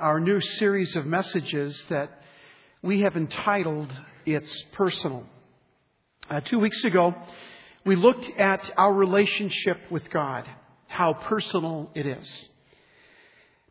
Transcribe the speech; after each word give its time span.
our 0.00 0.20
new 0.20 0.40
series 0.40 0.94
of 0.94 1.06
messages 1.06 1.84
that 1.88 2.22
we 2.82 3.00
have 3.00 3.16
entitled 3.16 3.90
It's 4.24 4.62
Personal. 4.72 5.24
Uh, 6.30 6.40
two 6.40 6.58
weeks 6.58 6.84
ago, 6.84 7.14
we 7.84 7.96
looked 7.96 8.30
at 8.38 8.70
our 8.76 8.92
relationship 8.92 9.78
with 9.90 10.08
God, 10.10 10.48
how 10.86 11.14
personal 11.14 11.90
it 11.94 12.06
is. 12.06 12.48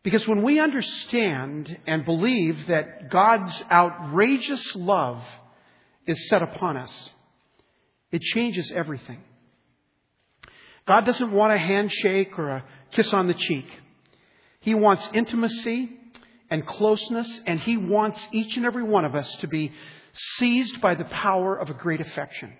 Because 0.02 0.26
when 0.28 0.42
we 0.42 0.60
understand 0.60 1.78
and 1.86 2.04
believe 2.04 2.66
that 2.66 3.10
God's 3.10 3.62
outrageous 3.70 4.76
love 4.76 5.22
is 6.06 6.28
set 6.28 6.42
upon 6.42 6.76
us, 6.76 7.10
it 8.12 8.22
changes 8.22 8.70
everything. 8.74 9.22
God 10.86 11.06
doesn't 11.06 11.32
want 11.32 11.52
a 11.52 11.58
handshake 11.58 12.38
or 12.38 12.48
a 12.48 12.64
kiss 12.92 13.12
on 13.12 13.26
the 13.28 13.34
cheek. 13.34 13.66
He 14.60 14.74
wants 14.74 15.08
intimacy 15.14 15.97
and 16.50 16.66
closeness, 16.66 17.40
and 17.46 17.60
He 17.60 17.76
wants 17.76 18.26
each 18.32 18.56
and 18.56 18.64
every 18.64 18.82
one 18.82 19.04
of 19.04 19.14
us 19.14 19.30
to 19.40 19.46
be 19.46 19.72
seized 20.12 20.80
by 20.80 20.94
the 20.94 21.04
power 21.04 21.56
of 21.56 21.70
a 21.70 21.74
great 21.74 22.00
affection. 22.00 22.52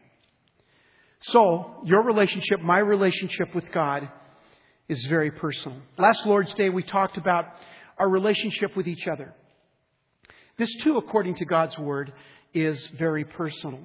So, 1.21 1.81
your 1.85 2.03
relationship, 2.05 2.61
my 2.61 2.79
relationship 2.79 3.55
with 3.55 3.71
God, 3.73 4.09
is 4.89 5.05
very 5.07 5.31
personal. 5.31 5.79
Last 5.97 6.25
Lord's 6.27 6.55
Day, 6.55 6.69
we 6.71 6.83
talked 6.83 7.17
about 7.17 7.47
our 7.99 8.09
relationship 8.09 8.77
with 8.77 8.87
each 8.87 9.07
other. 9.09 9.35
This, 10.57 10.73
too, 10.83 10.97
according 10.97 11.37
to 11.37 11.45
God's 11.45 11.77
Word, 11.79 12.13
is 12.55 12.87
very 12.99 13.25
personal. 13.25 13.81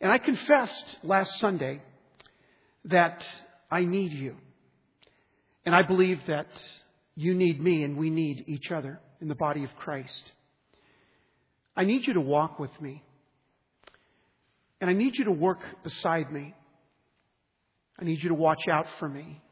And 0.00 0.10
I 0.10 0.18
confessed 0.18 0.98
last 1.02 1.38
Sunday 1.40 1.82
that 2.86 3.24
I 3.70 3.84
need 3.84 4.12
you. 4.12 4.36
And 5.66 5.74
I 5.74 5.82
believe 5.82 6.20
that 6.26 6.48
you 7.18 7.34
need 7.34 7.60
me 7.60 7.82
and 7.82 7.96
we 7.96 8.10
need 8.10 8.44
each 8.46 8.70
other 8.70 9.00
in 9.20 9.26
the 9.26 9.34
body 9.34 9.64
of 9.64 9.70
Christ. 9.76 10.30
I 11.76 11.82
need 11.82 12.06
you 12.06 12.14
to 12.14 12.20
walk 12.20 12.60
with 12.60 12.70
me. 12.80 13.02
And 14.80 14.88
I 14.88 14.92
need 14.92 15.16
you 15.16 15.24
to 15.24 15.32
work 15.32 15.58
beside 15.82 16.32
me. 16.32 16.54
I 18.00 18.04
need 18.04 18.22
you 18.22 18.28
to 18.28 18.36
watch 18.36 18.68
out 18.70 18.86
for 19.00 19.08
me. 19.08 19.42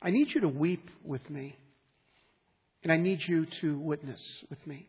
I 0.00 0.08
need 0.08 0.28
you 0.34 0.40
to 0.40 0.48
weep 0.48 0.88
with 1.04 1.28
me. 1.28 1.54
And 2.82 2.90
I 2.90 2.96
need 2.96 3.20
you 3.28 3.46
to 3.60 3.78
witness 3.78 4.20
with 4.48 4.66
me. 4.66 4.88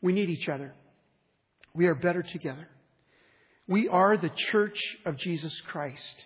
We 0.00 0.14
need 0.14 0.30
each 0.30 0.48
other. 0.48 0.72
We 1.74 1.86
are 1.86 1.94
better 1.94 2.22
together. 2.22 2.66
We 3.66 3.88
are 3.88 4.16
the 4.16 4.30
church 4.50 4.78
of 5.04 5.18
Jesus 5.18 5.54
Christ. 5.70 6.24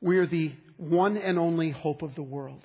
We 0.00 0.18
are 0.18 0.26
the 0.26 0.52
one 0.78 1.16
and 1.16 1.38
only 1.38 1.70
hope 1.70 2.02
of 2.02 2.16
the 2.16 2.22
world. 2.24 2.64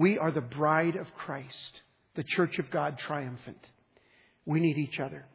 We 0.00 0.16
are 0.16 0.30
the 0.30 0.40
bride 0.40 0.96
of 0.96 1.14
Christ, 1.14 1.82
the 2.14 2.24
church 2.24 2.58
of 2.58 2.70
God 2.70 2.98
triumphant. 2.98 3.58
We 4.46 4.58
need 4.58 4.78
each 4.78 4.98
other. 4.98 5.26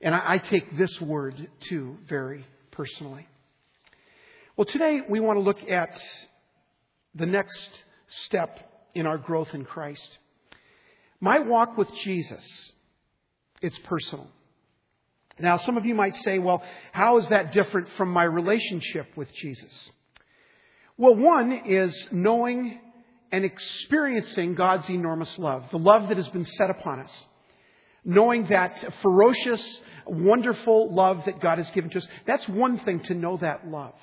And 0.00 0.14
I, 0.14 0.34
I 0.34 0.38
take 0.38 0.78
this 0.78 1.00
word 1.00 1.48
too 1.68 1.98
very 2.08 2.46
personally. 2.70 3.26
Well, 4.56 4.64
today 4.64 5.00
we 5.08 5.18
want 5.18 5.38
to 5.38 5.42
look 5.42 5.68
at 5.68 5.90
the 7.16 7.26
next 7.26 7.68
step 8.26 8.60
in 8.94 9.06
our 9.06 9.18
growth 9.18 9.48
in 9.54 9.64
Christ. 9.64 10.18
My 11.20 11.40
walk 11.40 11.76
with 11.76 11.88
Jesus, 12.04 12.44
it's 13.60 13.78
personal. 13.86 14.28
Now, 15.40 15.56
some 15.56 15.76
of 15.76 15.84
you 15.84 15.96
might 15.96 16.14
say, 16.22 16.38
well, 16.38 16.62
how 16.92 17.18
is 17.18 17.26
that 17.26 17.52
different 17.52 17.88
from 17.96 18.10
my 18.10 18.22
relationship 18.22 19.08
with 19.16 19.34
Jesus? 19.34 19.90
Well, 20.96 21.16
one 21.16 21.62
is 21.66 22.06
knowing 22.12 22.78
and 23.34 23.44
experiencing 23.44 24.54
God's 24.54 24.88
enormous 24.88 25.36
love, 25.40 25.64
the 25.72 25.78
love 25.78 26.08
that 26.08 26.16
has 26.18 26.28
been 26.28 26.46
set 26.46 26.70
upon 26.70 27.00
us. 27.00 27.26
Knowing 28.04 28.46
that 28.46 28.94
ferocious, 29.02 29.80
wonderful 30.06 30.94
love 30.94 31.24
that 31.26 31.40
God 31.40 31.58
has 31.58 31.68
given 31.72 31.90
to 31.90 31.98
us. 31.98 32.06
That's 32.28 32.48
one 32.48 32.78
thing 32.78 33.00
to 33.04 33.14
know 33.14 33.36
that 33.38 33.66
love. 33.66 33.94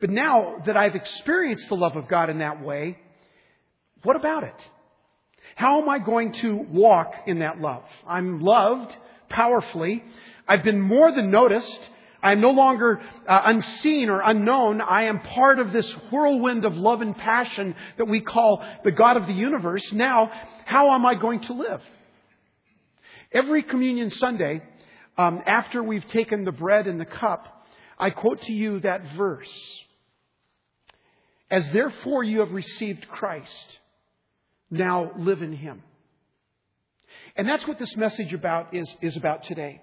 But 0.00 0.08
now 0.08 0.62
that 0.64 0.78
I've 0.78 0.94
experienced 0.94 1.68
the 1.68 1.74
love 1.74 1.94
of 1.94 2.08
God 2.08 2.30
in 2.30 2.38
that 2.38 2.62
way, 2.62 2.96
what 4.02 4.16
about 4.16 4.44
it? 4.44 4.70
How 5.54 5.82
am 5.82 5.90
I 5.90 5.98
going 5.98 6.32
to 6.40 6.56
walk 6.56 7.12
in 7.26 7.40
that 7.40 7.60
love? 7.60 7.84
I'm 8.08 8.40
loved 8.40 8.96
powerfully. 9.28 10.02
I've 10.48 10.64
been 10.64 10.80
more 10.80 11.14
than 11.14 11.30
noticed. 11.30 11.90
I 12.22 12.32
am 12.32 12.40
no 12.40 12.50
longer 12.50 13.00
uh, 13.26 13.42
unseen 13.46 14.08
or 14.08 14.20
unknown. 14.20 14.80
I 14.80 15.04
am 15.04 15.20
part 15.20 15.58
of 15.58 15.72
this 15.72 15.90
whirlwind 16.10 16.64
of 16.64 16.76
love 16.76 17.00
and 17.00 17.16
passion 17.16 17.74
that 17.98 18.06
we 18.06 18.20
call 18.20 18.64
the 18.84 18.92
God 18.92 19.16
of 19.16 19.26
the 19.26 19.32
universe. 19.32 19.92
Now, 19.92 20.30
how 20.64 20.92
am 20.92 21.04
I 21.04 21.16
going 21.16 21.40
to 21.40 21.52
live? 21.52 21.82
Every 23.32 23.64
communion 23.64 24.10
Sunday, 24.10 24.62
um, 25.18 25.42
after 25.46 25.82
we've 25.82 26.06
taken 26.08 26.44
the 26.44 26.52
bread 26.52 26.86
and 26.86 27.00
the 27.00 27.06
cup, 27.06 27.66
I 27.98 28.10
quote 28.10 28.40
to 28.42 28.52
you 28.52 28.80
that 28.80 29.14
verse. 29.16 29.50
As 31.50 31.68
therefore 31.72 32.22
you 32.22 32.40
have 32.40 32.52
received 32.52 33.08
Christ, 33.08 33.78
now 34.70 35.10
live 35.18 35.42
in 35.42 35.52
Him. 35.52 35.82
And 37.36 37.48
that's 37.48 37.66
what 37.66 37.78
this 37.78 37.96
message 37.96 38.32
about 38.32 38.74
is, 38.74 38.94
is 39.02 39.16
about 39.16 39.44
today. 39.44 39.82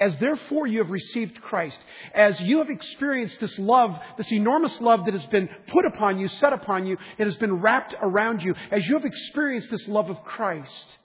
As 0.00 0.16
therefore 0.16 0.66
you 0.66 0.78
have 0.78 0.90
received 0.90 1.42
Christ, 1.42 1.78
as 2.14 2.40
you 2.40 2.58
have 2.58 2.70
experienced 2.70 3.38
this 3.38 3.58
love, 3.58 3.98
this 4.16 4.32
enormous 4.32 4.80
love 4.80 5.04
that 5.04 5.12
has 5.12 5.26
been 5.26 5.50
put 5.68 5.84
upon 5.84 6.18
you, 6.18 6.26
set 6.26 6.54
upon 6.54 6.86
you, 6.86 6.96
it 7.18 7.26
has 7.26 7.36
been 7.36 7.60
wrapped 7.60 7.94
around 8.00 8.42
you, 8.42 8.54
as 8.70 8.86
you 8.86 8.94
have 8.94 9.04
experienced 9.04 9.70
this 9.70 9.86
love 9.86 10.08
of 10.08 10.24
Christ, 10.24 10.96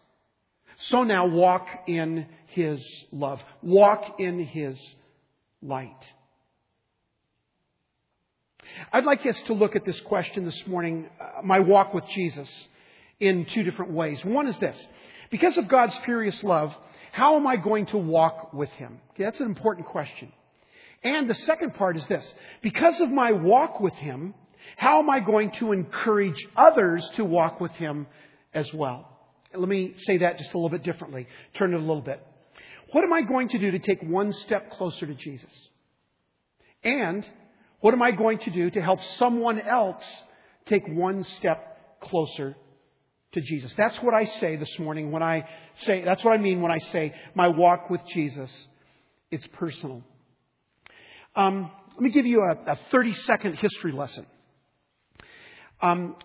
so 0.87 1.03
now 1.03 1.25
walk 1.27 1.67
in 1.87 2.25
His 2.47 2.81
love. 3.11 3.41
Walk 3.61 4.19
in 4.19 4.39
His 4.39 4.79
light. 5.61 5.91
I'd 8.93 9.05
like 9.05 9.25
us 9.25 9.39
to 9.47 9.53
look 9.53 9.75
at 9.75 9.85
this 9.85 9.99
question 10.01 10.45
this 10.45 10.67
morning, 10.67 11.09
uh, 11.19 11.41
my 11.43 11.59
walk 11.59 11.93
with 11.93 12.05
Jesus, 12.15 12.49
in 13.19 13.45
two 13.45 13.63
different 13.63 13.91
ways. 13.91 14.23
One 14.23 14.47
is 14.47 14.57
this. 14.57 14.87
Because 15.31 15.57
of 15.57 15.67
God's 15.67 15.95
furious 16.05 16.43
love, 16.43 16.73
how 17.15 17.37
am 17.37 17.47
I 17.47 17.55
going 17.55 17.85
to 17.87 17.97
walk 17.97 18.51
with 18.51 18.69
him? 18.71 18.99
Okay, 19.11 19.23
that's 19.23 19.39
an 19.39 19.45
important 19.45 19.87
question. 19.87 20.33
And 21.01 21.29
the 21.29 21.33
second 21.33 21.73
part 21.75 21.95
is 21.95 22.05
this. 22.07 22.33
Because 22.61 22.99
of 22.99 23.09
my 23.09 23.31
walk 23.31 23.79
with 23.79 23.93
him, 23.93 24.33
how 24.75 24.99
am 24.99 25.09
I 25.09 25.21
going 25.21 25.51
to 25.59 25.71
encourage 25.71 26.45
others 26.57 27.09
to 27.15 27.23
walk 27.23 27.61
with 27.61 27.71
him 27.71 28.05
as 28.53 28.67
well? 28.73 29.07
Let 29.55 29.69
me 29.69 29.93
say 30.05 30.17
that 30.17 30.39
just 30.39 30.53
a 30.53 30.57
little 30.57 30.67
bit 30.67 30.83
differently. 30.83 31.25
Turn 31.53 31.73
it 31.73 31.77
a 31.77 31.79
little 31.79 32.01
bit. 32.01 32.21
What 32.91 33.05
am 33.05 33.13
I 33.13 33.21
going 33.21 33.47
to 33.47 33.59
do 33.59 33.71
to 33.71 33.79
take 33.79 34.03
one 34.03 34.33
step 34.33 34.73
closer 34.73 35.05
to 35.05 35.13
Jesus? 35.13 35.69
And 36.83 37.25
what 37.79 37.93
am 37.93 38.01
I 38.01 38.11
going 38.11 38.39
to 38.39 38.49
do 38.49 38.69
to 38.71 38.81
help 38.81 39.01
someone 39.17 39.61
else 39.61 40.03
take 40.65 40.85
one 40.85 41.23
step 41.23 42.01
closer 42.01 42.57
to 43.33 43.41
Jesus. 43.41 43.73
That's 43.75 43.97
what 43.97 44.13
I 44.13 44.25
say 44.25 44.55
this 44.55 44.79
morning 44.79 45.11
when 45.11 45.23
I 45.23 45.47
say, 45.75 46.03
that's 46.03 46.23
what 46.23 46.31
I 46.31 46.37
mean 46.37 46.61
when 46.61 46.71
I 46.71 46.79
say 46.91 47.13
my 47.33 47.47
walk 47.47 47.89
with 47.89 48.01
Jesus. 48.13 48.67
It's 49.31 49.45
personal. 49.53 50.03
Um, 51.35 51.71
let 51.93 52.01
me 52.01 52.09
give 52.11 52.25
you 52.25 52.41
a, 52.41 52.71
a 52.71 52.79
30 52.91 53.13
second 53.13 53.55
history 53.55 53.91
lesson. 53.91 54.25
Um, 55.81 56.15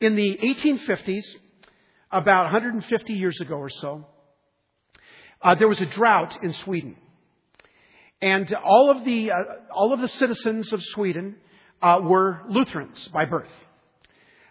in 0.00 0.16
the 0.16 0.36
1850s, 0.42 1.24
about 2.10 2.44
150 2.44 3.12
years 3.12 3.40
ago 3.40 3.54
or 3.54 3.70
so, 3.70 4.06
uh, 5.40 5.54
there 5.54 5.68
was 5.68 5.80
a 5.80 5.86
drought 5.86 6.38
in 6.42 6.52
Sweden. 6.52 6.96
And 8.20 8.52
all 8.54 8.90
of 8.90 9.04
the, 9.04 9.32
uh, 9.32 9.36
all 9.74 9.92
of 9.92 10.00
the 10.00 10.08
citizens 10.08 10.72
of 10.72 10.82
Sweden 10.82 11.36
uh, 11.80 12.00
were 12.02 12.42
Lutherans 12.48 13.08
by 13.08 13.24
birth. 13.24 13.50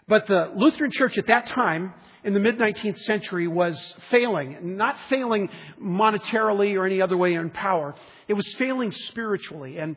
But 0.07 0.27
the 0.27 0.51
Lutheran 0.55 0.91
Church 0.91 1.17
at 1.17 1.27
that 1.27 1.47
time, 1.47 1.93
in 2.23 2.33
the 2.33 2.39
mid 2.39 2.57
19th 2.57 2.99
century, 2.99 3.47
was 3.47 3.77
failing. 4.09 4.77
Not 4.77 4.95
failing 5.09 5.49
monetarily 5.81 6.75
or 6.75 6.85
any 6.85 7.01
other 7.01 7.17
way 7.17 7.33
in 7.33 7.49
power. 7.49 7.95
It 8.27 8.33
was 8.33 8.47
failing 8.55 8.91
spiritually. 8.91 9.77
And, 9.77 9.95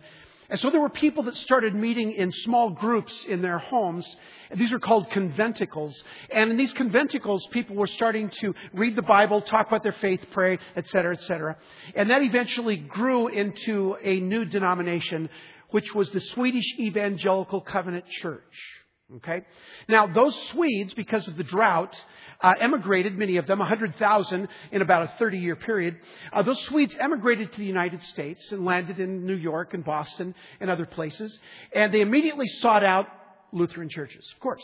and 0.49 0.61
so 0.61 0.71
there 0.71 0.81
were 0.81 0.91
people 0.91 1.25
that 1.25 1.37
started 1.39 1.75
meeting 1.75 2.13
in 2.13 2.31
small 2.33 2.71
groups 2.71 3.25
in 3.29 3.43
their 3.43 3.59
homes. 3.59 4.07
These 4.55 4.73
are 4.73 4.79
called 4.79 5.11
conventicles. 5.11 5.95
And 6.31 6.51
in 6.51 6.57
these 6.57 6.73
conventicles, 6.75 7.41
people 7.51 7.77
were 7.77 7.87
starting 7.87 8.31
to 8.41 8.55
read 8.73 8.97
the 8.97 9.03
Bible, 9.03 9.41
talk 9.43 9.67
about 9.67 9.83
their 9.83 9.93
faith, 9.93 10.21
pray, 10.33 10.59
etc., 10.77 11.15
etc. 11.15 11.57
And 11.97 12.11
that 12.11 12.23
eventually 12.23 12.77
grew 12.77 13.29
into 13.29 13.97
a 14.03 14.21
new 14.21 14.45
denomination, 14.45 15.29
which 15.71 15.95
was 15.95 16.11
the 16.11 16.21
Swedish 16.21 16.67
Evangelical 16.79 17.61
Covenant 17.63 18.05
Church. 18.09 18.84
Okay? 19.17 19.43
Now, 19.89 20.07
those 20.07 20.35
Swedes, 20.51 20.95
because 20.95 21.29
of 21.29 21.37
the 21.37 21.45
drought, 21.45 21.95
uh, 22.41 22.55
emigrated, 22.61 23.17
many 23.17 23.37
of 23.37 23.47
them, 23.47 23.59
100,000 23.59 24.49
in 24.73 24.83
about 24.83 25.03
a 25.03 25.13
30 25.19 25.39
year 25.39 25.57
period. 25.57 25.97
Uh, 26.33 26.43
those 26.43 26.61
Swedes 26.65 26.97
emigrated 26.99 27.53
to 27.53 27.59
the 27.59 27.67
United 27.67 28.03
States 28.03 28.51
and 28.51 28.65
landed 28.65 29.01
in 29.01 29.27
New 29.27 29.37
York 29.37 29.75
and 29.75 29.85
Boston 29.85 30.35
and 30.61 30.71
other 30.71 30.87
places. 30.87 31.39
And 31.75 31.93
they 31.93 32.01
immediately 32.01 32.49
sought 32.61 32.85
out 32.85 33.07
Lutheran 33.53 33.89
churches, 33.89 34.27
of 34.35 34.41
course. 34.41 34.63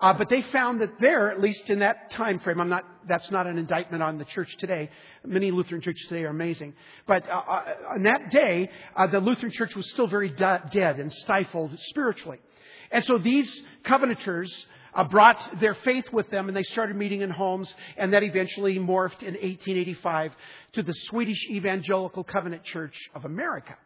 Uh, 0.00 0.12
but 0.12 0.28
they 0.28 0.42
found 0.42 0.80
that 0.80 0.90
there, 1.00 1.30
at 1.30 1.40
least 1.40 1.68
in 1.70 1.80
that 1.80 2.12
time 2.12 2.38
frame, 2.38 2.60
I'm 2.60 2.68
not, 2.68 2.84
that's 3.08 3.30
not 3.32 3.48
an 3.48 3.58
indictment 3.58 4.00
on 4.00 4.16
the 4.16 4.24
church 4.24 4.54
today. 4.58 4.90
Many 5.24 5.50
Lutheran 5.50 5.80
churches 5.80 6.06
today 6.08 6.22
are 6.22 6.30
amazing. 6.30 6.74
But 7.06 7.28
uh, 7.28 7.32
uh, 7.32 7.64
on 7.94 8.04
that 8.04 8.30
day, 8.30 8.70
uh, 8.94 9.08
the 9.08 9.18
Lutheran 9.18 9.50
church 9.50 9.74
was 9.74 9.90
still 9.90 10.06
very 10.06 10.28
de- 10.28 10.62
dead 10.72 11.00
and 11.00 11.12
stifled 11.12 11.76
spiritually. 11.90 12.38
And 12.90 13.04
so 13.04 13.18
these 13.18 13.62
covenanters 13.84 14.52
uh, 14.94 15.04
brought 15.04 15.60
their 15.60 15.74
faith 15.74 16.06
with 16.12 16.30
them 16.30 16.48
and 16.48 16.56
they 16.56 16.62
started 16.62 16.96
meeting 16.96 17.20
in 17.20 17.30
homes 17.30 17.72
and 17.96 18.12
that 18.12 18.22
eventually 18.22 18.78
morphed 18.78 19.22
in 19.22 19.34
1885 19.34 20.32
to 20.72 20.82
the 20.82 20.94
Swedish 21.08 21.48
Evangelical 21.50 22.24
Covenant 22.24 22.64
Church 22.64 22.94
of 23.14 23.24
America. 23.24 23.76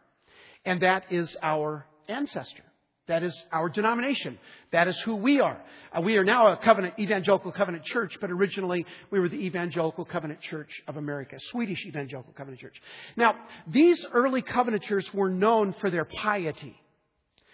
And 0.65 0.81
that 0.81 1.11
is 1.11 1.35
our 1.41 1.85
ancestor. 2.07 2.63
That 3.07 3.21
is 3.21 3.45
our 3.51 3.67
denomination. 3.67 4.39
That 4.71 4.87
is 4.87 4.97
who 5.01 5.15
we 5.15 5.41
are. 5.41 5.61
Uh, 5.91 5.99
we 5.99 6.15
are 6.15 6.23
now 6.23 6.53
a 6.53 6.57
covenant, 6.57 6.93
evangelical 6.97 7.51
covenant 7.51 7.83
church, 7.83 8.17
but 8.21 8.31
originally 8.31 8.85
we 9.11 9.19
were 9.19 9.27
the 9.27 9.35
Evangelical 9.45 10.05
Covenant 10.05 10.39
Church 10.39 10.69
of 10.87 10.95
America, 10.95 11.37
Swedish 11.51 11.85
Evangelical 11.85 12.31
Covenant 12.31 12.61
Church. 12.61 12.81
Now, 13.17 13.35
these 13.67 14.05
early 14.13 14.41
covenanters 14.41 15.13
were 15.13 15.29
known 15.29 15.73
for 15.81 15.91
their 15.91 16.05
piety. 16.05 16.79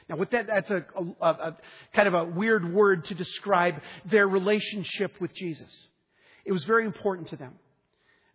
Now, 0.10 0.18
that, 0.32 0.48
that's 0.48 0.72
a, 0.72 0.84
a, 1.22 1.26
a, 1.28 1.58
kind 1.94 2.08
of 2.08 2.14
a 2.16 2.26
weird 2.26 2.74
word 2.74 3.06
to 3.06 3.14
describe 3.14 3.76
their 4.10 4.28
relationship 4.28 5.14
with 5.22 5.34
Jesus. 5.36 5.88
It 6.46 6.52
was 6.52 6.64
very 6.64 6.86
important 6.86 7.30
to 7.30 7.36
them. 7.36 7.54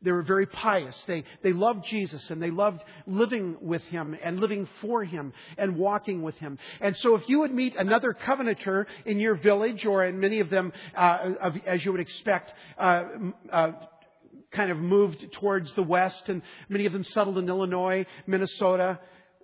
They 0.00 0.12
were 0.12 0.22
very 0.22 0.46
pious. 0.46 1.02
They, 1.06 1.24
they 1.42 1.52
loved 1.52 1.86
Jesus 1.86 2.30
and 2.30 2.40
they 2.40 2.50
loved 2.50 2.84
living 3.06 3.56
with 3.60 3.82
Him 3.84 4.16
and 4.22 4.38
living 4.38 4.68
for 4.82 5.02
Him 5.02 5.32
and 5.56 5.76
walking 5.76 6.22
with 6.22 6.36
Him. 6.36 6.58
And 6.80 6.94
so 6.98 7.16
if 7.16 7.26
you 7.26 7.40
would 7.40 7.52
meet 7.52 7.74
another 7.74 8.12
covenanter 8.12 8.86
in 9.06 9.18
your 9.18 9.34
village 9.34 9.86
or 9.86 10.04
in 10.04 10.20
many 10.20 10.40
of 10.40 10.50
them, 10.50 10.72
uh, 10.94 11.30
as 11.66 11.84
you 11.84 11.92
would 11.92 12.02
expect, 12.02 12.52
uh, 12.78 13.04
uh, 13.50 13.72
kind 14.52 14.70
of 14.70 14.78
moved 14.78 15.26
towards 15.32 15.72
the 15.74 15.82
west 15.82 16.28
and 16.28 16.42
many 16.68 16.86
of 16.86 16.92
them 16.92 17.02
settled 17.04 17.38
in 17.38 17.48
Illinois, 17.48 18.06
Minnesota, 18.26 19.00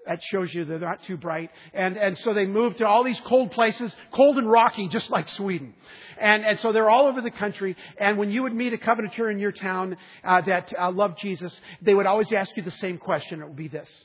that 0.07 0.23
shows 0.25 0.53
you 0.53 0.65
they're 0.65 0.79
not 0.79 1.03
too 1.05 1.17
bright. 1.17 1.51
And, 1.75 1.97
and 1.97 2.19
so 2.19 2.35
they 2.35 2.47
moved 2.47 2.79
to 2.79 2.87
all 2.87 3.05
these 3.05 3.21
cold 3.27 3.53
places, 3.53 3.95
cold 4.13 4.39
and 4.39 4.51
rocky, 4.51 4.89
just 4.89 5.11
like 5.11 5.29
Sweden. 5.29 5.75
And, 6.19 6.45
and 6.45 6.59
so 6.61 6.73
they're 6.73 6.91
all 6.91 7.07
over 7.07 7.21
the 7.21 7.31
country. 7.31 7.77
And 7.99 8.19
when 8.19 8.31
you 8.31 8.43
would 8.43 8.55
meet 8.55 8.73
a 8.73 8.79
covenanter 8.79 9.31
in 9.31 9.39
your 9.39 9.53
town 9.53 9.97
uh, 10.25 10.41
that 10.43 10.73
uh, 10.79 10.91
loved 10.91 11.19
Jesus, 11.21 11.59
they 11.83 11.95
would 11.95 12.07
always 12.07 12.33
ask 12.33 12.57
you 12.57 12.63
the 12.63 12.71
same 12.73 12.99
question. 12.99 13.41
It 13.41 13.47
would 13.47 13.57
be 13.57 13.69
this 13.69 14.05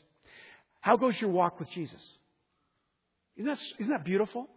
How 0.81 0.97
goes 0.97 1.19
your 1.19 1.31
walk 1.31 1.59
with 1.59 1.69
Jesus? 1.71 2.01
Isn't 3.37 3.47
that, 3.47 3.59
isn't 3.79 3.91
that 3.91 4.05
beautiful? 4.05 4.47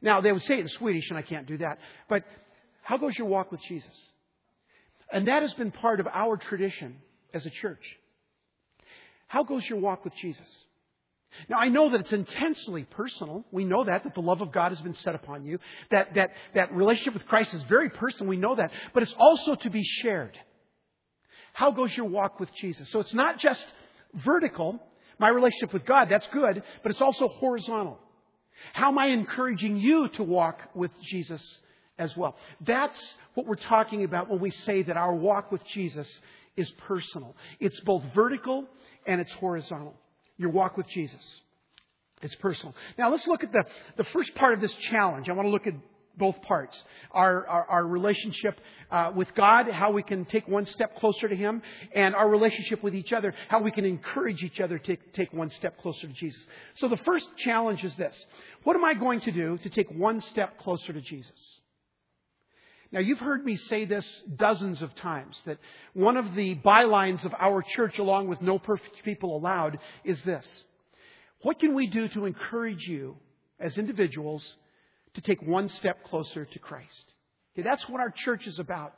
Now, 0.00 0.20
they 0.20 0.32
would 0.32 0.42
say 0.42 0.54
it 0.54 0.60
in 0.60 0.68
Swedish, 0.68 1.08
and 1.10 1.18
I 1.18 1.22
can't 1.22 1.46
do 1.46 1.58
that. 1.58 1.78
But 2.08 2.24
how 2.82 2.98
goes 2.98 3.16
your 3.16 3.28
walk 3.28 3.52
with 3.52 3.60
Jesus? 3.62 3.94
And 5.12 5.28
that 5.28 5.42
has 5.42 5.52
been 5.54 5.70
part 5.70 6.00
of 6.00 6.06
our 6.06 6.36
tradition 6.36 6.96
as 7.34 7.46
a 7.46 7.50
church. 7.50 7.84
How 9.28 9.44
goes 9.44 9.68
your 9.68 9.78
walk 9.78 10.04
with 10.04 10.14
Jesus? 10.16 10.48
Now, 11.48 11.58
I 11.58 11.68
know 11.68 11.90
that 11.90 12.00
it's 12.00 12.12
intensely 12.12 12.84
personal. 12.84 13.44
We 13.50 13.64
know 13.64 13.84
that, 13.84 14.04
that 14.04 14.14
the 14.14 14.20
love 14.20 14.40
of 14.40 14.52
God 14.52 14.72
has 14.72 14.80
been 14.80 14.94
set 14.94 15.14
upon 15.14 15.44
you. 15.44 15.58
That, 15.90 16.14
that, 16.14 16.30
that 16.54 16.72
relationship 16.72 17.14
with 17.14 17.26
Christ 17.26 17.54
is 17.54 17.62
very 17.64 17.90
personal. 17.90 18.28
We 18.28 18.36
know 18.36 18.54
that. 18.54 18.70
But 18.92 19.02
it's 19.02 19.14
also 19.18 19.54
to 19.54 19.70
be 19.70 19.82
shared. 19.82 20.38
How 21.52 21.70
goes 21.70 21.96
your 21.96 22.06
walk 22.06 22.40
with 22.40 22.50
Jesus? 22.54 22.90
So 22.90 23.00
it's 23.00 23.14
not 23.14 23.38
just 23.38 23.66
vertical, 24.14 24.80
my 25.18 25.28
relationship 25.28 25.72
with 25.72 25.84
God, 25.84 26.08
that's 26.10 26.26
good, 26.32 26.62
but 26.82 26.92
it's 26.92 27.00
also 27.00 27.28
horizontal. 27.28 27.98
How 28.72 28.88
am 28.88 28.98
I 28.98 29.06
encouraging 29.06 29.76
you 29.76 30.08
to 30.08 30.22
walk 30.22 30.60
with 30.74 30.90
Jesus 31.02 31.42
as 31.98 32.16
well? 32.16 32.36
That's 32.60 33.00
what 33.34 33.46
we're 33.46 33.56
talking 33.56 34.04
about 34.04 34.30
when 34.30 34.40
we 34.40 34.50
say 34.50 34.82
that 34.82 34.96
our 34.96 35.14
walk 35.14 35.50
with 35.50 35.64
Jesus 35.66 36.08
is 36.56 36.70
personal. 36.86 37.34
It's 37.60 37.80
both 37.80 38.02
vertical 38.14 38.66
and 39.06 39.20
it's 39.20 39.32
horizontal 39.32 39.94
your 40.42 40.50
walk 40.50 40.76
with 40.76 40.88
Jesus. 40.88 41.40
It's 42.20 42.34
personal. 42.36 42.74
Now 42.98 43.10
let's 43.10 43.26
look 43.26 43.42
at 43.42 43.52
the, 43.52 43.64
the 43.96 44.04
first 44.04 44.34
part 44.34 44.54
of 44.54 44.60
this 44.60 44.72
challenge. 44.90 45.28
I 45.28 45.32
want 45.32 45.46
to 45.46 45.50
look 45.50 45.66
at 45.66 45.74
both 46.16 46.40
parts. 46.42 46.80
Our, 47.10 47.46
our, 47.46 47.66
our 47.66 47.86
relationship 47.86 48.60
uh, 48.90 49.12
with 49.14 49.34
God, 49.34 49.68
how 49.70 49.92
we 49.92 50.02
can 50.02 50.24
take 50.26 50.46
one 50.46 50.66
step 50.66 50.98
closer 50.98 51.28
to 51.28 51.34
Him, 51.34 51.62
and 51.94 52.14
our 52.14 52.28
relationship 52.28 52.82
with 52.82 52.94
each 52.94 53.12
other, 53.12 53.34
how 53.48 53.60
we 53.60 53.70
can 53.70 53.84
encourage 53.84 54.42
each 54.42 54.60
other 54.60 54.78
to 54.78 54.96
take 55.14 55.32
one 55.32 55.50
step 55.50 55.80
closer 55.80 56.06
to 56.06 56.12
Jesus. 56.12 56.40
So 56.76 56.88
the 56.88 56.98
first 56.98 57.26
challenge 57.38 57.82
is 57.82 57.94
this. 57.96 58.14
What 58.64 58.76
am 58.76 58.84
I 58.84 58.94
going 58.94 59.20
to 59.22 59.32
do 59.32 59.58
to 59.58 59.70
take 59.70 59.90
one 59.90 60.20
step 60.20 60.58
closer 60.58 60.92
to 60.92 61.00
Jesus? 61.00 61.60
Now, 62.92 63.00
you've 63.00 63.20
heard 63.20 63.44
me 63.44 63.56
say 63.56 63.86
this 63.86 64.06
dozens 64.36 64.82
of 64.82 64.94
times 64.96 65.40
that 65.46 65.58
one 65.94 66.18
of 66.18 66.34
the 66.34 66.56
bylines 66.56 67.24
of 67.24 67.34
our 67.38 67.62
church, 67.62 67.98
along 67.98 68.28
with 68.28 68.42
no 68.42 68.58
perfect 68.58 69.02
people 69.02 69.34
allowed, 69.34 69.78
is 70.04 70.20
this. 70.22 70.64
What 71.40 71.58
can 71.58 71.74
we 71.74 71.86
do 71.86 72.08
to 72.08 72.26
encourage 72.26 72.86
you 72.86 73.16
as 73.58 73.78
individuals 73.78 74.56
to 75.14 75.22
take 75.22 75.40
one 75.42 75.68
step 75.68 76.04
closer 76.04 76.44
to 76.44 76.58
Christ? 76.58 77.14
Okay, 77.54 77.66
that's 77.66 77.88
what 77.88 78.00
our 78.00 78.10
church 78.10 78.46
is 78.46 78.58
about. 78.58 78.92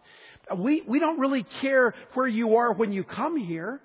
We, 0.56 0.82
we 0.82 0.98
don't 0.98 1.20
really 1.20 1.46
care 1.60 1.94
where 2.14 2.28
you 2.28 2.56
are 2.56 2.72
when 2.72 2.92
you 2.92 3.04
come 3.04 3.36
here. 3.36 3.80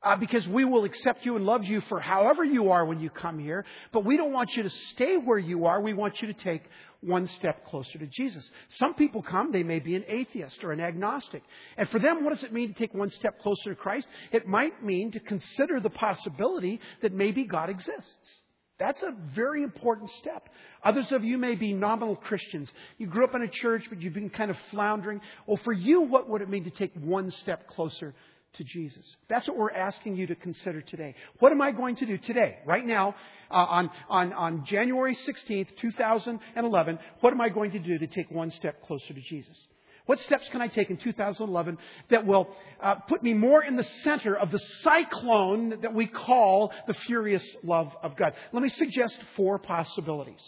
Uh, 0.00 0.16
because 0.16 0.46
we 0.46 0.64
will 0.64 0.84
accept 0.84 1.26
you 1.26 1.34
and 1.34 1.44
love 1.44 1.64
you 1.64 1.80
for 1.88 1.98
however 1.98 2.44
you 2.44 2.70
are 2.70 2.84
when 2.84 3.00
you 3.00 3.10
come 3.10 3.36
here. 3.36 3.64
But 3.92 4.04
we 4.04 4.16
don't 4.16 4.32
want 4.32 4.54
you 4.54 4.62
to 4.62 4.70
stay 4.70 5.16
where 5.16 5.38
you 5.38 5.66
are. 5.66 5.80
We 5.80 5.92
want 5.92 6.22
you 6.22 6.28
to 6.28 6.34
take 6.34 6.62
one 7.00 7.26
step 7.26 7.66
closer 7.66 7.98
to 7.98 8.06
Jesus. 8.06 8.48
Some 8.70 8.94
people 8.94 9.22
come, 9.22 9.52
they 9.52 9.62
may 9.62 9.78
be 9.78 9.94
an 9.94 10.04
atheist 10.08 10.64
or 10.64 10.72
an 10.72 10.80
agnostic. 10.80 11.42
And 11.76 11.88
for 11.90 11.98
them, 11.98 12.24
what 12.24 12.34
does 12.34 12.42
it 12.42 12.52
mean 12.52 12.68
to 12.68 12.78
take 12.78 12.92
one 12.92 13.10
step 13.10 13.40
closer 13.40 13.70
to 13.70 13.76
Christ? 13.76 14.08
It 14.32 14.48
might 14.48 14.82
mean 14.82 15.12
to 15.12 15.20
consider 15.20 15.80
the 15.80 15.90
possibility 15.90 16.80
that 17.02 17.12
maybe 17.12 17.44
God 17.44 17.70
exists. 17.70 18.42
That's 18.78 19.02
a 19.02 19.14
very 19.34 19.62
important 19.64 20.10
step. 20.18 20.48
Others 20.84 21.10
of 21.10 21.24
you 21.24 21.36
may 21.36 21.56
be 21.56 21.72
nominal 21.72 22.14
Christians. 22.14 22.70
You 22.96 23.08
grew 23.08 23.24
up 23.24 23.34
in 23.34 23.42
a 23.42 23.48
church, 23.48 23.84
but 23.88 24.00
you've 24.00 24.14
been 24.14 24.30
kind 24.30 24.50
of 24.50 24.56
floundering. 24.70 25.20
Well, 25.46 25.58
for 25.64 25.72
you, 25.72 26.02
what 26.02 26.28
would 26.28 26.42
it 26.42 26.48
mean 26.48 26.64
to 26.64 26.70
take 26.70 26.94
one 26.94 27.30
step 27.30 27.66
closer 27.68 28.14
to 28.54 28.64
Jesus. 28.64 29.16
That's 29.28 29.46
what 29.46 29.56
we're 29.56 29.72
asking 29.72 30.16
you 30.16 30.26
to 30.26 30.34
consider 30.34 30.80
today. 30.80 31.14
What 31.38 31.52
am 31.52 31.60
I 31.60 31.70
going 31.70 31.96
to 31.96 32.06
do 32.06 32.18
today, 32.18 32.58
right 32.66 32.84
now, 32.84 33.14
uh, 33.50 33.54
on, 33.54 33.90
on, 34.08 34.32
on 34.32 34.64
January 34.66 35.14
16th, 35.14 35.76
2011? 35.78 36.98
What 37.20 37.32
am 37.32 37.40
I 37.40 37.48
going 37.48 37.72
to 37.72 37.78
do 37.78 37.98
to 37.98 38.06
take 38.06 38.30
one 38.30 38.50
step 38.50 38.82
closer 38.86 39.14
to 39.14 39.20
Jesus? 39.20 39.56
What 40.06 40.18
steps 40.20 40.48
can 40.50 40.62
I 40.62 40.68
take 40.68 40.88
in 40.88 40.96
2011 40.96 41.76
that 42.08 42.24
will 42.24 42.48
uh, 42.80 42.94
put 42.94 43.22
me 43.22 43.34
more 43.34 43.62
in 43.62 43.76
the 43.76 43.86
center 44.02 44.34
of 44.34 44.50
the 44.50 44.58
cyclone 44.82 45.80
that 45.82 45.92
we 45.92 46.06
call 46.06 46.72
the 46.86 46.94
furious 46.94 47.44
love 47.62 47.94
of 48.02 48.16
God? 48.16 48.32
Let 48.54 48.62
me 48.62 48.70
suggest 48.70 49.18
four 49.36 49.58
possibilities. 49.58 50.40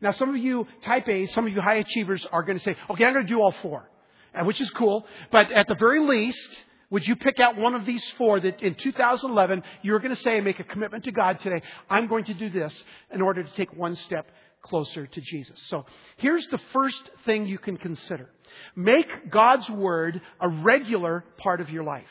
Now, 0.00 0.12
some 0.12 0.30
of 0.30 0.38
you 0.38 0.66
type 0.82 1.06
A, 1.08 1.26
some 1.26 1.46
of 1.46 1.52
you 1.52 1.60
high 1.60 1.76
achievers 1.76 2.26
are 2.32 2.42
going 2.42 2.56
to 2.56 2.64
say, 2.64 2.74
okay, 2.88 3.04
I'm 3.04 3.12
going 3.12 3.26
to 3.26 3.30
do 3.30 3.42
all 3.42 3.54
four, 3.60 3.86
uh, 4.34 4.44
which 4.44 4.62
is 4.62 4.70
cool, 4.70 5.06
but 5.30 5.52
at 5.52 5.68
the 5.68 5.74
very 5.74 6.00
least, 6.00 6.64
would 6.92 7.06
you 7.06 7.16
pick 7.16 7.40
out 7.40 7.56
one 7.56 7.74
of 7.74 7.86
these 7.86 8.04
four 8.18 8.38
that 8.38 8.60
in 8.60 8.74
2011 8.74 9.62
you're 9.80 9.98
going 9.98 10.14
to 10.14 10.22
say, 10.22 10.36
and 10.36 10.44
make 10.44 10.60
a 10.60 10.64
commitment 10.64 11.04
to 11.04 11.10
God 11.10 11.40
today? 11.40 11.62
I'm 11.88 12.06
going 12.06 12.24
to 12.26 12.34
do 12.34 12.50
this 12.50 12.84
in 13.10 13.22
order 13.22 13.42
to 13.42 13.50
take 13.54 13.74
one 13.74 13.96
step 13.96 14.30
closer 14.60 15.06
to 15.06 15.20
Jesus. 15.22 15.58
So 15.68 15.86
here's 16.18 16.46
the 16.48 16.60
first 16.74 17.10
thing 17.24 17.46
you 17.46 17.58
can 17.58 17.78
consider. 17.78 18.28
Make 18.76 19.30
God's 19.30 19.70
Word 19.70 20.20
a 20.38 20.48
regular 20.48 21.24
part 21.38 21.62
of 21.62 21.70
your 21.70 21.82
life. 21.82 22.04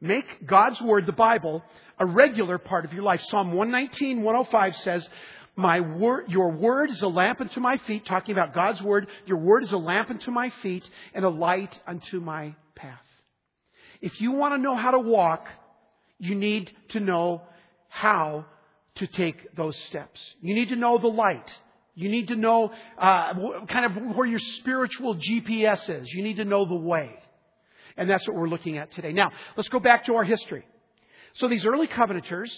Make 0.00 0.44
God's 0.44 0.80
Word, 0.82 1.06
the 1.06 1.12
Bible, 1.12 1.62
a 1.96 2.04
regular 2.04 2.58
part 2.58 2.84
of 2.84 2.92
your 2.92 3.04
life. 3.04 3.22
Psalm 3.28 3.52
119, 3.52 4.20
105 4.20 4.76
says, 4.78 5.08
my 5.56 5.78
word, 5.78 6.24
your 6.26 6.50
word 6.50 6.90
is 6.90 7.00
a 7.02 7.06
lamp 7.06 7.40
unto 7.40 7.60
my 7.60 7.76
feet, 7.86 8.04
talking 8.04 8.32
about 8.32 8.52
God's 8.52 8.82
word. 8.82 9.06
Your 9.24 9.38
word 9.38 9.62
is 9.62 9.70
a 9.70 9.78
lamp 9.78 10.10
unto 10.10 10.32
my 10.32 10.50
feet 10.62 10.82
and 11.14 11.24
a 11.24 11.28
light 11.28 11.78
unto 11.86 12.18
my 12.18 12.56
path. 12.74 13.03
If 14.04 14.20
you 14.20 14.32
want 14.32 14.52
to 14.52 14.58
know 14.58 14.76
how 14.76 14.90
to 14.90 14.98
walk, 14.98 15.46
you 16.18 16.34
need 16.34 16.70
to 16.90 17.00
know 17.00 17.40
how 17.88 18.44
to 18.96 19.06
take 19.06 19.56
those 19.56 19.74
steps. 19.86 20.20
You 20.42 20.54
need 20.54 20.68
to 20.68 20.76
know 20.76 20.98
the 20.98 21.08
light. 21.08 21.50
You 21.94 22.10
need 22.10 22.28
to 22.28 22.36
know 22.36 22.70
uh, 22.98 23.32
kind 23.66 23.86
of 23.86 24.14
where 24.14 24.26
your 24.26 24.40
spiritual 24.58 25.16
GPS 25.16 25.88
is. 25.88 26.12
You 26.12 26.22
need 26.22 26.36
to 26.36 26.44
know 26.44 26.66
the 26.66 26.74
way. 26.74 27.14
And 27.96 28.10
that's 28.10 28.28
what 28.28 28.36
we're 28.36 28.50
looking 28.50 28.76
at 28.76 28.92
today. 28.92 29.14
Now, 29.14 29.32
let's 29.56 29.70
go 29.70 29.80
back 29.80 30.04
to 30.04 30.16
our 30.16 30.24
history. 30.24 30.66
So 31.36 31.48
these 31.48 31.64
early 31.64 31.86
covenanters, 31.86 32.52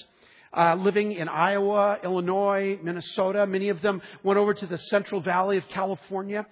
uh, 0.52 0.74
living 0.74 1.12
in 1.12 1.28
Iowa, 1.28 1.98
Illinois, 2.02 2.76
Minnesota, 2.82 3.46
many 3.46 3.68
of 3.68 3.80
them 3.82 4.02
went 4.24 4.40
over 4.40 4.52
to 4.52 4.66
the 4.66 4.78
Central 4.78 5.20
Valley 5.20 5.58
of 5.58 5.68
California. 5.68 6.44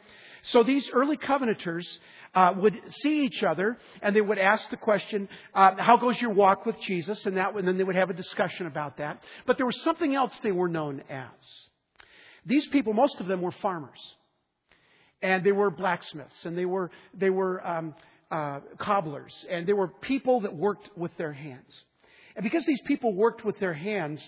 So 0.52 0.62
these 0.62 0.88
early 0.92 1.16
covenanters 1.16 1.98
uh, 2.34 2.54
would 2.56 2.80
see 3.02 3.24
each 3.24 3.42
other 3.42 3.76
and 4.02 4.14
they 4.14 4.20
would 4.20 4.38
ask 4.38 4.68
the 4.70 4.76
question, 4.76 5.28
uh, 5.54 5.76
"How 5.78 5.96
goes 5.96 6.20
your 6.20 6.30
walk 6.32 6.66
with 6.66 6.80
Jesus?" 6.82 7.24
And 7.26 7.36
that, 7.36 7.54
and 7.54 7.66
then 7.66 7.78
they 7.78 7.84
would 7.84 7.96
have 7.96 8.10
a 8.10 8.14
discussion 8.14 8.66
about 8.66 8.96
that. 8.98 9.22
But 9.46 9.56
there 9.56 9.66
was 9.66 9.80
something 9.82 10.14
else 10.14 10.38
they 10.42 10.52
were 10.52 10.68
known 10.68 11.02
as. 11.08 11.28
These 12.46 12.66
people, 12.68 12.92
most 12.92 13.20
of 13.20 13.26
them, 13.26 13.40
were 13.40 13.52
farmers. 13.52 14.00
and 15.22 15.42
they 15.42 15.52
were 15.52 15.70
blacksmiths, 15.70 16.44
and 16.44 16.56
they 16.56 16.66
were, 16.66 16.90
they 17.14 17.30
were 17.30 17.66
um, 17.66 17.94
uh, 18.30 18.60
cobblers, 18.78 19.32
and 19.50 19.66
they 19.66 19.72
were 19.72 19.88
people 19.88 20.40
that 20.40 20.54
worked 20.54 20.90
with 20.96 21.16
their 21.16 21.32
hands. 21.32 21.84
And 22.36 22.42
because 22.42 22.64
these 22.66 22.80
people 22.80 23.14
worked 23.14 23.44
with 23.44 23.58
their 23.60 23.72
hands, 23.72 24.20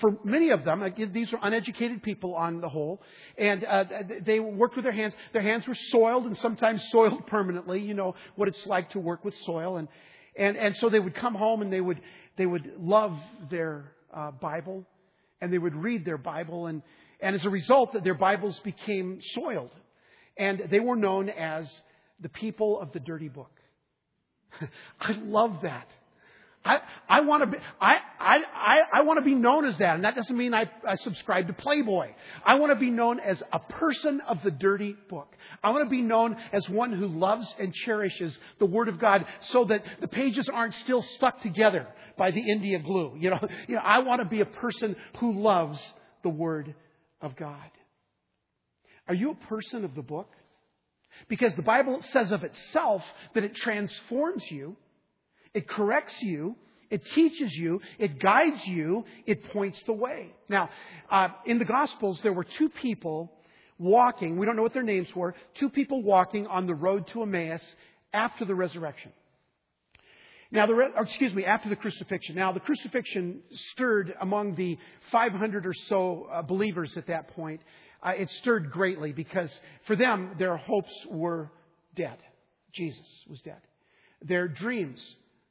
for 0.00 0.18
many 0.24 0.50
of 0.50 0.64
them, 0.64 0.82
these 1.12 1.30
were 1.30 1.38
uneducated 1.40 2.02
people 2.02 2.34
on 2.34 2.60
the 2.60 2.68
whole, 2.68 3.00
and 3.38 3.64
uh, 3.64 3.84
they 4.24 4.40
worked 4.40 4.74
with 4.74 4.84
their 4.84 4.92
hands. 4.92 5.14
Their 5.32 5.42
hands 5.42 5.66
were 5.68 5.76
soiled 5.90 6.26
and 6.26 6.36
sometimes 6.38 6.84
soiled 6.90 7.26
permanently. 7.28 7.80
You 7.80 7.94
know 7.94 8.16
what 8.34 8.48
it's 8.48 8.66
like 8.66 8.90
to 8.90 8.98
work 8.98 9.24
with 9.24 9.34
soil, 9.44 9.76
and 9.76 9.86
and 10.36 10.56
and 10.56 10.74
so 10.76 10.88
they 10.88 10.98
would 10.98 11.14
come 11.14 11.34
home 11.34 11.62
and 11.62 11.72
they 11.72 11.80
would 11.80 12.00
they 12.36 12.46
would 12.46 12.72
love 12.80 13.16
their 13.48 13.92
uh, 14.12 14.32
Bible, 14.32 14.84
and 15.40 15.52
they 15.52 15.58
would 15.58 15.76
read 15.76 16.04
their 16.04 16.18
Bible, 16.18 16.66
and 16.66 16.82
and 17.20 17.36
as 17.36 17.44
a 17.44 17.50
result, 17.50 17.96
their 18.02 18.14
Bibles 18.14 18.58
became 18.64 19.20
soiled, 19.34 19.70
and 20.36 20.64
they 20.68 20.80
were 20.80 20.96
known 20.96 21.28
as 21.28 21.70
the 22.20 22.28
people 22.28 22.80
of 22.80 22.92
the 22.92 23.00
dirty 23.00 23.28
book. 23.28 23.52
I 25.00 25.12
love 25.12 25.58
that. 25.62 25.86
I, 26.66 26.78
I 27.08 27.20
want 27.20 27.42
to 27.42 27.46
be, 27.46 27.58
I, 27.80 27.96
I, 28.18 28.80
I, 28.92 29.02
want 29.02 29.18
to 29.18 29.24
be 29.24 29.34
known 29.34 29.66
as 29.66 29.78
that. 29.78 29.94
And 29.94 30.04
that 30.04 30.16
doesn't 30.16 30.36
mean 30.36 30.52
I, 30.52 30.68
I 30.86 30.96
subscribe 30.96 31.46
to 31.46 31.52
Playboy. 31.52 32.08
I 32.44 32.54
want 32.56 32.72
to 32.72 32.78
be 32.78 32.90
known 32.90 33.20
as 33.20 33.40
a 33.52 33.60
person 33.60 34.20
of 34.28 34.38
the 34.42 34.50
dirty 34.50 34.96
book. 35.08 35.28
I 35.62 35.70
want 35.70 35.84
to 35.84 35.90
be 35.90 36.02
known 36.02 36.36
as 36.52 36.68
one 36.68 36.92
who 36.92 37.06
loves 37.06 37.46
and 37.60 37.72
cherishes 37.72 38.36
the 38.58 38.66
Word 38.66 38.88
of 38.88 38.98
God 38.98 39.24
so 39.50 39.64
that 39.66 39.84
the 40.00 40.08
pages 40.08 40.48
aren't 40.52 40.74
still 40.74 41.02
stuck 41.02 41.40
together 41.40 41.86
by 42.18 42.32
the 42.32 42.40
India 42.40 42.80
glue. 42.80 43.14
You 43.16 43.30
know, 43.30 43.48
you 43.68 43.76
know 43.76 43.82
I 43.84 44.00
want 44.00 44.20
to 44.20 44.28
be 44.28 44.40
a 44.40 44.46
person 44.46 44.96
who 45.20 45.40
loves 45.40 45.78
the 46.24 46.30
Word 46.30 46.74
of 47.20 47.36
God. 47.36 47.70
Are 49.08 49.14
you 49.14 49.30
a 49.30 49.46
person 49.46 49.84
of 49.84 49.94
the 49.94 50.02
book? 50.02 50.28
Because 51.28 51.54
the 51.54 51.62
Bible 51.62 52.02
says 52.12 52.32
of 52.32 52.42
itself 52.42 53.02
that 53.34 53.44
it 53.44 53.54
transforms 53.54 54.44
you, 54.50 54.76
it 55.56 55.68
corrects 55.68 56.14
you, 56.20 56.54
it 56.90 57.04
teaches 57.14 57.52
you, 57.54 57.80
it 57.98 58.20
guides 58.20 58.64
you, 58.66 59.04
it 59.26 59.50
points 59.52 59.82
the 59.86 59.92
way. 59.92 60.32
Now, 60.48 60.70
uh, 61.10 61.28
in 61.44 61.58
the 61.58 61.64
Gospels, 61.64 62.20
there 62.22 62.32
were 62.32 62.46
two 62.58 62.68
people 62.68 63.32
walking, 63.78 64.38
we 64.38 64.46
don't 64.46 64.56
know 64.56 64.62
what 64.62 64.74
their 64.74 64.82
names 64.82 65.08
were, 65.16 65.34
two 65.58 65.68
people 65.68 66.02
walking 66.02 66.46
on 66.46 66.66
the 66.66 66.74
road 66.74 67.08
to 67.08 67.22
Emmaus 67.22 67.74
after 68.12 68.44
the 68.44 68.54
resurrection. 68.54 69.12
Now, 70.52 70.66
the, 70.66 70.90
excuse 71.00 71.34
me, 71.34 71.44
after 71.44 71.68
the 71.68 71.76
crucifixion. 71.76 72.36
Now, 72.36 72.52
the 72.52 72.60
crucifixion 72.60 73.40
stirred 73.72 74.14
among 74.20 74.54
the 74.54 74.78
500 75.10 75.66
or 75.66 75.74
so 75.88 76.28
uh, 76.32 76.42
believers 76.42 76.96
at 76.96 77.08
that 77.08 77.34
point 77.34 77.60
uh, 78.02 78.10
it 78.10 78.30
stirred 78.40 78.70
greatly 78.70 79.12
because 79.12 79.52
for 79.86 79.96
them, 79.96 80.36
their 80.38 80.56
hopes 80.56 80.92
were 81.10 81.50
dead. 81.94 82.18
Jesus 82.74 83.24
was 83.28 83.40
dead. 83.40 83.60
Their 84.22 84.48
dreams 84.48 85.00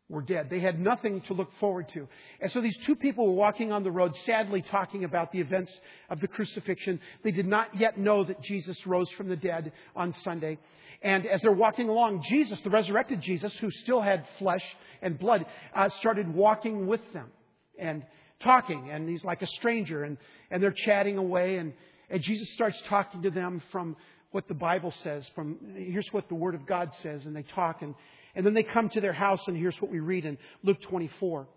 were 0.08 0.22
dead. 0.22 0.50
They 0.50 0.60
had 0.60 0.80
nothing 0.80 1.22
to 1.22 1.34
look 1.34 1.50
forward 1.60 1.90
to. 1.90 2.08
And 2.40 2.52
so 2.52 2.62
these 2.62 2.78
two 2.86 2.96
people 2.96 3.26
were 3.26 3.34
walking 3.34 3.72
on 3.72 3.84
the 3.84 3.92
road, 3.92 4.16
sadly 4.26 4.62
talking 4.62 5.04
about 5.04 5.32
the 5.32 5.40
events 5.40 5.72
of 6.10 6.20
the 6.20 6.28
crucifixion. 6.28 7.00
They 7.24 7.32
did 7.32 7.48
not 7.48 7.76
yet 7.76 7.98
know 7.98 8.24
that 8.24 8.42
Jesus 8.42 8.86
rose 8.86 9.10
from 9.18 9.30
the 9.30 9.36
dead 9.36 9.72
on 9.96 10.14
Sunday. 10.14 10.60
And 11.02 11.26
as 11.26 11.42
they're 11.42 11.52
walking 11.52 11.90
along, 11.90 12.24
Jesus, 12.30 12.62
the 12.62 12.70
resurrected 12.70 13.22
Jesus, 13.22 13.54
who 13.60 13.72
still 13.72 14.02
had 14.02 14.26
flesh 14.38 14.64
and 15.02 15.18
blood, 15.18 15.46
uh, 15.74 15.90
started 16.00 16.34
walking 16.34 16.86
with 16.86 17.02
them 17.14 17.32
and 17.80 18.04
talking. 18.42 18.92
And 18.92 19.10
he's 19.10 19.24
like 19.24 19.42
a 19.42 19.48
stranger. 19.48 20.04
And, 20.04 20.18
and 20.52 20.62
they're 20.62 20.72
chatting 20.72 21.18
away. 21.18 21.58
And, 21.58 21.74
and 22.12 22.22
Jesus 22.22 22.48
starts 22.54 22.80
talking 22.88 23.24
to 23.24 23.32
them 23.32 23.62
from 23.72 23.96
what 24.32 24.48
the 24.48 24.54
Bible 24.54 24.92
says, 24.92 25.28
from 25.34 25.58
here's 25.76 26.08
what 26.12 26.28
the 26.28 26.36
Word 26.36 26.56
of 26.56 26.68
God 26.68 26.94
says, 26.96 27.26
and 27.26 27.34
they 27.34 27.44
talk, 27.44 27.82
and, 27.82 27.96
and 28.36 28.46
then 28.46 28.54
they 28.54 28.64
come 28.64 28.90
to 28.90 29.02
their 29.02 29.14
house, 29.14 29.42
and 29.48 29.56
here's 29.56 29.80
what 29.80 29.92
we 29.92 30.00
read 30.00 30.26
in 30.26 30.38
Luke 30.64 30.82
24. 30.90 31.48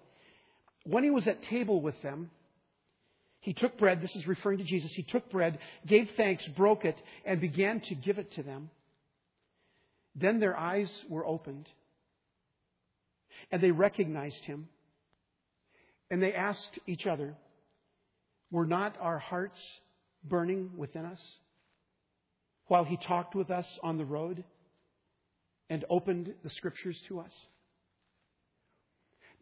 When 0.85 1.05
he 1.05 1.11
was 1.11 1.27
at 1.27 1.43
table 1.45 1.83
with 1.83 2.01
them, 2.03 2.31
he 3.41 3.53
took 3.53 3.79
bread, 3.79 4.01
this 4.01 4.15
is 4.15 4.27
referring 4.27 4.59
to 4.59 4.65
Jesus, 4.65 4.93
he 4.95 5.03
took 5.03 5.31
bread, 5.31 5.59
gave 5.87 6.09
thanks, 6.17 6.47
broke 6.57 6.85
it, 6.85 6.97
and 7.25 7.41
began 7.41 7.81
to 7.81 7.95
give 7.95 8.19
it 8.19 8.33
to 8.35 8.43
them. 8.43 8.71
Then 10.15 10.41
their 10.41 10.57
eyes 10.57 10.91
were 11.09 11.27
opened, 11.27 11.69
and 13.51 13.63
they 13.63 13.71
recognized 13.71 14.45
him, 14.45 14.69
and 16.11 16.23
they 16.23 16.33
asked 16.33 16.79
each 16.87 17.07
other, 17.07 17.35
Were 18.51 18.67
not 18.67 18.97
our 19.01 19.19
hearts 19.19 19.61
burning 20.25 20.71
within 20.77 21.05
us 21.05 21.21
while 22.67 22.85
he 22.85 22.97
talked 22.97 23.35
with 23.35 23.51
us 23.51 23.67
on 23.83 23.99
the 23.99 24.05
road 24.05 24.45
and 25.71 25.85
opened 25.91 26.33
the 26.43 26.51
scriptures 26.51 26.97
to 27.09 27.21
us. 27.21 27.33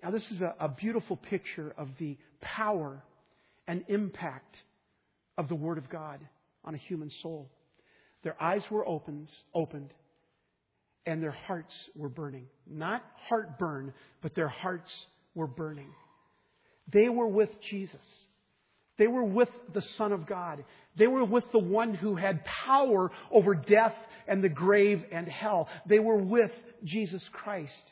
Now, 0.03 0.11
this 0.11 0.27
is 0.31 0.41
a, 0.41 0.55
a 0.61 0.69
beautiful 0.69 1.17
picture 1.17 1.75
of 1.77 1.89
the 1.99 2.19
power 2.41 3.03
and 3.67 3.85
impact 3.89 4.57
of 5.39 5.49
the 5.49 5.55
Word 5.55 5.79
of 5.79 5.89
God 5.89 6.21
on 6.65 6.75
a 6.75 6.79
human 6.79 7.11
soul. 7.23 7.51
Their 8.23 8.41
eyes 8.43 8.63
were 8.71 8.87
opened, 8.87 9.29
opened, 9.55 9.93
and 11.07 11.23
their 11.23 11.31
hearts 11.31 11.73
were 11.95 12.09
burning. 12.09 12.47
Not 12.69 13.05
heartburn, 13.29 13.95
but 14.23 14.35
their 14.35 14.49
hearts 14.49 14.91
were 15.35 15.47
burning. 15.47 15.91
They 16.93 17.09
were 17.09 17.29
with 17.29 17.51
Jesus. 17.71 18.05
They 18.99 19.07
were 19.07 19.25
with 19.25 19.51
the 19.75 19.83
Son 19.99 20.13
of 20.13 20.27
God. 20.27 20.65
They 20.97 21.07
were 21.07 21.25
with 21.25 21.45
the 21.53 21.59
one 21.59 21.95
who 21.95 22.17
had 22.17 22.45
power 22.45 23.11
over 23.31 23.55
death 23.55 23.95
and 24.27 24.43
the 24.43 24.49
grave 24.49 25.05
and 25.13 25.29
hell. 25.29 25.69
They 25.87 25.99
were 25.99 26.17
with 26.17 26.53
Jesus 26.85 27.23
Christ. 27.33 27.85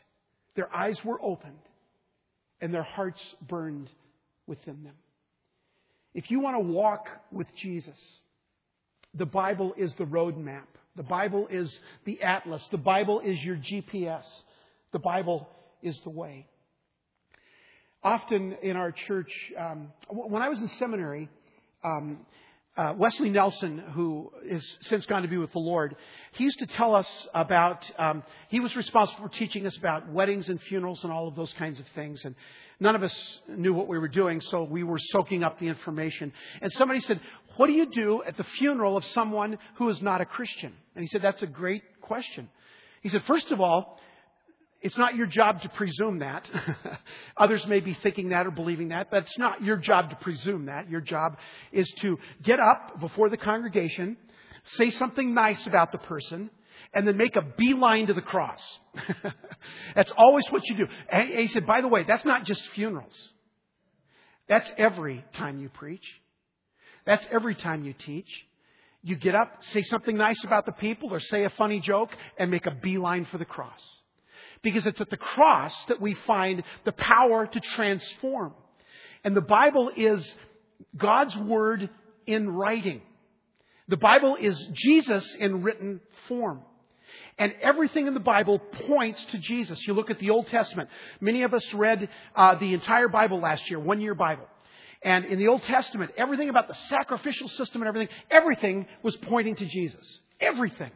Their 0.57 0.75
eyes 0.75 0.99
were 1.05 1.21
opened 1.23 1.59
and 2.61 2.73
their 2.73 2.83
hearts 2.83 3.21
burned 3.47 3.91
within 4.47 4.83
them. 4.85 4.95
If 6.15 6.31
you 6.31 6.41
want 6.41 6.57
to 6.57 6.73
walk 6.73 7.09
with 7.33 7.49
Jesus, 7.57 7.99
the 9.13 9.27
Bible 9.27 9.75
is 9.77 9.93
the 9.99 10.05
roadmap. 10.05 10.67
The 10.97 11.03
Bible 11.03 11.49
is 11.51 11.77
the 12.05 12.23
atlas. 12.23 12.65
The 12.71 12.79
Bible 12.79 13.21
is 13.21 13.43
your 13.43 13.57
GPS. 13.57 14.25
The 14.93 15.01
Bible 15.01 15.49
is 15.83 15.99
the 16.05 16.11
way 16.11 16.47
often 18.05 18.57
in 18.63 18.77
our 18.77 18.93
church, 18.93 19.33
um, 19.59 19.91
when 20.11 20.43
I 20.43 20.51
was 20.51 20.61
in 20.61 20.69
seminary, 20.79 21.31
um, 21.83 22.19
uh, 22.77 22.93
Wesley 22.97 23.31
Nelson, 23.31 23.79
who 23.93 24.31
has 24.51 24.63
since 24.83 25.07
gone 25.07 25.23
to 25.23 25.29
be 25.29 25.39
with 25.39 25.53
the 25.53 25.61
Lord, 25.61 25.97
he 26.33 26.45
used 26.45 26.59
to 26.59 26.67
tell 26.67 26.95
us 26.95 27.09
about, 27.33 27.89
um, 27.99 28.23
he 28.49 28.61
was 28.61 28.77
responsible 28.77 29.29
for 29.29 29.35
teaching 29.35 29.65
us 29.65 29.77
about 29.77 30.11
weddings 30.11 30.49
and 30.49 30.61
funerals 30.63 31.03
and 31.03 31.13
all 31.13 31.29
of 31.29 31.37
those 31.37 31.53
kinds 31.55 31.81
of 31.81 31.87
things. 31.95 32.21
And 32.25 32.35
none 32.79 32.95
of 32.95 33.03
us 33.03 33.41
knew 33.49 33.73
what 33.73 33.89
we 33.89 33.99
were 33.99 34.09
doing, 34.09 34.41
so 34.41 34.65
we 34.65 34.83
were 34.83 34.99
soaking 34.99 35.43
up 35.43 35.59
the 35.59 35.69
information. 35.69 36.33
And 36.61 36.71
somebody 36.73 37.01
said, 37.01 37.21
What 37.57 37.69
do 37.69 37.73
you 37.73 37.87
do 37.87 38.23
at 38.25 38.37
the 38.37 38.45
funeral 38.59 38.97
of 38.97 39.05
someone 39.07 39.57
who 39.77 39.89
is 39.89 40.03
not 40.03 40.21
a 40.21 40.27
Christian? 40.27 40.75
And 40.95 41.03
he 41.03 41.09
said, 41.09 41.23
That's 41.23 41.43
a 41.43 41.47
great 41.47 41.83
question. 42.03 42.51
He 43.03 43.09
said, 43.09 43.23
First 43.25 43.51
of 43.53 43.61
all, 43.61 44.01
it's 44.85 44.99
not 44.99 45.17
your 45.17 45.27
job 45.27 45.63
to 45.63 45.69
presume 45.71 46.19
that. 46.19 46.49
Others 47.39 47.67
may 47.67 47.81
be 47.81 47.95
thinking 47.95 48.29
that 48.29 48.47
or 48.47 48.51
believing 48.51 48.89
that, 48.89 49.11
but 49.11 49.23
it's 49.23 49.39
not 49.39 49.63
your 49.63 49.79
job 49.79 50.11
to 50.11 50.17
presume 50.17 50.67
that. 50.67 50.91
Your 50.91 51.01
job 51.01 51.39
is 51.73 51.91
to 52.03 52.19
get 52.43 52.61
up 52.61 53.01
before 53.01 53.31
the 53.31 53.39
congregation, 53.39 54.19
say 54.65 54.91
something 54.91 55.33
nice 55.33 55.67
about 55.67 55.91
the 55.91 55.97
person, 55.97 56.51
and 56.93 57.09
then 57.09 57.17
make 57.17 57.35
a 57.35 57.41
beeline 57.41 58.09
to 58.09 58.13
the 58.13 58.21
cross. 58.21 58.63
that's 59.95 60.13
always 60.19 60.45
what 60.51 60.69
you 60.69 60.77
do. 60.77 60.87
And 61.11 61.31
he 61.31 61.47
said, 61.47 61.67
by 61.67 61.81
the 61.81 61.89
way, 61.89 62.05
that's 62.07 62.27
not 62.27 62.45
just 62.45 62.61
funerals. 62.75 63.33
That's 64.51 64.71
every 64.77 65.25
time 65.33 65.61
you 65.61 65.71
preach. 65.71 66.05
That's 67.07 67.27
every 67.33 67.55
time 67.55 67.87
you 67.87 67.95
teach. 67.95 68.29
You 69.03 69.17
get 69.17 69.35
up, 69.35 69.65
say 69.73 69.81
something 69.81 70.15
nice 70.15 70.45
about 70.45 70.67
the 70.67 70.73
people, 70.73 71.11
or 71.11 71.21
say 71.21 71.45
a 71.45 71.51
funny 71.51 71.81
joke, 71.81 72.11
and 72.39 72.51
make 72.51 72.67
a 72.67 72.71
beeline 72.71 73.25
for 73.25 73.39
the 73.39 73.47
cross 73.47 73.81
because 74.65 74.87
it's 74.87 75.01
at 75.01 75.11
the 75.11 75.17
cross 75.17 75.73
that 75.87 76.01
we 76.01 76.15
find 76.27 76.65
the 76.85 76.93
power 76.93 77.47
to 77.47 77.61
transform. 77.61 78.53
And 79.23 79.37
the 79.37 79.41
Bible 79.41 79.93
is 79.97 80.35
God's 80.97 81.37
Word 81.37 81.89
in 82.27 82.49
writing. 82.51 83.03
The 83.87 83.97
Bible 83.97 84.37
is 84.41 84.59
Jesus 84.73 85.33
in 85.39 85.63
written 85.63 86.01
form. 86.27 86.63
And 87.39 87.53
everything 87.63 88.07
in 88.07 88.15
the 88.15 88.21
Bible 88.21 88.59
points 88.59 89.25
to 89.27 89.39
Jesus. 89.39 89.79
You 89.87 89.95
look 89.95 90.11
at 90.11 90.19
the 90.19 90.31
Old 90.31 90.47
Testament. 90.49 90.89
Many 91.21 91.43
of 91.43 91.53
us 91.53 91.65
read 91.75 92.09
uh, 92.35 92.55
the 92.57 92.75
entire 92.75 93.09
Bible 93.09 93.41
last 93.41 93.69
year, 93.71 93.79
one 93.79 94.01
year 94.01 94.15
Bible. 94.15 94.47
And 95.03 95.27
in 95.27 95.39
the 95.39 95.49
Old 95.49 95.63
Testament, 95.65 96.13
everything 96.17 96.49
about 96.49 96.67
the 96.67 96.75
sacrificial 96.89 97.49
system 97.49 97.83
and 97.83 97.89
everything, 97.89 98.17
everything 98.31 98.87
was 99.03 99.17
pointing 99.17 99.55
to 99.57 99.67
Jesus. 99.67 100.21
Everything. 100.41 100.91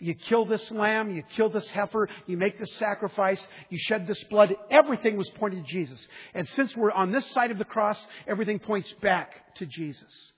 You 0.00 0.14
kill 0.14 0.44
this 0.44 0.70
lamb, 0.70 1.10
you 1.14 1.22
kill 1.34 1.50
this 1.50 1.68
heifer, 1.70 2.08
you 2.26 2.36
make 2.36 2.58
this 2.58 2.72
sacrifice, 2.74 3.44
you 3.68 3.78
shed 3.78 4.06
this 4.06 4.22
blood. 4.24 4.54
Everything 4.70 5.16
was 5.16 5.28
pointing 5.30 5.64
to 5.64 5.68
Jesus. 5.68 6.06
And 6.34 6.46
since 6.48 6.76
we're 6.76 6.92
on 6.92 7.10
this 7.10 7.26
side 7.32 7.50
of 7.50 7.58
the 7.58 7.64
cross, 7.64 8.04
everything 8.26 8.60
points 8.60 8.92
back 9.02 9.54
to 9.56 9.66
Jesus. 9.66 10.32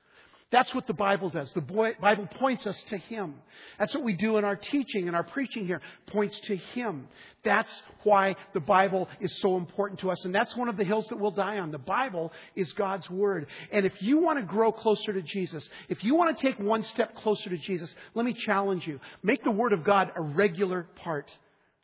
That's 0.52 0.74
what 0.74 0.88
the 0.88 0.94
Bible 0.94 1.30
does. 1.30 1.52
The 1.52 1.60
Bible 1.60 2.26
points 2.26 2.66
us 2.66 2.76
to 2.88 2.98
Him. 2.98 3.34
That's 3.78 3.94
what 3.94 4.02
we 4.02 4.14
do 4.14 4.36
in 4.36 4.44
our 4.44 4.56
teaching 4.56 5.06
and 5.06 5.14
our 5.14 5.22
preaching 5.22 5.64
here, 5.64 5.80
points 6.08 6.38
to 6.46 6.56
Him. 6.56 7.06
That's 7.44 7.70
why 8.02 8.34
the 8.52 8.60
Bible 8.60 9.08
is 9.20 9.32
so 9.40 9.56
important 9.56 10.00
to 10.00 10.10
us. 10.10 10.24
And 10.24 10.34
that's 10.34 10.56
one 10.56 10.68
of 10.68 10.76
the 10.76 10.82
hills 10.82 11.06
that 11.10 11.20
we'll 11.20 11.30
die 11.30 11.58
on. 11.58 11.70
The 11.70 11.78
Bible 11.78 12.32
is 12.56 12.72
God's 12.72 13.08
Word. 13.08 13.46
And 13.70 13.86
if 13.86 14.02
you 14.02 14.18
want 14.18 14.40
to 14.40 14.44
grow 14.44 14.72
closer 14.72 15.12
to 15.12 15.22
Jesus, 15.22 15.68
if 15.88 16.02
you 16.02 16.16
want 16.16 16.36
to 16.36 16.42
take 16.42 16.58
one 16.58 16.82
step 16.82 17.14
closer 17.16 17.48
to 17.48 17.58
Jesus, 17.58 17.94
let 18.14 18.26
me 18.26 18.32
challenge 18.32 18.88
you. 18.88 18.98
Make 19.22 19.44
the 19.44 19.52
Word 19.52 19.72
of 19.72 19.84
God 19.84 20.10
a 20.16 20.20
regular 20.20 20.88
part 20.96 21.30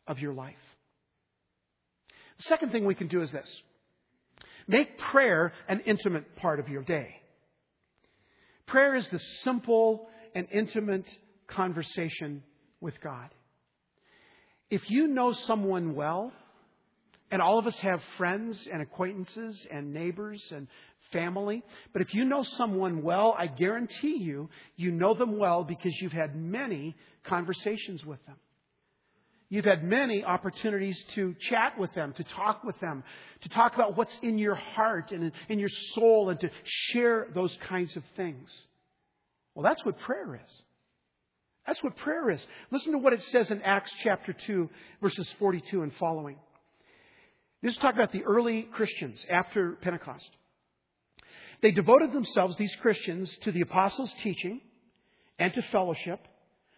of 0.07 0.19
your 0.19 0.33
life. 0.33 0.55
The 2.39 2.43
second 2.43 2.73
thing 2.73 2.83
we 2.83 2.95
can 2.95 3.07
do 3.07 3.21
is 3.21 3.31
this. 3.31 3.47
Make 4.67 4.99
prayer 4.99 5.53
an 5.69 5.79
intimate 5.85 6.35
part 6.35 6.59
of 6.59 6.67
your 6.67 6.83
day. 6.83 7.21
Prayer 8.67 8.95
is 8.95 9.07
the 9.07 9.19
simple 9.43 10.07
and 10.35 10.47
intimate 10.51 11.07
conversation 11.47 12.43
with 12.81 12.99
God. 13.01 13.29
If 14.69 14.89
you 14.89 15.07
know 15.07 15.31
someone 15.33 15.95
well, 15.95 16.33
and 17.31 17.41
all 17.41 17.59
of 17.59 17.67
us 17.67 17.79
have 17.79 18.01
friends 18.17 18.67
and 18.71 18.81
acquaintances 18.81 19.67
and 19.71 19.93
neighbors 19.93 20.43
and 20.51 20.67
family, 21.11 21.63
but 21.93 22.01
if 22.01 22.13
you 22.13 22.25
know 22.25 22.43
someone 22.43 23.01
well, 23.01 23.35
I 23.37 23.47
guarantee 23.47 24.17
you, 24.17 24.49
you 24.75 24.91
know 24.91 25.13
them 25.13 25.37
well 25.37 25.63
because 25.63 25.93
you've 26.01 26.11
had 26.11 26.35
many 26.35 26.95
conversations 27.23 28.05
with 28.05 28.25
them. 28.25 28.35
You've 29.49 29.65
had 29.65 29.83
many 29.83 30.25
opportunities 30.25 31.01
to 31.15 31.33
chat 31.49 31.79
with 31.79 31.93
them, 31.93 32.13
to 32.13 32.23
talk 32.23 32.63
with 32.65 32.77
them, 32.81 33.03
to 33.41 33.49
talk 33.49 33.75
about 33.75 33.95
what's 33.95 34.17
in 34.21 34.37
your 34.37 34.55
heart 34.55 35.11
and 35.11 35.31
in 35.47 35.59
your 35.59 35.69
soul 35.93 36.29
and 36.29 36.39
to 36.41 36.49
share 36.63 37.27
those 37.33 37.55
kinds 37.69 37.95
of 37.95 38.03
things. 38.17 38.49
Well, 39.55 39.63
that's 39.63 39.83
what 39.85 39.97
prayer 39.99 40.35
is. 40.35 40.63
That's 41.65 41.81
what 41.81 41.95
prayer 41.97 42.29
is. 42.29 42.45
Listen 42.71 42.91
to 42.91 42.97
what 42.97 43.13
it 43.13 43.21
says 43.23 43.49
in 43.49 43.61
Acts 43.61 43.91
chapter 44.03 44.33
2, 44.33 44.69
verses 45.01 45.27
42 45.39 45.81
and 45.81 45.93
following. 45.95 46.37
This 47.61 47.73
is 47.73 47.77
talking 47.79 47.99
about 47.99 48.11
the 48.11 48.23
early 48.23 48.63
Christians 48.73 49.25
after 49.29 49.73
Pentecost. 49.81 50.29
They 51.61 51.71
devoted 51.71 52.11
themselves, 52.11 52.55
these 52.57 52.75
Christians, 52.81 53.35
to 53.43 53.51
the 53.51 53.61
apostles' 53.61 54.13
teaching 54.21 54.61
and 55.39 55.53
to 55.53 55.61
fellowship, 55.63 56.19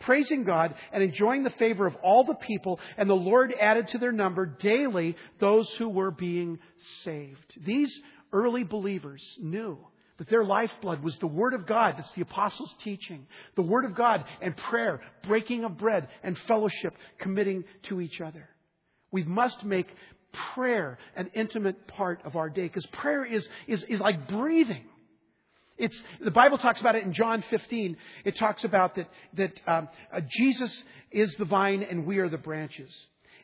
praising 0.00 0.44
God 0.44 0.74
and 0.92 1.02
enjoying 1.02 1.44
the 1.44 1.50
favor 1.50 1.86
of 1.86 1.94
all 2.02 2.24
the 2.24 2.34
people, 2.34 2.80
and 2.96 3.08
the 3.08 3.14
Lord 3.14 3.54
added 3.58 3.88
to 3.88 3.98
their 3.98 4.12
number 4.12 4.46
daily 4.46 5.16
those 5.38 5.68
who 5.78 5.88
were 5.88 6.10
being 6.10 6.58
saved. 7.04 7.54
These 7.64 7.92
early 8.32 8.64
believers 8.64 9.22
knew 9.38 9.78
that 10.18 10.28
their 10.28 10.44
lifeblood 10.44 11.02
was 11.02 11.16
the 11.18 11.26
Word 11.26 11.54
of 11.54 11.66
God. 11.66 11.94
That's 11.96 12.12
the 12.12 12.22
apostles' 12.22 12.74
teaching. 12.84 13.26
The 13.54 13.62
Word 13.62 13.84
of 13.86 13.94
God 13.94 14.24
and 14.42 14.56
prayer, 14.56 15.00
breaking 15.26 15.64
of 15.64 15.78
bread 15.78 16.08
and 16.22 16.36
fellowship, 16.46 16.94
committing 17.18 17.64
to 17.84 18.00
each 18.00 18.20
other. 18.20 18.48
We 19.10 19.24
must 19.24 19.64
make 19.64 19.86
prayer 20.54 20.98
an 21.16 21.30
intimate 21.34 21.88
part 21.88 22.20
of 22.24 22.36
our 22.36 22.50
day 22.50 22.62
because 22.62 22.86
prayer 22.86 23.24
is, 23.24 23.48
is, 23.66 23.82
is 23.84 24.00
like 24.00 24.28
breathing. 24.28 24.84
It's, 25.80 26.00
the 26.20 26.30
Bible 26.30 26.58
talks 26.58 26.80
about 26.80 26.94
it 26.94 27.04
in 27.04 27.14
John 27.14 27.42
15. 27.48 27.96
It 28.24 28.36
talks 28.36 28.64
about 28.64 28.96
that, 28.96 29.08
that 29.34 29.60
um, 29.66 29.88
uh, 30.14 30.20
Jesus 30.38 30.84
is 31.10 31.34
the 31.36 31.46
vine 31.46 31.82
and 31.82 32.06
we 32.06 32.18
are 32.18 32.28
the 32.28 32.38
branches. 32.38 32.94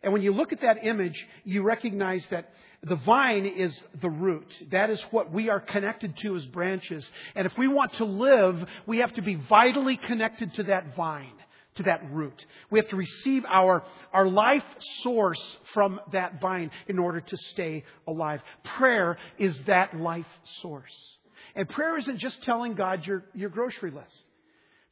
And 0.03 0.13
when 0.13 0.23
you 0.23 0.33
look 0.33 0.53
at 0.53 0.61
that 0.61 0.85
image, 0.85 1.27
you 1.45 1.63
recognize 1.63 2.25
that 2.31 2.51
the 2.83 2.97
vine 2.97 3.47
is 3.47 3.77
the 4.03 4.11
root. 4.11 4.47
That 4.71 4.91
is 4.91 5.03
what 5.11 5.33
we 5.33 5.49
are 5.49 5.61
connected 5.61 6.17
to 6.19 6.37
as 6.37 6.45
branches. 6.47 7.09
And 7.35 7.47
if 7.47 7.57
we 7.57 7.69
want 7.69 7.95
to 7.95 8.05
live, 8.05 8.65
we 8.87 8.99
have 8.99 9.15
to 9.15 9.23
be 9.23 9.35
vitally 9.35 9.97
connected 9.97 10.55
to 10.55 10.65
that 10.65 10.95
vine, 10.95 11.33
to 11.77 11.85
that 11.85 12.09
root. 12.13 12.45
We 12.71 12.79
have 12.79 12.89
to 12.91 12.97
receive 12.97 13.45
our, 13.47 13.83
our 14.13 14.29
life 14.29 14.65
source 15.03 15.41
from 15.73 16.01
that 16.13 16.41
vine 16.41 16.71
in 16.87 16.99
order 16.99 17.23
to 17.23 17.37
stay 17.51 17.85
alive. 18.07 18.43
Prayer 18.77 19.19
is 19.39 19.59
that 19.67 19.99
life 19.99 20.27
source. 20.61 21.16
And 21.57 21.69
prayer 21.69 21.97
isn't 21.97 22.19
just 22.19 22.43
telling 22.43 22.75
God 22.75 23.07
your, 23.07 23.25
your 23.35 23.49
grocery 23.49 23.91
list. 23.91 24.25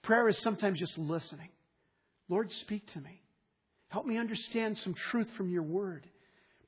Prayer 0.02 0.28
is 0.28 0.38
sometimes 0.40 0.80
just 0.80 0.96
listening. 0.98 1.50
Lord, 2.28 2.50
speak 2.62 2.90
to 2.94 3.00
me. 3.00 3.20
Help 3.88 4.06
me 4.06 4.18
understand 4.18 4.78
some 4.78 4.94
truth 5.10 5.28
from 5.36 5.50
your 5.50 5.62
word. 5.62 6.06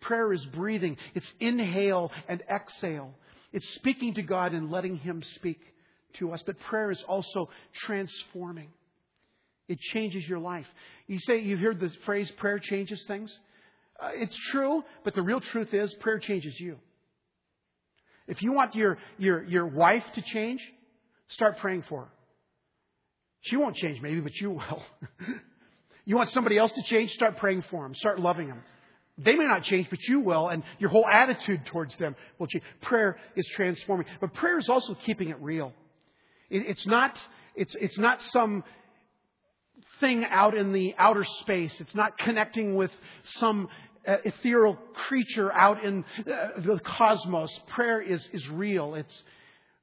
Prayer 0.00 0.32
is 0.32 0.44
breathing. 0.52 0.98
It's 1.14 1.26
inhale 1.40 2.12
and 2.28 2.42
exhale. 2.48 3.14
It's 3.52 3.66
speaking 3.76 4.14
to 4.14 4.22
God 4.22 4.52
and 4.52 4.70
letting 4.70 4.96
Him 4.98 5.22
speak 5.36 5.60
to 6.18 6.32
us. 6.32 6.42
But 6.44 6.60
prayer 6.60 6.90
is 6.90 7.02
also 7.08 7.48
transforming. 7.74 8.68
It 9.68 9.80
changes 9.92 10.28
your 10.28 10.38
life. 10.38 10.66
You 11.06 11.18
say, 11.20 11.40
you've 11.40 11.60
heard 11.60 11.80
the 11.80 11.90
phrase, 12.04 12.30
prayer 12.36 12.58
changes 12.58 13.02
things. 13.08 13.36
Uh, 14.00 14.10
it's 14.12 14.36
true, 14.52 14.84
but 15.04 15.14
the 15.14 15.22
real 15.22 15.40
truth 15.40 15.72
is, 15.72 15.92
prayer 16.00 16.18
changes 16.18 16.54
you. 16.60 16.76
If 18.28 18.42
you 18.42 18.52
want 18.52 18.74
your, 18.74 18.98
your, 19.18 19.44
your 19.44 19.66
wife 19.66 20.04
to 20.14 20.22
change, 20.22 20.60
start 21.28 21.58
praying 21.58 21.84
for 21.88 22.02
her. 22.02 22.08
She 23.42 23.56
won't 23.56 23.76
change, 23.76 24.00
maybe, 24.02 24.20
but 24.20 24.34
you 24.36 24.50
will. 24.50 24.82
you 26.04 26.16
want 26.16 26.30
somebody 26.30 26.58
else 26.58 26.72
to 26.72 26.82
change, 26.82 27.12
start 27.12 27.36
praying 27.36 27.62
for 27.70 27.84
them. 27.84 27.94
Start 27.94 28.18
loving 28.18 28.48
them. 28.48 28.62
They 29.18 29.34
may 29.34 29.44
not 29.44 29.62
change, 29.62 29.88
but 29.88 30.02
you 30.08 30.20
will, 30.20 30.48
and 30.48 30.62
your 30.78 30.90
whole 30.90 31.06
attitude 31.06 31.64
towards 31.66 31.96
them 31.96 32.16
will 32.38 32.48
change. 32.48 32.64
Prayer 32.82 33.16
is 33.34 33.46
transforming. 33.54 34.06
But 34.20 34.34
prayer 34.34 34.58
is 34.58 34.68
also 34.68 34.94
keeping 34.94 35.30
it 35.30 35.40
real. 35.40 35.72
It, 36.50 36.64
it's 36.66 36.86
not, 36.86 37.18
it's, 37.54 37.74
it's 37.80 37.98
not 37.98 38.20
some 38.22 38.62
thing 40.00 40.24
out 40.24 40.56
in 40.56 40.72
the 40.72 40.94
outer 40.98 41.24
space. 41.40 41.80
It's 41.80 41.94
not 41.94 42.18
connecting 42.18 42.74
with 42.74 42.90
some 43.24 43.68
ethereal 44.06 44.78
creature 45.08 45.52
out 45.52 45.84
in 45.84 46.04
uh, 46.20 46.60
the 46.60 46.80
cosmos. 46.84 47.50
Prayer 47.68 48.00
is, 48.00 48.28
is 48.32 48.48
real. 48.48 48.94
It's 48.94 49.22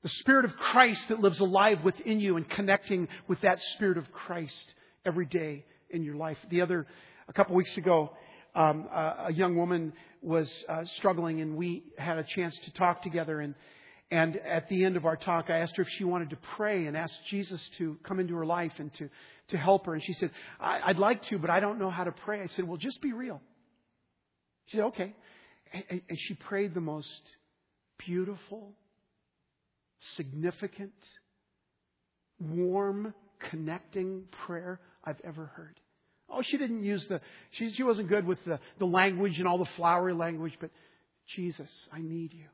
the 0.01 0.09
Spirit 0.09 0.45
of 0.45 0.55
Christ 0.57 1.07
that 1.09 1.19
lives 1.19 1.39
alive 1.39 1.83
within 1.83 2.19
you 2.19 2.37
and 2.37 2.49
connecting 2.49 3.07
with 3.27 3.39
that 3.41 3.61
Spirit 3.75 3.97
of 3.97 4.11
Christ 4.11 4.73
every 5.05 5.25
day 5.25 5.65
in 5.89 6.03
your 6.03 6.15
life. 6.15 6.37
The 6.49 6.61
other, 6.61 6.85
a 7.27 7.33
couple 7.33 7.55
weeks 7.55 7.75
ago, 7.77 8.11
um, 8.55 8.87
a, 8.91 9.25
a, 9.27 9.33
young 9.33 9.55
woman 9.55 9.93
was 10.21 10.51
uh, 10.69 10.83
struggling, 10.97 11.41
and 11.41 11.55
we 11.55 11.83
had 11.97 12.17
a 12.17 12.23
chance 12.23 12.55
to 12.65 12.71
talk 12.73 13.01
together. 13.01 13.39
And 13.39 13.55
and 14.11 14.37
at 14.37 14.69
the 14.69 14.85
end 14.85 14.95
of 14.95 15.05
our 15.05 15.15
talk, 15.15 15.49
I 15.49 15.59
asked 15.59 15.75
her 15.77 15.81
if 15.83 15.89
she 15.97 16.03
wanted 16.03 16.29
to 16.31 16.37
pray 16.55 16.85
and 16.85 16.95
ask 16.95 17.15
Jesus 17.29 17.59
to 17.79 17.97
come 18.03 18.19
into 18.19 18.35
her 18.35 18.45
life 18.45 18.73
and 18.77 18.93
to 18.95 19.09
to 19.49 19.57
help 19.57 19.85
her. 19.87 19.93
And 19.93 20.03
she 20.03 20.13
said, 20.13 20.29
I, 20.59 20.89
would 20.89 20.99
like 20.99 21.23
to, 21.29 21.39
but 21.39 21.49
I 21.49 21.59
don't 21.59 21.79
know 21.79 21.89
how 21.89 22.03
to 22.03 22.11
pray. 22.11 22.41
I 22.41 22.47
said, 22.47 22.67
Well, 22.67 22.77
just 22.77 23.01
be 23.01 23.11
real. 23.11 23.41
She 24.65 24.77
said, 24.77 24.85
Okay. 24.85 25.13
And, 25.89 26.01
she 26.27 26.35
prayed 26.35 26.75
the 26.75 26.81
most 26.81 27.21
beautiful, 27.97 28.73
significant, 30.15 30.93
warm, 32.39 33.13
connecting 33.49 34.25
prayer 34.45 34.79
I've 35.03 35.19
ever 35.23 35.47
heard. 35.55 35.79
Oh, 36.29 36.41
she 36.43 36.57
didn't 36.57 36.83
use 36.83 37.05
the, 37.09 37.21
she, 37.51 37.71
she 37.71 37.83
wasn't 37.83 38.09
good 38.09 38.25
with 38.25 38.43
the, 38.45 38.59
the 38.79 38.85
language 38.85 39.39
and 39.39 39.47
all 39.47 39.57
the 39.57 39.69
flowery 39.75 40.13
language, 40.13 40.53
but 40.59 40.69
Jesus, 41.35 41.69
I 41.91 42.01
need 42.01 42.33
you. 42.33 42.45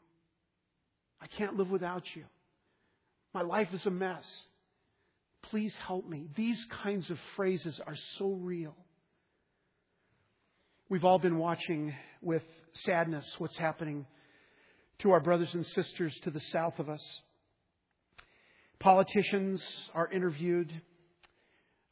I 1.21 1.27
can't 1.27 1.57
live 1.57 1.69
without 1.69 2.03
you. 2.15 2.23
My 3.33 3.41
life 3.41 3.69
is 3.73 3.85
a 3.85 3.91
mess. 3.91 4.25
Please 5.43 5.75
help 5.87 6.07
me. 6.07 6.27
These 6.35 6.65
kinds 6.83 7.09
of 7.09 7.17
phrases 7.35 7.79
are 7.85 7.95
so 8.17 8.31
real. 8.31 8.75
We've 10.91 11.05
all 11.05 11.19
been 11.19 11.37
watching 11.37 11.93
with 12.19 12.41
sadness 12.73 13.35
what's 13.37 13.57
happening 13.57 14.07
to 14.97 15.11
our 15.11 15.19
brothers 15.19 15.53
and 15.53 15.63
sisters 15.63 16.17
to 16.23 16.31
the 16.31 16.39
south 16.39 16.79
of 16.79 16.89
us. 16.89 17.21
Politicians 18.79 19.63
are 19.93 20.11
interviewed. 20.11 20.81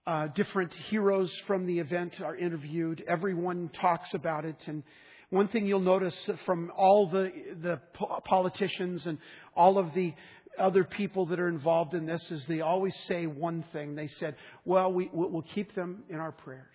Uh, 0.08 0.30
different 0.30 0.74
heroes 0.90 1.32
from 1.46 1.68
the 1.68 1.78
event 1.78 2.20
are 2.22 2.36
interviewed. 2.36 3.04
Everyone 3.08 3.70
talks 3.70 4.16
about 4.16 4.46
it. 4.46 4.58
And 4.66 4.82
one 5.30 5.48
thing 5.48 5.68
you'll 5.68 5.80
notice 5.80 6.18
from 6.48 6.72
all 6.76 7.08
the, 7.08 7.32
the 7.62 7.80
politicians 8.26 9.06
and 9.06 9.20
all 9.56 9.78
of 9.78 9.94
the 9.94 10.16
other 10.58 10.84
people 10.84 11.28
that 11.28 11.40
are 11.40 11.50
involved 11.50 11.94
in 11.94 12.08
this 12.08 12.32
is 12.32 12.44
they 12.48 12.62
always 12.62 12.96
say 13.08 13.28
one 13.28 13.64
thing. 13.72 13.94
They 13.94 14.08
said, 14.08 14.38
well, 14.66 14.92
we, 14.92 15.08
we'll 15.14 15.44
keep 15.44 15.76
them 15.76 16.02
in 16.10 16.16
our 16.16 16.32
prayers. 16.32 16.66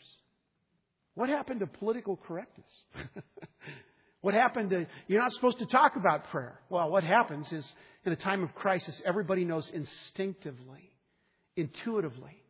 What 1.14 1.28
happened 1.28 1.60
to 1.60 1.66
political 1.66 2.16
correctness? 2.16 2.70
what 4.22 4.34
happened 4.34 4.70
to, 4.70 4.86
you're 5.08 5.20
not 5.20 5.32
supposed 5.32 5.58
to 5.58 5.66
talk 5.66 5.96
about 5.96 6.30
prayer? 6.30 6.58
Well, 6.70 6.90
what 6.90 7.04
happens 7.04 7.50
is 7.52 7.70
in 8.04 8.12
a 8.12 8.16
time 8.16 8.42
of 8.42 8.54
crisis, 8.54 9.00
everybody 9.04 9.44
knows 9.44 9.70
instinctively, 9.72 10.90
intuitively, 11.56 12.42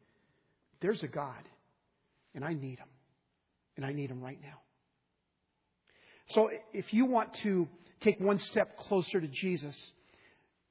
there's 0.81 1.03
a 1.03 1.09
God, 1.09 1.43
and 2.35 2.45
I 2.45 2.55
need 2.55 2.79
Him. 2.79 2.89
And 3.77 3.87
I 3.87 3.93
need 3.93 4.11
Him 4.11 4.21
right 4.21 4.39
now. 4.43 4.59
So 6.31 6.51
if 6.73 6.93
you 6.93 7.07
want 7.07 7.35
to 7.43 7.69
take 8.01 8.21
one 8.21 8.39
step 8.39 8.77
closer 8.79 9.21
to 9.21 9.29
Jesus, 9.29 9.77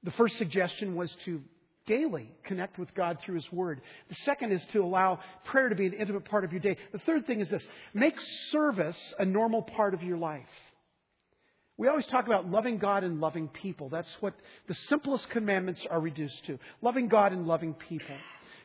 the 0.03 0.11
first 0.11 0.37
suggestion 0.37 0.95
was 0.95 1.15
to 1.25 1.41
daily 1.85 2.31
connect 2.43 2.77
with 2.77 2.93
God 2.93 3.19
through 3.21 3.35
His 3.35 3.51
Word. 3.51 3.81
The 4.09 4.15
second 4.25 4.51
is 4.51 4.65
to 4.73 4.83
allow 4.83 5.19
prayer 5.45 5.69
to 5.69 5.75
be 5.75 5.87
an 5.87 5.93
intimate 5.93 6.25
part 6.25 6.43
of 6.43 6.51
your 6.51 6.61
day. 6.61 6.77
The 6.91 6.99
third 6.99 7.25
thing 7.27 7.39
is 7.39 7.49
this 7.49 7.65
make 7.93 8.15
service 8.51 9.13
a 9.19 9.25
normal 9.25 9.61
part 9.61 9.93
of 9.93 10.03
your 10.03 10.17
life. 10.17 10.43
We 11.77 11.87
always 11.87 12.05
talk 12.05 12.27
about 12.27 12.49
loving 12.49 12.77
God 12.77 13.03
and 13.03 13.19
loving 13.19 13.47
people. 13.47 13.89
That's 13.89 14.11
what 14.19 14.35
the 14.67 14.75
simplest 14.87 15.29
commandments 15.29 15.81
are 15.89 15.99
reduced 15.99 16.45
to 16.45 16.59
loving 16.81 17.07
God 17.07 17.33
and 17.33 17.47
loving 17.47 17.73
people. 17.73 18.15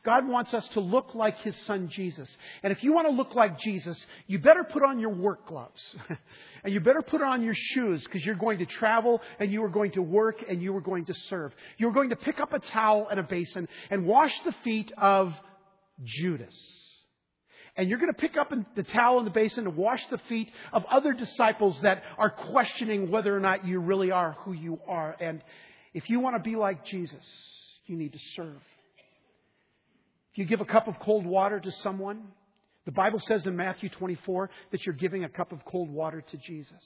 God 0.07 0.29
wants 0.29 0.55
us 0.55 0.67
to 0.69 0.81
look 0.81 1.17
like 1.17 1.41
His 1.41 1.57
Son 1.67 1.89
Jesus. 1.89 2.35
And 2.63 2.73
if 2.73 2.85
you 2.85 2.93
want 2.93 3.09
to 3.09 3.13
look 3.13 3.35
like 3.35 3.59
Jesus, 3.59 4.07
you 4.29 4.39
better 4.39 4.63
put 4.63 4.85
on 4.85 5.01
your 5.01 5.11
work 5.11 5.49
gloves. 5.49 5.97
and 6.63 6.73
you 6.73 6.79
better 6.79 7.03
put 7.03 7.23
on 7.23 7.43
your 7.43 7.57
shoes 7.57 8.05
because 8.05 8.25
you're 8.25 8.37
going 8.37 8.61
to 8.61 8.67
travel 8.67 9.21
and 9.41 9.51
you 9.51 9.65
are 9.65 9.69
going 9.69 9.91
to 9.91 10.03
work 10.03 10.45
and 10.49 10.63
you 10.63 10.77
are 10.77 10.81
going 10.81 11.07
to 11.07 11.15
serve. 11.29 11.53
You're 11.77 11.91
going 11.91 12.11
to 12.11 12.17
pick 12.17 12.39
up 12.39 12.53
a 12.53 12.61
towel 12.61 13.09
and 13.11 13.19
a 13.19 13.25
basin 13.25 13.67
and 13.91 14.07
wash 14.07 14.33
the 14.45 14.53
feet 14.63 14.93
of 14.97 15.35
Judas. 16.05 16.55
And 17.75 17.89
you're 17.91 17.99
going 17.99 18.13
to 18.13 18.19
pick 18.19 18.37
up 18.37 18.53
the 18.77 18.85
towel 18.85 19.19
and 19.19 19.27
the 19.27 19.33
basin 19.33 19.65
to 19.65 19.71
wash 19.71 20.07
the 20.09 20.19
feet 20.29 20.53
of 20.73 20.85
other 20.89 21.15
disciples 21.15 21.81
that 21.83 22.05
are 22.17 22.31
questioning 22.31 23.11
whether 23.11 23.37
or 23.37 23.41
not 23.41 23.67
you 23.67 23.81
really 23.81 24.13
are 24.13 24.37
who 24.45 24.53
you 24.53 24.79
are. 24.87 25.17
And 25.21 25.43
if 25.95 26.09
you 26.09 26.21
want 26.21 26.37
to 26.37 26.49
be 26.49 26.55
like 26.55 26.87
Jesus, 26.87 27.27
you 27.87 27.97
need 27.97 28.13
to 28.13 28.21
serve. 28.37 28.63
You 30.37 30.45
give 30.45 30.61
a 30.61 30.67
cup 30.67 30.87
of 30.87 30.99
cold 30.99 31.27
water 31.27 31.59
to 31.59 31.73
someone, 31.83 32.23
the 32.85 32.93
Bible 32.93 33.19
says 33.21 33.47
in 33.47 33.57
Matthew 33.57 33.89
24 33.89 34.51
that 34.71 34.85
you're 34.85 34.95
giving 34.95 35.25
a 35.25 35.29
cup 35.29 35.51
of 35.51 35.65
cold 35.65 35.91
water 35.91 36.23
to 36.23 36.37
Jesus. 36.37 36.83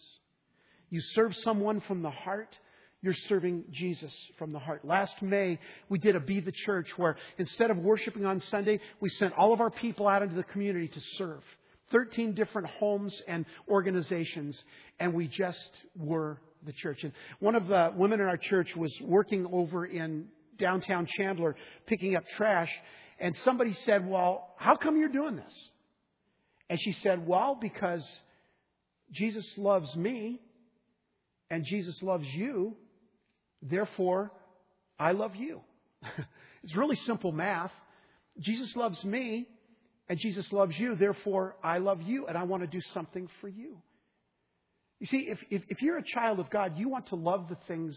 You 0.88 1.00
serve 1.14 1.36
someone 1.36 1.80
from 1.80 2.02
the 2.02 2.10
heart, 2.10 2.56
you're 3.02 3.14
serving 3.28 3.64
Jesus 3.72 4.12
from 4.38 4.52
the 4.52 4.58
heart. 4.58 4.84
Last 4.84 5.20
May, 5.20 5.58
we 5.88 5.98
did 5.98 6.16
a 6.16 6.20
Be 6.20 6.40
the 6.40 6.52
Church 6.52 6.88
where 6.96 7.16
instead 7.38 7.70
of 7.70 7.78
worshiping 7.78 8.24
on 8.24 8.40
Sunday, 8.40 8.80
we 9.00 9.08
sent 9.10 9.34
all 9.34 9.52
of 9.52 9.60
our 9.60 9.70
people 9.70 10.06
out 10.06 10.22
into 10.22 10.36
the 10.36 10.42
community 10.44 10.88
to 10.88 11.00
serve. 11.16 11.42
13 11.90 12.34
different 12.34 12.68
homes 12.68 13.20
and 13.26 13.44
organizations, 13.68 14.62
and 15.00 15.12
we 15.12 15.26
just 15.26 15.70
were 15.96 16.38
the 16.64 16.72
church. 16.72 17.02
And 17.02 17.12
one 17.40 17.56
of 17.56 17.66
the 17.66 17.92
women 17.96 18.20
in 18.20 18.26
our 18.26 18.36
church 18.36 18.74
was 18.76 18.92
working 19.02 19.46
over 19.52 19.86
in 19.86 20.26
downtown 20.58 21.06
Chandler 21.16 21.56
picking 21.86 22.16
up 22.16 22.24
trash, 22.36 22.70
and 23.20 23.36
somebody 23.44 23.74
said, 23.74 24.08
Well, 24.08 24.48
how 24.56 24.76
come 24.76 24.96
you're 24.96 25.08
doing 25.08 25.36
this? 25.36 25.70
And 26.70 26.80
she 26.80 26.92
said, 26.92 27.26
Well, 27.26 27.56
because 27.60 28.06
Jesus 29.12 29.46
loves 29.58 29.94
me 29.94 30.40
and 31.50 31.64
Jesus 31.64 32.02
loves 32.02 32.26
you, 32.26 32.76
therefore 33.62 34.32
I 34.98 35.12
love 35.12 35.36
you. 35.36 35.60
it's 36.62 36.74
really 36.74 36.96
simple 36.96 37.30
math. 37.30 37.72
Jesus 38.38 38.74
loves 38.74 39.04
me 39.04 39.46
and 40.08 40.18
Jesus 40.18 40.50
loves 40.52 40.78
you, 40.78 40.96
therefore 40.96 41.56
I 41.62 41.78
love 41.78 42.00
you 42.00 42.26
and 42.26 42.38
I 42.38 42.44
want 42.44 42.62
to 42.62 42.66
do 42.66 42.80
something 42.94 43.28
for 43.40 43.48
you. 43.48 43.76
You 44.98 45.06
see, 45.06 45.28
if, 45.28 45.38
if, 45.50 45.62
if 45.68 45.82
you're 45.82 45.98
a 45.98 46.04
child 46.04 46.40
of 46.40 46.50
God, 46.50 46.76
you 46.76 46.88
want 46.88 47.08
to 47.08 47.16
love 47.16 47.48
the 47.48 47.56
things 47.66 47.96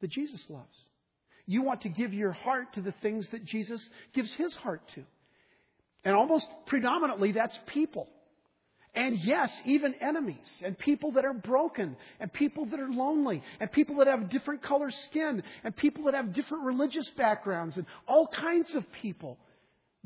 that 0.00 0.10
Jesus 0.10 0.42
loves. 0.48 0.76
You 1.46 1.62
want 1.62 1.82
to 1.82 1.88
give 1.88 2.12
your 2.12 2.32
heart 2.32 2.74
to 2.74 2.80
the 2.80 2.94
things 3.02 3.28
that 3.32 3.44
Jesus 3.44 3.86
gives 4.14 4.32
his 4.34 4.54
heart 4.56 4.82
to. 4.94 5.02
And 6.04 6.14
almost 6.14 6.46
predominantly, 6.66 7.32
that's 7.32 7.56
people. 7.66 8.08
And 8.94 9.18
yes, 9.20 9.50
even 9.64 9.94
enemies, 9.94 10.46
and 10.62 10.78
people 10.78 11.12
that 11.12 11.24
are 11.24 11.32
broken, 11.32 11.96
and 12.20 12.30
people 12.30 12.66
that 12.66 12.78
are 12.78 12.90
lonely, 12.90 13.42
and 13.58 13.72
people 13.72 13.96
that 13.96 14.06
have 14.06 14.28
different 14.28 14.62
color 14.62 14.90
skin, 14.90 15.42
and 15.64 15.74
people 15.74 16.04
that 16.04 16.14
have 16.14 16.34
different 16.34 16.64
religious 16.64 17.08
backgrounds, 17.16 17.78
and 17.78 17.86
all 18.06 18.26
kinds 18.26 18.74
of 18.74 18.84
people. 19.00 19.38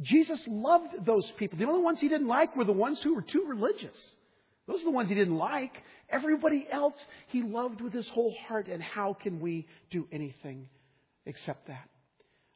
Jesus 0.02 0.40
loved 0.46 1.04
those 1.04 1.28
people. 1.36 1.58
The 1.58 1.66
only 1.66 1.82
ones 1.82 2.00
he 2.00 2.08
didn't 2.08 2.28
like 2.28 2.54
were 2.54 2.64
the 2.64 2.72
ones 2.72 3.00
who 3.02 3.14
were 3.14 3.22
too 3.22 3.44
religious. 3.48 3.96
Those 4.68 4.82
are 4.82 4.84
the 4.84 4.90
ones 4.90 5.08
he 5.08 5.16
didn't 5.16 5.36
like. 5.36 5.82
Everybody 6.08 6.68
else 6.70 7.04
he 7.28 7.42
loved 7.42 7.80
with 7.80 7.92
his 7.92 8.08
whole 8.08 8.34
heart, 8.46 8.68
and 8.68 8.80
how 8.80 9.14
can 9.14 9.40
we 9.40 9.66
do 9.90 10.06
anything 10.12 10.68
except 11.26 11.66
that. 11.68 11.88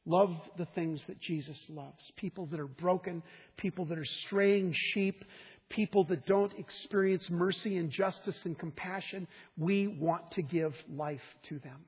Love 0.07 0.35
the 0.57 0.67
things 0.75 1.01
that 1.09 1.21
Jesus 1.21 1.59
loves. 1.69 2.11
People 2.17 2.47
that 2.47 2.59
are 2.59 2.67
broken, 2.67 3.23
people 3.57 3.85
that 3.87 3.99
are 3.99 4.05
straying 4.27 4.75
sheep, 4.75 5.25
people 5.69 6.05
that 6.05 6.27
don't 6.27 6.53
experience 6.59 7.29
mercy 7.29 7.77
and 7.77 7.91
justice 7.91 8.39
and 8.45 8.59
compassion. 8.59 9.29
We 9.59 9.87
want 9.87 10.31
to 10.33 10.43
give 10.43 10.75
life 10.89 11.21
to 11.49 11.59
them. 11.59 11.85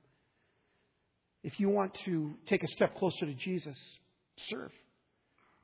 If 1.42 1.58
you 1.58 1.68
want 1.68 1.96
to 2.04 2.34
take 2.46 2.62
a 2.62 2.68
step 2.68 2.96
closer 2.96 3.26
to 3.26 3.34
Jesus, 3.34 3.76
serve. 4.50 4.70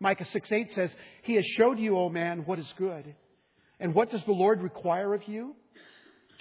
Micah 0.01 0.25
6 0.25 0.51
8 0.51 0.73
says, 0.73 0.95
He 1.23 1.35
has 1.35 1.45
showed 1.45 1.79
you, 1.79 1.99
O 1.99 2.09
man, 2.09 2.43
what 2.47 2.59
is 2.59 2.73
good. 2.77 3.15
And 3.81 3.95
what 3.95 4.11
does 4.11 4.25
the 4.25 4.33
Lord 4.33 4.63
require 4.63 5.15
of 5.15 5.27
you? 5.29 5.55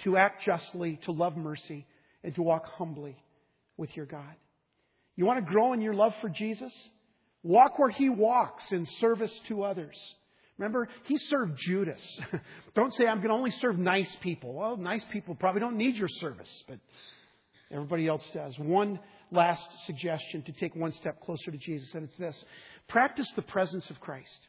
To 0.04 0.16
act 0.16 0.44
justly, 0.44 0.98
to 1.04 1.12
love 1.12 1.36
mercy, 1.36 1.86
and 2.24 2.34
to 2.34 2.42
walk 2.42 2.66
humbly 2.66 3.16
with 3.76 3.96
your 3.96 4.06
God. 4.06 4.34
You 5.18 5.26
want 5.26 5.44
to 5.44 5.52
grow 5.52 5.72
in 5.72 5.80
your 5.80 5.94
love 5.94 6.14
for 6.20 6.28
Jesus? 6.28 6.72
Walk 7.42 7.76
where 7.76 7.90
he 7.90 8.08
walks 8.08 8.70
in 8.70 8.86
service 9.00 9.32
to 9.48 9.64
others. 9.64 9.96
Remember, 10.58 10.88
he 11.06 11.18
served 11.18 11.58
Judas. 11.58 12.00
don't 12.76 12.94
say, 12.94 13.04
I'm 13.04 13.16
going 13.16 13.30
to 13.30 13.34
only 13.34 13.50
serve 13.50 13.80
nice 13.80 14.14
people. 14.20 14.54
Well, 14.54 14.76
nice 14.76 15.04
people 15.12 15.34
probably 15.34 15.60
don't 15.60 15.76
need 15.76 15.96
your 15.96 16.08
service, 16.08 16.62
but 16.68 16.78
everybody 17.72 18.06
else 18.06 18.22
does. 18.32 18.56
One 18.60 19.00
last 19.32 19.68
suggestion 19.86 20.42
to 20.42 20.52
take 20.52 20.76
one 20.76 20.92
step 20.92 21.20
closer 21.20 21.50
to 21.50 21.58
Jesus, 21.58 21.92
and 21.94 22.04
it's 22.04 22.16
this 22.16 22.44
practice 22.86 23.28
the 23.34 23.42
presence 23.42 23.90
of 23.90 23.98
Christ. 24.00 24.48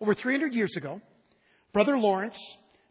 Over 0.00 0.16
300 0.16 0.52
years 0.52 0.74
ago, 0.76 1.00
Brother 1.72 1.96
Lawrence 1.96 2.38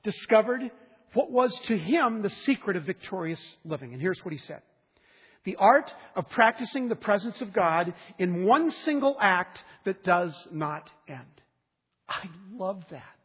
discovered 0.02 0.72
what 1.14 1.30
was 1.30 1.54
to 1.68 1.78
him 1.78 2.22
the 2.22 2.30
secret 2.30 2.78
of 2.78 2.84
victorious 2.84 3.58
living. 3.66 3.92
And 3.92 4.02
here's 4.02 4.24
what 4.24 4.32
he 4.32 4.40
said 4.40 4.62
the 5.48 5.56
art 5.56 5.90
of 6.18 6.28
practicing 6.28 6.90
the 6.90 6.96
presence 6.98 7.40
of 7.40 7.54
God 7.54 7.94
in 8.20 8.44
one 8.44 8.70
single 8.70 9.16
act 9.18 9.64
that 9.86 10.04
does 10.04 10.36
not 10.52 10.92
end. 11.08 11.22
I 12.10 12.28
love 12.52 12.84
that. 12.92 13.16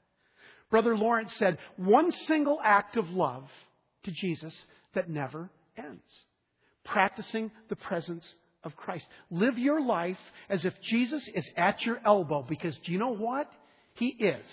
Brother 0.70 0.96
Lawrence 0.96 1.34
said, 1.34 1.58
one 1.74 2.12
single 2.12 2.60
act 2.62 2.96
of 2.96 3.10
love 3.10 3.50
to 4.04 4.12
Jesus 4.12 4.54
that 4.94 5.10
never 5.10 5.50
ends. 5.76 6.04
Practicing 6.84 7.50
the 7.68 7.74
presence 7.74 8.36
of 8.62 8.76
Christ. 8.76 9.04
Live 9.32 9.58
your 9.58 9.84
life 9.84 10.20
as 10.48 10.64
if 10.64 10.74
Jesus 10.80 11.28
is 11.34 11.50
at 11.56 11.84
your 11.84 11.98
elbow 12.04 12.46
because 12.48 12.78
do 12.84 12.92
you 12.92 13.00
know 13.00 13.16
what? 13.16 13.50
He 13.94 14.06
is. 14.06 14.46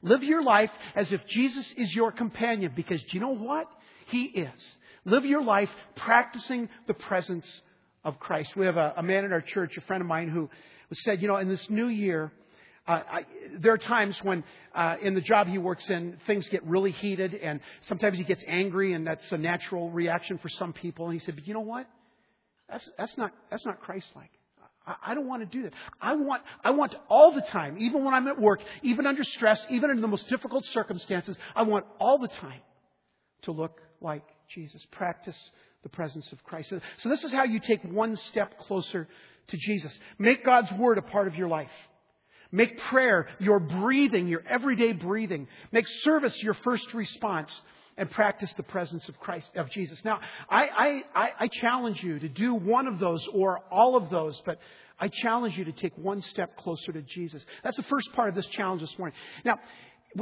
Live 0.00 0.22
your 0.22 0.42
life 0.42 0.70
as 0.96 1.12
if 1.12 1.20
Jesus 1.26 1.70
is 1.76 1.94
your 1.94 2.10
companion 2.10 2.72
because 2.74 3.02
do 3.02 3.08
you 3.10 3.20
know 3.20 3.36
what? 3.36 3.68
He 4.06 4.24
is. 4.24 4.76
Live 5.04 5.24
your 5.24 5.42
life 5.42 5.70
practicing 5.96 6.68
the 6.86 6.94
presence 6.94 7.62
of 8.04 8.20
Christ. 8.20 8.54
We 8.56 8.66
have 8.66 8.76
a, 8.76 8.94
a 8.96 9.02
man 9.02 9.24
in 9.24 9.32
our 9.32 9.40
church, 9.40 9.76
a 9.76 9.80
friend 9.82 10.00
of 10.00 10.06
mine, 10.06 10.28
who 10.28 10.48
said, 10.92 11.20
you 11.20 11.28
know, 11.28 11.36
in 11.36 11.48
this 11.48 11.68
new 11.68 11.88
year, 11.88 12.32
uh, 12.86 13.00
I, 13.10 13.26
there 13.58 13.72
are 13.72 13.78
times 13.78 14.16
when, 14.22 14.44
uh, 14.74 14.96
in 15.00 15.14
the 15.14 15.20
job 15.20 15.46
he 15.46 15.58
works 15.58 15.88
in, 15.88 16.18
things 16.26 16.48
get 16.48 16.64
really 16.64 16.90
heated, 16.90 17.34
and 17.34 17.60
sometimes 17.82 18.18
he 18.18 18.24
gets 18.24 18.44
angry, 18.46 18.92
and 18.92 19.06
that's 19.06 19.30
a 19.32 19.38
natural 19.38 19.90
reaction 19.90 20.38
for 20.38 20.48
some 20.48 20.72
people. 20.72 21.06
And 21.06 21.14
he 21.14 21.20
said, 21.20 21.36
"But 21.36 21.46
you 21.46 21.54
know 21.54 21.60
what? 21.60 21.86
That's 22.68 22.88
that's 22.98 23.16
not 23.16 23.32
that's 23.50 23.64
not 23.64 23.80
Christ-like. 23.80 24.30
I, 24.86 24.94
I 25.06 25.14
don't 25.14 25.28
want 25.28 25.42
to 25.42 25.56
do 25.56 25.62
that. 25.62 25.72
I 26.00 26.14
want 26.14 26.42
I 26.64 26.70
want 26.70 26.94
all 27.08 27.32
the 27.32 27.42
time, 27.42 27.76
even 27.78 28.04
when 28.04 28.14
I'm 28.14 28.26
at 28.26 28.40
work, 28.40 28.60
even 28.82 29.06
under 29.06 29.22
stress, 29.22 29.64
even 29.70 29.90
in 29.90 30.00
the 30.00 30.08
most 30.08 30.28
difficult 30.28 30.64
circumstances, 30.66 31.36
I 31.54 31.62
want 31.62 31.86
all 32.00 32.18
the 32.18 32.28
time 32.28 32.62
to 33.42 33.52
look 33.52 33.80
like 34.00 34.24
Jesus. 34.54 34.84
Practice 34.90 35.36
the 35.82 35.88
presence 35.88 36.30
of 36.32 36.42
Christ. 36.44 36.70
So 36.70 37.08
this 37.08 37.24
is 37.24 37.32
how 37.32 37.44
you 37.44 37.60
take 37.60 37.82
one 37.84 38.16
step 38.16 38.58
closer 38.58 39.08
to 39.48 39.56
Jesus. 39.56 39.98
Make 40.18 40.44
God's 40.44 40.70
Word 40.72 40.98
a 40.98 41.02
part 41.02 41.26
of 41.26 41.34
your 41.34 41.48
life. 41.48 41.70
Make 42.52 42.78
prayer 42.78 43.28
your 43.40 43.58
breathing, 43.58 44.28
your 44.28 44.44
everyday 44.46 44.92
breathing. 44.92 45.48
Make 45.72 45.86
service 46.02 46.40
your 46.42 46.54
first 46.54 46.92
response. 46.94 47.52
and 47.98 48.10
practice 48.10 48.50
the 48.56 48.62
presence 48.62 49.06
of 49.10 49.20
Christ, 49.20 49.50
of 49.54 49.68
Jesus. 49.68 50.02
Now, 50.02 50.18
I, 50.48 51.02
I, 51.14 51.30
I, 51.40 51.48
challenge 51.60 52.02
you 52.02 52.18
to 52.18 52.28
do 52.28 52.54
one 52.54 52.86
of 52.86 52.98
those 52.98 53.22
or 53.34 53.60
all 53.70 53.96
of 53.96 54.08
those, 54.08 54.40
but 54.46 54.58
I 54.98 55.08
challenge 55.08 55.58
you 55.58 55.66
to 55.66 55.72
take 55.72 55.92
one 55.98 56.22
step 56.22 56.56
closer 56.56 56.90
to 56.92 57.02
Jesus. 57.02 57.44
That's 57.62 57.76
the 57.76 57.82
first 57.82 58.10
part 58.14 58.30
of 58.30 58.34
this 58.34 58.46
challenge 58.46 58.80
this 58.80 58.98
morning. 58.98 59.14
Now, 59.44 59.58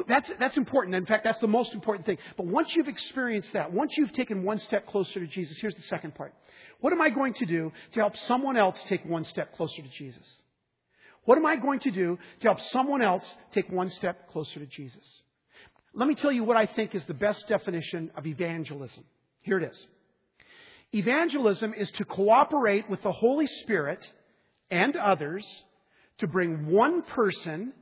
that's, 0.07 0.31
that's 0.39 0.57
important. 0.57 0.95
In 0.95 1.07
fact, 1.07 1.25
that's 1.25 1.41
the 1.41 1.49
most 1.49 1.75
important 1.75 2.07
thing. 2.07 2.19
But 2.37 2.47
once 2.47 2.75
you've 2.75 2.89
experienced 2.89 3.53
that, 3.53 3.73
once 3.73 3.93
you've 3.97 4.13
taken 4.13 4.45
one 4.45 4.59
step 4.59 4.87
closer 4.87 5.21
to 5.21 5.27
Jesus, 5.27 5.59
here's 5.59 5.75
the 5.75 5.83
second 5.83 6.15
part. 6.15 6.35
What 6.81 6.93
am 6.93 7.01
I 7.01 7.11
going 7.11 7.35
to 7.35 7.47
do 7.47 7.73
to 7.93 8.01
help 8.01 8.17
someone 8.17 8.57
else 8.57 8.81
take 8.89 9.05
one 9.05 9.25
step 9.25 9.57
closer 9.57 9.83
to 9.83 9.89
Jesus? 9.89 10.27
What 11.25 11.37
am 11.37 11.47
I 11.47 11.57
going 11.57 11.81
to 11.81 11.91
do 11.91 12.19
to 12.41 12.49
help 12.49 12.61
someone 12.73 13.03
else 13.03 13.25
take 13.53 13.71
one 13.71 13.91
step 13.91 14.31
closer 14.31 14.61
to 14.61 14.67
Jesus? 14.67 15.05
Let 15.93 16.09
me 16.09 16.15
tell 16.15 16.33
you 16.33 16.45
what 16.45 16.57
I 16.57 16.67
think 16.67 16.95
is 16.95 17.05
the 17.05 17.15
best 17.15 17.49
definition 17.49 18.11
of 18.17 18.27
evangelism. 18.27 19.05
Here 19.43 19.59
it 19.59 19.71
is. 19.71 19.87
Evangelism 20.93 21.75
is 21.75 21.91
to 21.93 22.05
cooperate 22.05 22.89
with 22.89 23.03
the 23.03 23.13
Holy 23.13 23.47
Spirit 23.47 24.01
and 24.71 24.97
others 24.97 25.45
to 26.19 26.27
bring 26.27 26.67
one 26.67 27.03
person 27.03 27.73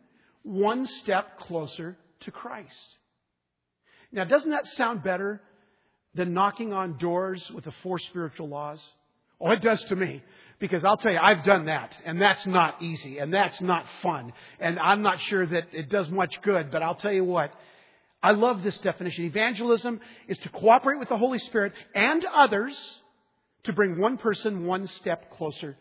one 0.42 0.86
step 0.86 1.38
closer 1.40 1.96
to 2.20 2.30
Christ. 2.30 2.98
Now, 4.12 4.24
doesn't 4.24 4.50
that 4.50 4.66
sound 4.66 5.02
better 5.02 5.40
than 6.14 6.32
knocking 6.32 6.72
on 6.72 6.98
doors 6.98 7.50
with 7.50 7.64
the 7.64 7.72
four 7.82 7.98
spiritual 7.98 8.48
laws? 8.48 8.80
Oh, 9.40 9.50
it 9.50 9.62
does 9.62 9.82
to 9.84 9.96
me. 9.96 10.22
Because 10.58 10.82
I'll 10.82 10.96
tell 10.96 11.12
you, 11.12 11.20
I've 11.22 11.44
done 11.44 11.66
that, 11.66 11.96
and 12.04 12.20
that's 12.20 12.44
not 12.44 12.82
easy, 12.82 13.18
and 13.18 13.32
that's 13.32 13.60
not 13.60 13.84
fun, 14.02 14.32
and 14.58 14.76
I'm 14.80 15.02
not 15.02 15.20
sure 15.20 15.46
that 15.46 15.68
it 15.72 15.88
does 15.88 16.10
much 16.10 16.34
good, 16.42 16.72
but 16.72 16.82
I'll 16.82 16.96
tell 16.96 17.12
you 17.12 17.22
what, 17.22 17.52
I 18.20 18.32
love 18.32 18.64
this 18.64 18.76
definition. 18.78 19.26
Evangelism 19.26 20.00
is 20.26 20.36
to 20.38 20.48
cooperate 20.48 20.98
with 20.98 21.10
the 21.10 21.16
Holy 21.16 21.38
Spirit 21.38 21.74
and 21.94 22.24
others 22.24 22.76
to 23.64 23.72
bring 23.72 24.00
one 24.00 24.18
person 24.18 24.66
one 24.66 24.88
step 24.88 25.30
closer 25.30 25.76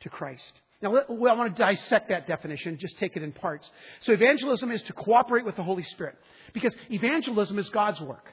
to 0.00 0.10
Christ. 0.10 0.52
Now, 0.80 0.96
I 0.96 1.12
want 1.12 1.56
to 1.56 1.62
dissect 1.62 2.08
that 2.10 2.26
definition, 2.26 2.78
just 2.78 2.98
take 2.98 3.16
it 3.16 3.22
in 3.22 3.32
parts. 3.32 3.68
So, 4.02 4.12
evangelism 4.12 4.70
is 4.70 4.82
to 4.82 4.92
cooperate 4.92 5.44
with 5.44 5.56
the 5.56 5.64
Holy 5.64 5.82
Spirit 5.82 6.16
because 6.52 6.74
evangelism 6.90 7.58
is 7.58 7.68
God's 7.70 8.00
work. 8.00 8.26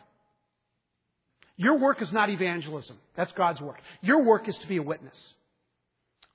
Your 1.57 1.79
work 1.79 2.01
is 2.01 2.11
not 2.11 2.29
evangelism. 2.29 2.97
That's 3.15 3.31
God's 3.31 3.61
work. 3.61 3.79
Your 4.01 4.23
work 4.23 4.47
is 4.47 4.57
to 4.57 4.67
be 4.67 4.77
a 4.77 4.83
witness. 4.83 5.17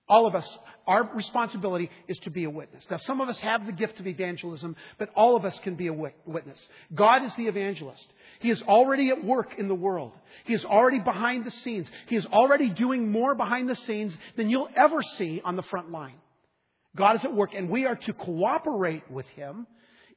All 0.08 0.26
of 0.26 0.34
us, 0.34 0.58
our 0.90 1.08
responsibility 1.14 1.88
is 2.08 2.18
to 2.24 2.30
be 2.30 2.42
a 2.42 2.50
witness. 2.50 2.84
Now, 2.90 2.96
some 2.96 3.20
of 3.20 3.28
us 3.28 3.38
have 3.38 3.64
the 3.64 3.70
gift 3.70 4.00
of 4.00 4.08
evangelism, 4.08 4.74
but 4.98 5.08
all 5.14 5.36
of 5.36 5.44
us 5.44 5.56
can 5.62 5.76
be 5.76 5.86
a 5.86 5.92
witness. 5.92 6.58
God 6.92 7.22
is 7.24 7.30
the 7.36 7.46
evangelist. 7.46 8.04
He 8.40 8.50
is 8.50 8.60
already 8.62 9.10
at 9.10 9.24
work 9.24 9.52
in 9.56 9.68
the 9.68 9.74
world. 9.74 10.10
He 10.46 10.52
is 10.52 10.64
already 10.64 10.98
behind 10.98 11.44
the 11.44 11.52
scenes. 11.52 11.86
He 12.08 12.16
is 12.16 12.26
already 12.26 12.70
doing 12.70 13.12
more 13.12 13.36
behind 13.36 13.68
the 13.68 13.76
scenes 13.76 14.12
than 14.36 14.50
you'll 14.50 14.68
ever 14.76 15.00
see 15.16 15.40
on 15.44 15.54
the 15.54 15.62
front 15.62 15.92
line. 15.92 16.16
God 16.96 17.14
is 17.14 17.24
at 17.24 17.36
work, 17.36 17.50
and 17.54 17.70
we 17.70 17.86
are 17.86 17.94
to 17.94 18.12
cooperate 18.12 19.08
with 19.08 19.26
Him 19.36 19.68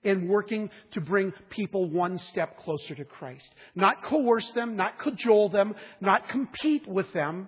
in 0.02 0.28
working 0.28 0.72
to 0.94 1.02
bring 1.02 1.34
people 1.52 1.88
one 1.88 2.18
step 2.32 2.60
closer 2.62 2.96
to 2.96 3.06
Christ. 3.06 3.48
Not 3.76 4.04
coerce 4.06 4.50
them, 4.56 4.76
not 4.76 4.98
cajole 4.98 5.50
them, 5.50 5.76
not 6.02 6.30
compete 6.30 6.88
with 6.88 7.14
them, 7.14 7.48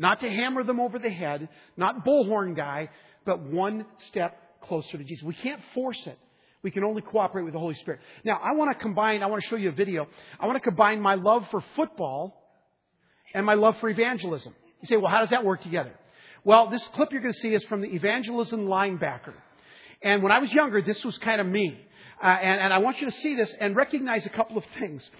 not 0.00 0.20
to 0.20 0.30
hammer 0.30 0.64
them 0.64 0.80
over 0.80 0.98
the 0.98 1.10
head, 1.10 1.46
not 1.76 2.06
bullhorn 2.06 2.56
guy, 2.56 2.88
but 3.26 3.42
one 3.42 3.84
step 4.08 4.34
closer 4.62 4.96
to 4.96 5.04
Jesus. 5.04 5.22
We 5.22 5.34
can't 5.34 5.60
force 5.74 6.00
it. 6.06 6.18
We 6.62 6.70
can 6.70 6.84
only 6.84 7.02
cooperate 7.02 7.42
with 7.42 7.52
the 7.52 7.58
Holy 7.58 7.74
Spirit. 7.74 8.00
Now, 8.24 8.40
I 8.42 8.52
want 8.52 8.72
to 8.72 8.82
combine, 8.82 9.22
I 9.22 9.26
want 9.26 9.42
to 9.42 9.48
show 9.48 9.56
you 9.56 9.68
a 9.68 9.72
video. 9.72 10.08
I 10.40 10.46
want 10.46 10.56
to 10.56 10.62
combine 10.62 11.02
my 11.02 11.16
love 11.16 11.46
for 11.50 11.62
football 11.76 12.34
and 13.34 13.44
my 13.44 13.52
love 13.52 13.76
for 13.80 13.90
evangelism. 13.90 14.54
You 14.80 14.86
say, 14.86 14.96
well, 14.96 15.10
how 15.10 15.20
does 15.20 15.30
that 15.30 15.44
work 15.44 15.62
together? 15.62 15.92
Well, 16.44 16.70
this 16.70 16.86
clip 16.94 17.12
you're 17.12 17.20
going 17.20 17.34
to 17.34 17.40
see 17.40 17.52
is 17.52 17.62
from 17.64 17.82
the 17.82 17.94
evangelism 17.94 18.66
linebacker. 18.66 19.34
And 20.00 20.22
when 20.22 20.32
I 20.32 20.38
was 20.38 20.50
younger, 20.50 20.80
this 20.80 21.04
was 21.04 21.18
kind 21.18 21.42
of 21.42 21.46
me. 21.46 21.78
Uh, 22.22 22.26
and, 22.26 22.60
and 22.62 22.72
I 22.72 22.78
want 22.78 23.02
you 23.02 23.10
to 23.10 23.16
see 23.18 23.36
this 23.36 23.54
and 23.60 23.76
recognize 23.76 24.24
a 24.24 24.30
couple 24.30 24.56
of 24.56 24.64
things. 24.78 25.10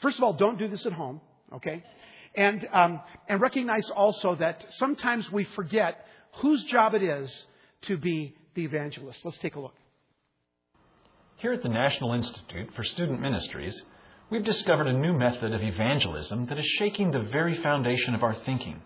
First 0.00 0.16
of 0.16 0.24
all, 0.24 0.32
don't 0.32 0.58
do 0.58 0.68
this 0.68 0.86
at 0.86 0.92
home, 0.92 1.20
okay? 1.56 1.82
And, 2.36 2.68
um, 2.72 3.00
and 3.28 3.40
recognize 3.40 3.88
also 3.90 4.34
that 4.36 4.64
sometimes 4.78 5.30
we 5.32 5.44
forget 5.44 6.04
whose 6.36 6.62
job 6.64 6.94
it 6.94 7.02
is 7.02 7.46
to 7.82 7.96
be 7.96 8.36
the 8.54 8.64
evangelist. 8.64 9.20
Let's 9.24 9.38
take 9.38 9.56
a 9.56 9.60
look. 9.60 9.74
Here 11.36 11.52
at 11.52 11.62
the 11.62 11.68
National 11.68 12.12
Institute 12.12 12.70
for 12.74 12.84
Student 12.84 13.20
Ministries, 13.20 13.82
we've 14.30 14.44
discovered 14.44 14.86
a 14.86 14.92
new 14.92 15.12
method 15.12 15.52
of 15.52 15.62
evangelism 15.62 16.46
that 16.46 16.58
is 16.58 16.66
shaking 16.78 17.10
the 17.10 17.20
very 17.20 17.60
foundation 17.62 18.14
of 18.14 18.22
our 18.22 18.34
thinking. 18.34 18.82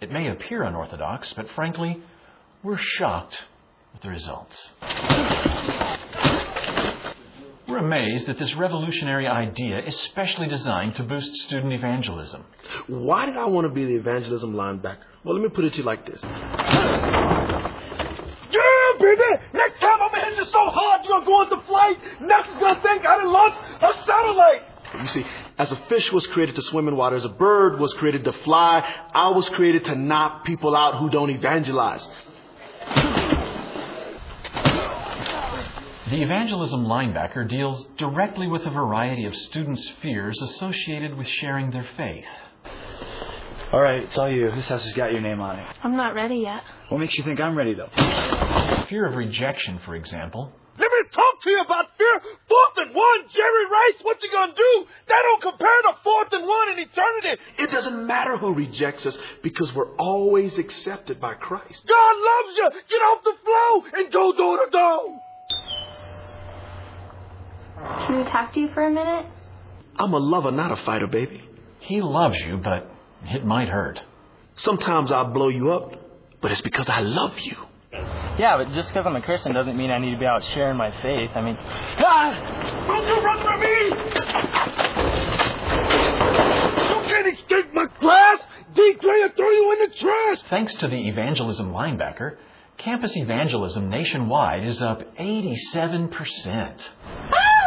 It 0.00 0.10
may 0.10 0.28
appear 0.28 0.62
unorthodox, 0.62 1.32
but 1.34 1.50
frankly, 1.50 2.02
we're 2.62 2.78
shocked 2.78 3.38
with 3.92 4.02
the 4.02 4.10
results. 4.10 4.56
We're 7.76 7.84
amazed 7.84 8.26
at 8.30 8.38
this 8.38 8.54
revolutionary 8.54 9.26
idea, 9.26 9.82
especially 9.86 10.48
designed 10.48 10.94
to 10.94 11.02
boost 11.02 11.30
student 11.42 11.74
evangelism. 11.74 12.42
Why 12.86 13.26
did 13.26 13.36
I 13.36 13.44
want 13.44 13.66
to 13.66 13.68
be 13.68 13.84
the 13.84 13.96
evangelism 13.96 14.54
linebacker? 14.54 15.04
Well, 15.22 15.34
let 15.34 15.42
me 15.42 15.50
put 15.50 15.66
it 15.66 15.72
to 15.72 15.78
you 15.80 15.84
like 15.84 16.06
this. 16.06 16.18
Yeah, 16.22 16.30
baby! 18.98 19.22
Next 19.52 19.80
time 19.80 20.00
I'm 20.00 20.10
gonna 20.10 20.24
hit 20.24 20.38
you 20.38 20.46
so 20.46 20.70
hard 20.70 21.04
you're 21.04 21.20
gonna 21.20 21.26
go 21.26 21.42
into 21.42 21.60
flight, 21.66 21.98
next 22.22 22.48
is 22.48 22.56
gonna 22.60 22.80
think 22.80 23.04
I 23.04 23.18
done 23.18 23.30
launched 23.30 23.58
a 23.82 23.92
satellite! 24.06 24.62
You 25.02 25.08
see, 25.08 25.26
as 25.58 25.70
a 25.70 25.76
fish 25.90 26.10
was 26.12 26.26
created 26.28 26.54
to 26.54 26.62
swim 26.62 26.88
in 26.88 26.96
water, 26.96 27.16
as 27.16 27.26
a 27.26 27.28
bird 27.28 27.78
was 27.78 27.92
created 27.92 28.24
to 28.24 28.32
fly, 28.32 28.90
I 29.12 29.28
was 29.32 29.50
created 29.50 29.84
to 29.84 29.94
knock 29.94 30.46
people 30.46 30.74
out 30.74 30.96
who 30.98 31.10
don't 31.10 31.28
evangelize. 31.28 32.08
The 36.08 36.22
evangelism 36.22 36.84
linebacker 36.84 37.48
deals 37.48 37.84
directly 37.98 38.46
with 38.46 38.62
a 38.62 38.70
variety 38.70 39.24
of 39.24 39.34
students' 39.34 39.90
fears 40.00 40.40
associated 40.40 41.16
with 41.16 41.26
sharing 41.26 41.72
their 41.72 41.86
faith. 41.96 42.26
All 43.72 43.80
right, 43.80 44.04
it's 44.04 44.16
all 44.16 44.30
you. 44.30 44.52
This 44.54 44.68
house 44.68 44.84
has 44.84 44.92
got 44.92 45.10
your 45.10 45.20
name 45.20 45.40
on 45.40 45.58
it. 45.58 45.66
I'm 45.82 45.96
not 45.96 46.14
ready 46.14 46.36
yet. 46.36 46.62
What 46.90 46.98
makes 46.98 47.18
you 47.18 47.24
think 47.24 47.40
I'm 47.40 47.58
ready, 47.58 47.74
though? 47.74 47.90
Fear 48.88 49.06
of 49.06 49.16
rejection, 49.16 49.80
for 49.84 49.96
example. 49.96 50.52
Let 50.78 50.88
me 50.92 51.08
talk 51.10 51.42
to 51.42 51.50
you 51.50 51.60
about 51.62 51.86
fear. 51.98 52.20
Fourth 52.48 52.86
and 52.86 52.94
one, 52.94 53.20
Jerry 53.34 53.64
Rice, 53.64 53.98
what 54.02 54.22
you 54.22 54.30
gonna 54.30 54.52
do? 54.56 54.86
That 55.08 55.22
don't 55.22 55.42
compare 55.42 55.82
to 55.90 55.96
fourth 56.04 56.32
and 56.34 56.46
one 56.46 56.68
in 56.74 56.78
eternity. 56.78 57.42
It 57.58 57.72
doesn't 57.72 58.06
matter 58.06 58.36
who 58.36 58.54
rejects 58.54 59.06
us 59.06 59.18
because 59.42 59.74
we're 59.74 59.96
always 59.96 60.56
accepted 60.56 61.20
by 61.20 61.34
Christ. 61.34 61.84
God 61.84 62.16
loves 62.16 62.56
you. 62.56 62.70
Get 62.88 62.98
off 62.98 63.24
the 63.24 63.34
floor 63.42 64.00
and 64.00 64.12
go 64.12 64.32
door 64.36 64.64
to 64.64 64.70
door. 64.70 65.20
Can 67.76 68.16
we 68.18 68.24
talk 68.30 68.52
to 68.54 68.60
you 68.60 68.68
for 68.72 68.86
a 68.86 68.90
minute? 68.90 69.26
I'm 69.96 70.12
a 70.12 70.18
lover, 70.18 70.50
not 70.50 70.72
a 70.72 70.76
fighter, 70.76 71.06
baby. 71.06 71.42
He 71.80 72.00
loves 72.00 72.38
you, 72.38 72.58
but 72.58 72.90
it 73.24 73.44
might 73.44 73.68
hurt. 73.68 74.00
Sometimes 74.54 75.12
I'll 75.12 75.32
blow 75.32 75.48
you 75.48 75.72
up, 75.72 75.92
but 76.40 76.50
it's 76.52 76.60
because 76.60 76.88
I 76.88 77.00
love 77.00 77.38
you. 77.38 77.56
Yeah, 78.38 78.58
but 78.58 78.72
just 78.74 78.88
because 78.88 79.06
I'm 79.06 79.16
a 79.16 79.22
Christian 79.22 79.54
doesn't 79.54 79.76
mean 79.76 79.90
I 79.90 79.98
need 79.98 80.12
to 80.12 80.18
be 80.18 80.26
out 80.26 80.42
sharing 80.54 80.76
my 80.76 80.90
faith. 81.02 81.30
I 81.34 81.40
mean, 81.40 81.56
ah! 81.58 82.84
Don't 82.86 83.06
you 83.06 83.22
run 83.24 83.42
from 83.42 83.60
me! 83.60 83.90
You 86.84 87.10
can't 87.10 87.26
escape 87.34 87.72
my 87.72 87.86
class! 87.86 88.40
D 88.74 88.94
Gray 89.00 89.20
will 89.22 89.30
throw 89.30 89.50
you 89.50 89.72
in 89.72 89.78
the 89.88 89.94
trash! 89.96 90.38
Thanks 90.50 90.74
to 90.76 90.88
the 90.88 91.08
evangelism 91.08 91.72
linebacker, 91.72 92.36
campus 92.76 93.16
evangelism 93.16 93.88
nationwide 93.88 94.64
is 94.64 94.82
up 94.82 95.16
87%. 95.16 96.88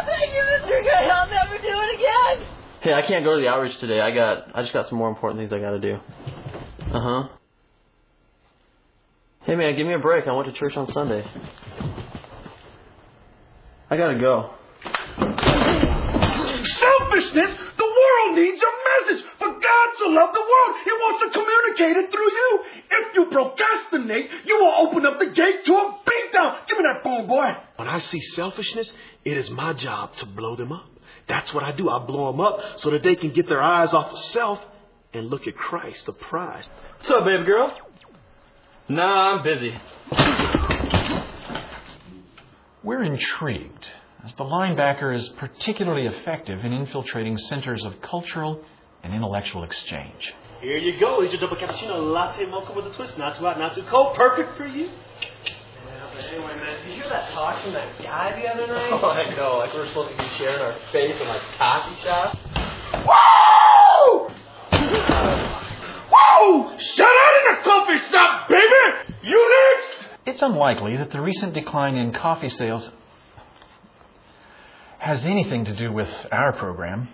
Thank 0.06 0.32
you, 0.32 0.42
Mr. 0.42 0.82
Good. 0.82 1.10
I'll 1.10 1.28
never 1.28 1.58
do 1.58 1.68
it 1.68 1.94
again. 1.96 2.48
Hey, 2.82 2.94
I 2.94 3.02
can't 3.06 3.24
go 3.24 3.34
to 3.36 3.40
the 3.40 3.48
outreach 3.48 3.78
today. 3.78 4.00
I 4.00 4.10
got, 4.10 4.56
I 4.56 4.62
just 4.62 4.72
got 4.72 4.88
some 4.88 4.98
more 4.98 5.08
important 5.08 5.40
things 5.40 5.52
I 5.52 5.58
got 5.58 5.72
to 5.72 5.80
do. 5.80 5.98
Uh 6.92 7.00
huh. 7.00 7.28
Hey 9.42 9.54
man, 9.56 9.74
give 9.76 9.86
me 9.86 9.94
a 9.94 9.98
break. 9.98 10.26
I 10.26 10.32
went 10.32 10.52
to 10.52 10.58
church 10.58 10.76
on 10.76 10.86
Sunday. 10.92 11.24
I 13.90 13.96
gotta 13.96 14.18
go. 14.18 14.50
Selfishness? 16.64 17.69
The 18.10 18.26
world 18.26 18.38
needs 18.38 18.62
a 18.62 18.72
message. 18.90 19.24
For 19.38 19.48
God 19.48 19.88
so 19.98 20.06
loved 20.06 20.34
the 20.34 20.40
world, 20.40 20.76
He 20.84 20.90
wants 20.90 21.24
to 21.24 21.40
communicate 21.40 21.96
it 22.04 22.10
through 22.10 22.32
you. 22.32 22.60
If 22.90 23.14
you 23.14 23.26
procrastinate, 23.26 24.30
you 24.46 24.58
will 24.58 24.86
open 24.86 25.06
up 25.06 25.18
the 25.18 25.26
gate 25.26 25.64
to 25.66 25.72
a 25.72 25.98
beatdown. 26.04 26.66
Give 26.66 26.78
me 26.78 26.84
that 26.92 27.02
phone, 27.02 27.26
boy. 27.26 27.56
When 27.76 27.88
I 27.88 27.98
see 27.98 28.20
selfishness, 28.20 28.92
it 29.24 29.36
is 29.36 29.50
my 29.50 29.72
job 29.74 30.16
to 30.16 30.26
blow 30.26 30.56
them 30.56 30.72
up. 30.72 30.88
That's 31.28 31.52
what 31.54 31.62
I 31.62 31.72
do. 31.72 31.88
I 31.88 32.04
blow 32.04 32.32
them 32.32 32.40
up 32.40 32.80
so 32.80 32.90
that 32.90 33.02
they 33.02 33.14
can 33.14 33.30
get 33.30 33.48
their 33.48 33.62
eyes 33.62 33.94
off 33.94 34.12
of 34.12 34.18
self 34.30 34.58
and 35.12 35.28
look 35.28 35.46
at 35.46 35.56
Christ, 35.56 36.06
the 36.06 36.12
prize. 36.12 36.68
What's 36.98 37.10
up, 37.10 37.24
baby 37.24 37.44
girl? 37.44 37.76
Nah, 38.88 39.36
I'm 39.36 39.44
busy. 39.44 39.74
We're 42.82 43.04
intrigued 43.04 43.86
as 44.24 44.34
the 44.34 44.44
linebacker 44.44 45.14
is 45.14 45.28
particularly 45.30 46.06
effective 46.06 46.64
in 46.64 46.72
infiltrating 46.72 47.38
centers 47.38 47.84
of 47.84 48.00
cultural 48.02 48.62
and 49.02 49.14
intellectual 49.14 49.64
exchange. 49.64 50.32
Here 50.60 50.76
you 50.76 51.00
go. 51.00 51.20
Here's 51.20 51.32
your 51.32 51.40
double 51.40 51.56
cappuccino 51.56 52.12
latte 52.12 52.44
mocha 52.44 52.72
with 52.74 52.86
a 52.86 52.94
twist. 52.94 53.16
Not 53.16 53.36
too 53.36 53.44
hot, 53.44 53.58
not 53.58 53.74
too 53.74 53.84
cold. 53.88 54.14
Perfect 54.14 54.58
for 54.58 54.66
you. 54.66 54.86
Yeah, 54.86 56.10
but 56.14 56.24
anyway, 56.26 56.54
man, 56.56 56.84
did 56.84 56.88
you 56.88 57.02
hear 57.02 57.08
that 57.08 57.32
talk 57.32 57.62
from 57.62 57.72
that 57.72 57.98
guy 58.02 58.38
the 58.40 58.46
other 58.48 58.66
night? 58.66 58.90
Oh, 58.92 59.08
I 59.08 59.34
know. 59.34 59.56
Like 59.58 59.72
we're 59.72 59.88
supposed 59.88 60.10
to 60.10 60.16
be 60.22 60.28
sharing 60.36 60.60
our 60.60 60.76
faith 60.92 61.16
in 61.18 61.26
like 61.26 61.40
coffee 61.56 62.02
shop. 62.02 62.36
Whoa! 63.08 64.30
Whoa! 66.12 66.78
Shut 66.78 67.06
out 67.06 67.34
in 67.38 67.54
the 67.54 67.62
coffee 67.62 68.12
shop, 68.12 68.48
baby! 68.50 69.28
You 69.30 69.50
next! 69.50 70.10
It's 70.26 70.42
unlikely 70.42 70.98
that 70.98 71.10
the 71.10 71.20
recent 71.20 71.54
decline 71.54 71.96
in 71.96 72.12
coffee 72.12 72.50
sales 72.50 72.90
has 75.00 75.24
anything 75.24 75.64
to 75.64 75.74
do 75.74 75.90
with 75.92 76.08
our 76.30 76.52
program. 76.52 77.08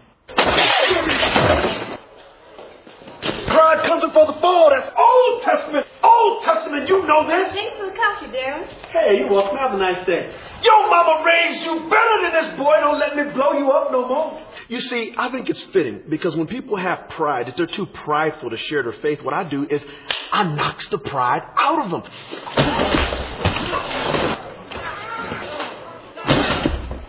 Pride 3.46 3.86
comes 3.86 4.02
before 4.02 4.26
the 4.26 4.40
fall. 4.40 4.70
That's 4.74 4.90
Old 4.98 5.42
Testament. 5.42 5.86
Old 6.02 6.42
Testament. 6.42 6.88
You 6.88 7.06
know 7.06 7.26
this. 7.28 7.52
Thanks 7.52 7.76
for 7.78 7.86
the 7.86 7.92
coffee, 7.92 8.26
Darren. 8.26 8.66
Hey, 8.90 9.18
you're 9.18 9.30
welcome. 9.30 9.56
Have 9.56 9.72
a 9.72 9.78
nice 9.78 10.04
day. 10.04 10.34
Your 10.62 10.90
mama 10.90 11.24
raised 11.24 11.62
you 11.62 11.88
better 11.88 12.22
than 12.22 12.32
this 12.32 12.58
boy. 12.58 12.76
Don't 12.80 12.98
let 12.98 13.16
me 13.16 13.32
blow 13.32 13.52
you 13.52 13.70
up 13.70 13.92
no 13.92 14.08
more. 14.08 14.42
You 14.68 14.80
see, 14.80 15.14
I 15.16 15.30
think 15.30 15.48
it's 15.48 15.62
fitting 15.72 16.02
because 16.08 16.34
when 16.34 16.48
people 16.48 16.76
have 16.76 17.08
pride, 17.10 17.48
if 17.48 17.54
they're 17.56 17.66
too 17.66 17.86
prideful 17.86 18.50
to 18.50 18.56
share 18.56 18.82
their 18.82 19.00
faith, 19.00 19.22
what 19.22 19.32
I 19.32 19.44
do 19.44 19.64
is 19.64 19.84
I 20.32 20.42
knocks 20.42 20.88
the 20.88 20.98
pride 20.98 21.42
out 21.56 21.84
of 21.84 21.90
them. 21.92 22.02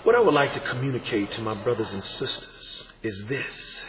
What 0.08 0.16
I 0.16 0.22
would 0.22 0.34
like 0.34 0.54
to 0.54 0.62
communicate 0.62 1.32
to 1.32 1.42
my 1.42 1.54
brothers 1.54 1.92
and 1.92 2.02
sisters 2.02 2.88
is 3.04 3.26
this. 3.26 3.82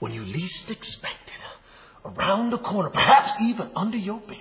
When 0.00 0.12
you 0.12 0.24
least 0.24 0.68
expect 0.68 1.14
it, 1.28 2.10
around 2.10 2.50
the 2.50 2.58
corner, 2.58 2.90
perhaps 2.90 3.34
even 3.42 3.70
under 3.76 3.96
your 3.96 4.18
bed, 4.18 4.36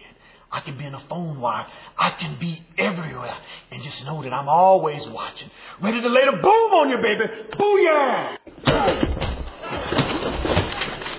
I 0.51 0.61
can 0.61 0.75
be 0.75 0.85
in 0.85 0.95
a 0.95 1.03
phone 1.07 1.39
wire. 1.39 1.67
I 1.99 2.09
can 2.09 2.39
be 2.39 2.65
everywhere. 2.79 3.37
And 3.69 3.83
just 3.83 4.03
know 4.05 4.23
that 4.23 4.33
I'm 4.33 4.49
always 4.49 5.05
watching. 5.05 5.51
Ready 5.79 6.01
to 6.01 6.09
lay 6.09 6.25
the 6.25 6.31
boom 6.31 6.73
on 6.73 6.89
you, 6.89 6.97
baby. 6.97 7.25
Booyah! 7.51 8.37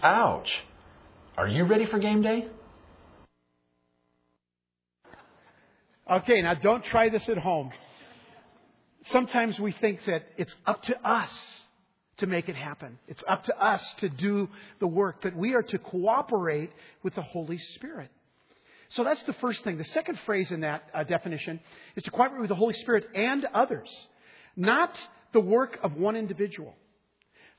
Ouch. 0.02 0.50
Are 1.36 1.46
you 1.46 1.62
ready 1.62 1.86
for 1.86 2.00
game 2.00 2.22
day? 2.22 2.48
Okay, 6.10 6.42
now 6.42 6.54
don't 6.54 6.84
try 6.84 7.10
this 7.10 7.28
at 7.28 7.38
home. 7.38 7.70
Sometimes 9.10 9.58
we 9.58 9.72
think 9.72 10.04
that 10.06 10.26
it's 10.36 10.54
up 10.66 10.82
to 10.84 11.08
us 11.08 11.32
to 12.18 12.26
make 12.26 12.48
it 12.48 12.56
happen. 12.56 12.98
It's 13.06 13.22
up 13.28 13.44
to 13.44 13.56
us 13.56 13.82
to 14.00 14.08
do 14.08 14.48
the 14.80 14.86
work, 14.86 15.18
but 15.22 15.34
we 15.34 15.54
are 15.54 15.62
to 15.62 15.78
cooperate 15.78 16.70
with 17.02 17.14
the 17.14 17.22
Holy 17.22 17.58
Spirit. 17.76 18.10
So 18.90 19.04
that's 19.04 19.22
the 19.24 19.34
first 19.34 19.62
thing. 19.64 19.78
The 19.78 19.84
second 19.84 20.18
phrase 20.26 20.50
in 20.50 20.60
that 20.60 20.82
uh, 20.94 21.04
definition 21.04 21.60
is 21.96 22.02
to 22.04 22.10
cooperate 22.10 22.40
with 22.40 22.48
the 22.48 22.54
Holy 22.54 22.74
Spirit 22.74 23.06
and 23.14 23.44
others, 23.54 23.88
not 24.56 24.94
the 25.32 25.40
work 25.40 25.78
of 25.82 25.94
one 25.94 26.16
individual. 26.16 26.74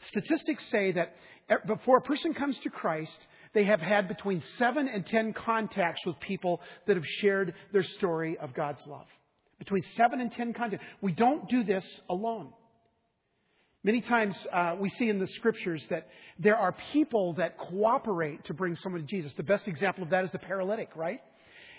Statistics 0.07 0.65
say 0.69 0.91
that 0.91 1.15
e- 1.51 1.55
before 1.67 1.97
a 1.97 2.01
person 2.01 2.33
comes 2.33 2.57
to 2.59 2.69
Christ, 2.69 3.19
they 3.53 3.63
have 3.63 3.79
had 3.79 4.07
between 4.07 4.41
seven 4.57 4.87
and 4.87 5.05
ten 5.05 5.33
contacts 5.33 6.05
with 6.05 6.19
people 6.19 6.61
that 6.87 6.95
have 6.95 7.05
shared 7.05 7.53
their 7.71 7.83
story 7.83 8.37
of 8.37 8.53
God's 8.53 8.85
love. 8.87 9.07
Between 9.59 9.83
seven 9.95 10.21
and 10.21 10.31
ten 10.31 10.53
contacts. 10.53 10.85
We 11.01 11.11
don't 11.11 11.47
do 11.49 11.63
this 11.63 11.85
alone. 12.09 12.53
Many 13.83 14.01
times 14.01 14.35
uh, 14.51 14.75
we 14.79 14.89
see 14.89 15.09
in 15.09 15.19
the 15.19 15.27
scriptures 15.27 15.81
that 15.89 16.07
there 16.37 16.57
are 16.57 16.75
people 16.91 17.33
that 17.33 17.57
cooperate 17.57 18.43
to 18.45 18.53
bring 18.53 18.75
someone 18.75 19.01
to 19.01 19.07
Jesus. 19.07 19.33
The 19.37 19.43
best 19.43 19.67
example 19.67 20.03
of 20.03 20.09
that 20.09 20.25
is 20.25 20.31
the 20.31 20.39
paralytic, 20.39 20.89
right? 20.95 21.21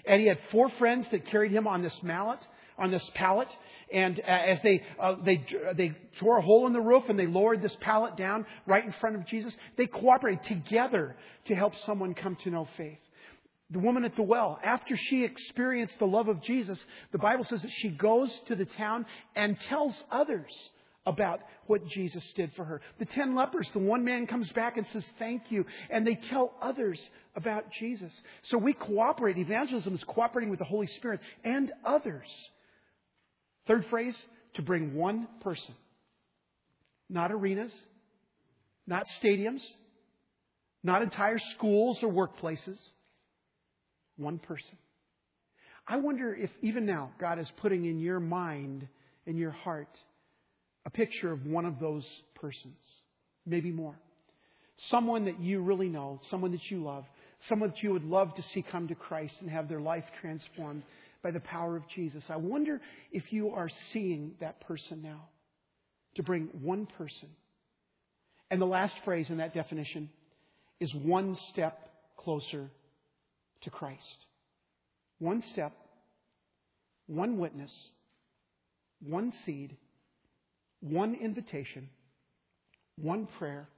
And 0.07 0.21
he 0.21 0.27
had 0.27 0.39
four 0.51 0.71
friends 0.79 1.07
that 1.11 1.27
carried 1.27 1.53
him 1.53 1.67
on 1.67 1.83
this 1.83 1.95
mallet, 2.03 2.41
on 2.79 2.91
this 2.91 3.07
pallet. 3.15 3.49
And 3.93 4.19
uh, 4.19 4.23
as 4.31 4.59
they 4.63 4.83
uh, 4.99 5.17
they 5.23 5.45
they 5.77 5.93
tore 6.19 6.39
a 6.39 6.43
hole 6.43 6.67
in 6.67 6.73
the 6.73 6.81
roof 6.81 7.05
and 7.09 7.19
they 7.19 7.27
lowered 7.27 7.61
this 7.61 7.77
pallet 7.81 8.17
down 8.17 8.47
right 8.67 8.85
in 8.85 8.93
front 9.01 9.17
of 9.17 9.27
Jesus, 9.27 9.55
they 9.77 9.87
cooperated 9.87 10.45
together 10.45 11.17
to 11.47 11.55
help 11.55 11.75
someone 11.85 12.15
come 12.15 12.37
to 12.45 12.51
know 12.51 12.67
faith. 12.79 12.99
The 13.71 13.79
woman 13.79 14.05
at 14.05 14.17
the 14.17 14.23
well, 14.23 14.59
after 14.65 14.97
she 14.97 15.25
experienced 15.25 15.99
the 15.99 16.07
love 16.07 16.29
of 16.29 16.43
Jesus, 16.43 16.79
the 17.13 17.19
Bible 17.19 17.45
says 17.45 17.63
that 17.63 17.71
she 17.71 17.89
goes 17.89 18.31
to 18.49 18.57
the 18.57 18.65
town 18.65 19.07
and 19.37 19.59
tells 19.69 19.95
others 20.11 20.51
about 21.07 21.41
what 21.67 21.87
Jesus 21.87 22.25
did 22.35 22.53
for 22.55 22.65
her. 22.65 22.81
The 22.99 23.07
ten 23.07 23.35
lepers, 23.35 23.69
the 23.73 23.79
one 23.79 24.05
man 24.05 24.27
comes 24.27 24.51
back 24.53 24.77
and 24.77 24.87
says, 24.89 25.05
Thank 25.19 25.43
you. 25.51 25.65
And 25.89 26.07
they 26.07 26.17
tell 26.17 26.53
others 26.61 27.01
about 27.37 27.65
Jesus. 27.79 28.13
So 28.45 28.59
we 28.59 28.73
cooperate. 28.73 29.39
Evangelism 29.39 29.95
is 29.95 30.05
cooperating 30.05 30.51
with 30.51 30.59
the 30.59 30.65
Holy 30.65 30.89
Spirit 30.89 31.21
and 31.45 31.73
others. 31.85 32.27
Third 33.67 33.87
phrase, 33.87 34.17
to 34.55 34.63
bring 34.63 34.95
one 34.95 35.29
person. 35.43 35.75
Not 37.09 37.33
arenas, 37.33 37.73
not 38.87 39.07
stadiums, 39.23 39.63
not 40.83 41.03
entire 41.03 41.39
schools 41.55 41.99
or 42.03 42.13
workplaces. 42.13 42.79
One 44.21 44.39
person. 44.39 44.77
I 45.89 45.97
wonder 45.97 46.35
if 46.35 46.51
even 46.61 46.87
now 46.87 47.11
God 47.19 47.39
is 47.39 47.49
putting 47.61 47.87
in 47.87 47.99
your 47.99 48.21
mind, 48.21 48.87
in 49.27 49.37
your 49.37 49.51
heart, 49.51 49.89
a 50.85 50.91
picture 50.91 51.33
of 51.33 51.47
one 51.47 51.65
of 51.65 51.81
those 51.81 52.05
persons, 52.35 52.79
maybe 53.47 53.73
more. 53.73 53.99
Someone 54.91 55.25
that 55.25 55.41
you 55.41 55.63
really 55.63 55.89
know, 55.89 56.21
someone 56.31 56.53
that 56.53 56.71
you 56.71 56.83
love, 56.83 57.05
someone 57.49 57.71
that 57.71 57.83
you 57.83 57.93
would 57.93 58.05
love 58.05 58.35
to 58.35 58.43
see 58.55 58.63
come 58.71 58.89
to 58.89 58.95
Christ 58.95 59.35
and 59.41 59.51
have 59.51 59.69
their 59.69 59.81
life 59.81 60.05
transformed 60.21 60.83
by 61.23 61.31
the 61.31 61.41
power 61.41 61.77
of 61.77 61.83
Jesus. 61.95 62.25
I 62.29 62.37
wonder 62.37 62.81
if 63.13 63.33
you 63.33 63.51
are 63.51 63.69
seeing 63.93 64.33
that 64.41 64.61
person 64.61 65.03
now 65.03 65.29
to 66.17 66.23
bring 66.23 66.49
one 66.63 66.87
person. 66.87 67.29
And 68.51 68.61
the 68.61 68.67
last 68.67 68.95
phrase 69.05 69.27
in 69.29 69.39
that 69.39 69.55
definition 69.55 70.11
is 70.79 70.93
one 70.95 71.37
step 71.53 71.79
closer 72.17 72.71
to 73.63 73.71
Christ. 73.71 74.27
One 75.19 75.43
step, 75.53 75.73
one 77.07 77.39
witness, 77.39 77.73
one 79.01 79.33
seed 79.45 79.77
one 80.81 81.15
invitation, 81.15 81.89
one 82.97 83.29
prayer, 83.39 83.69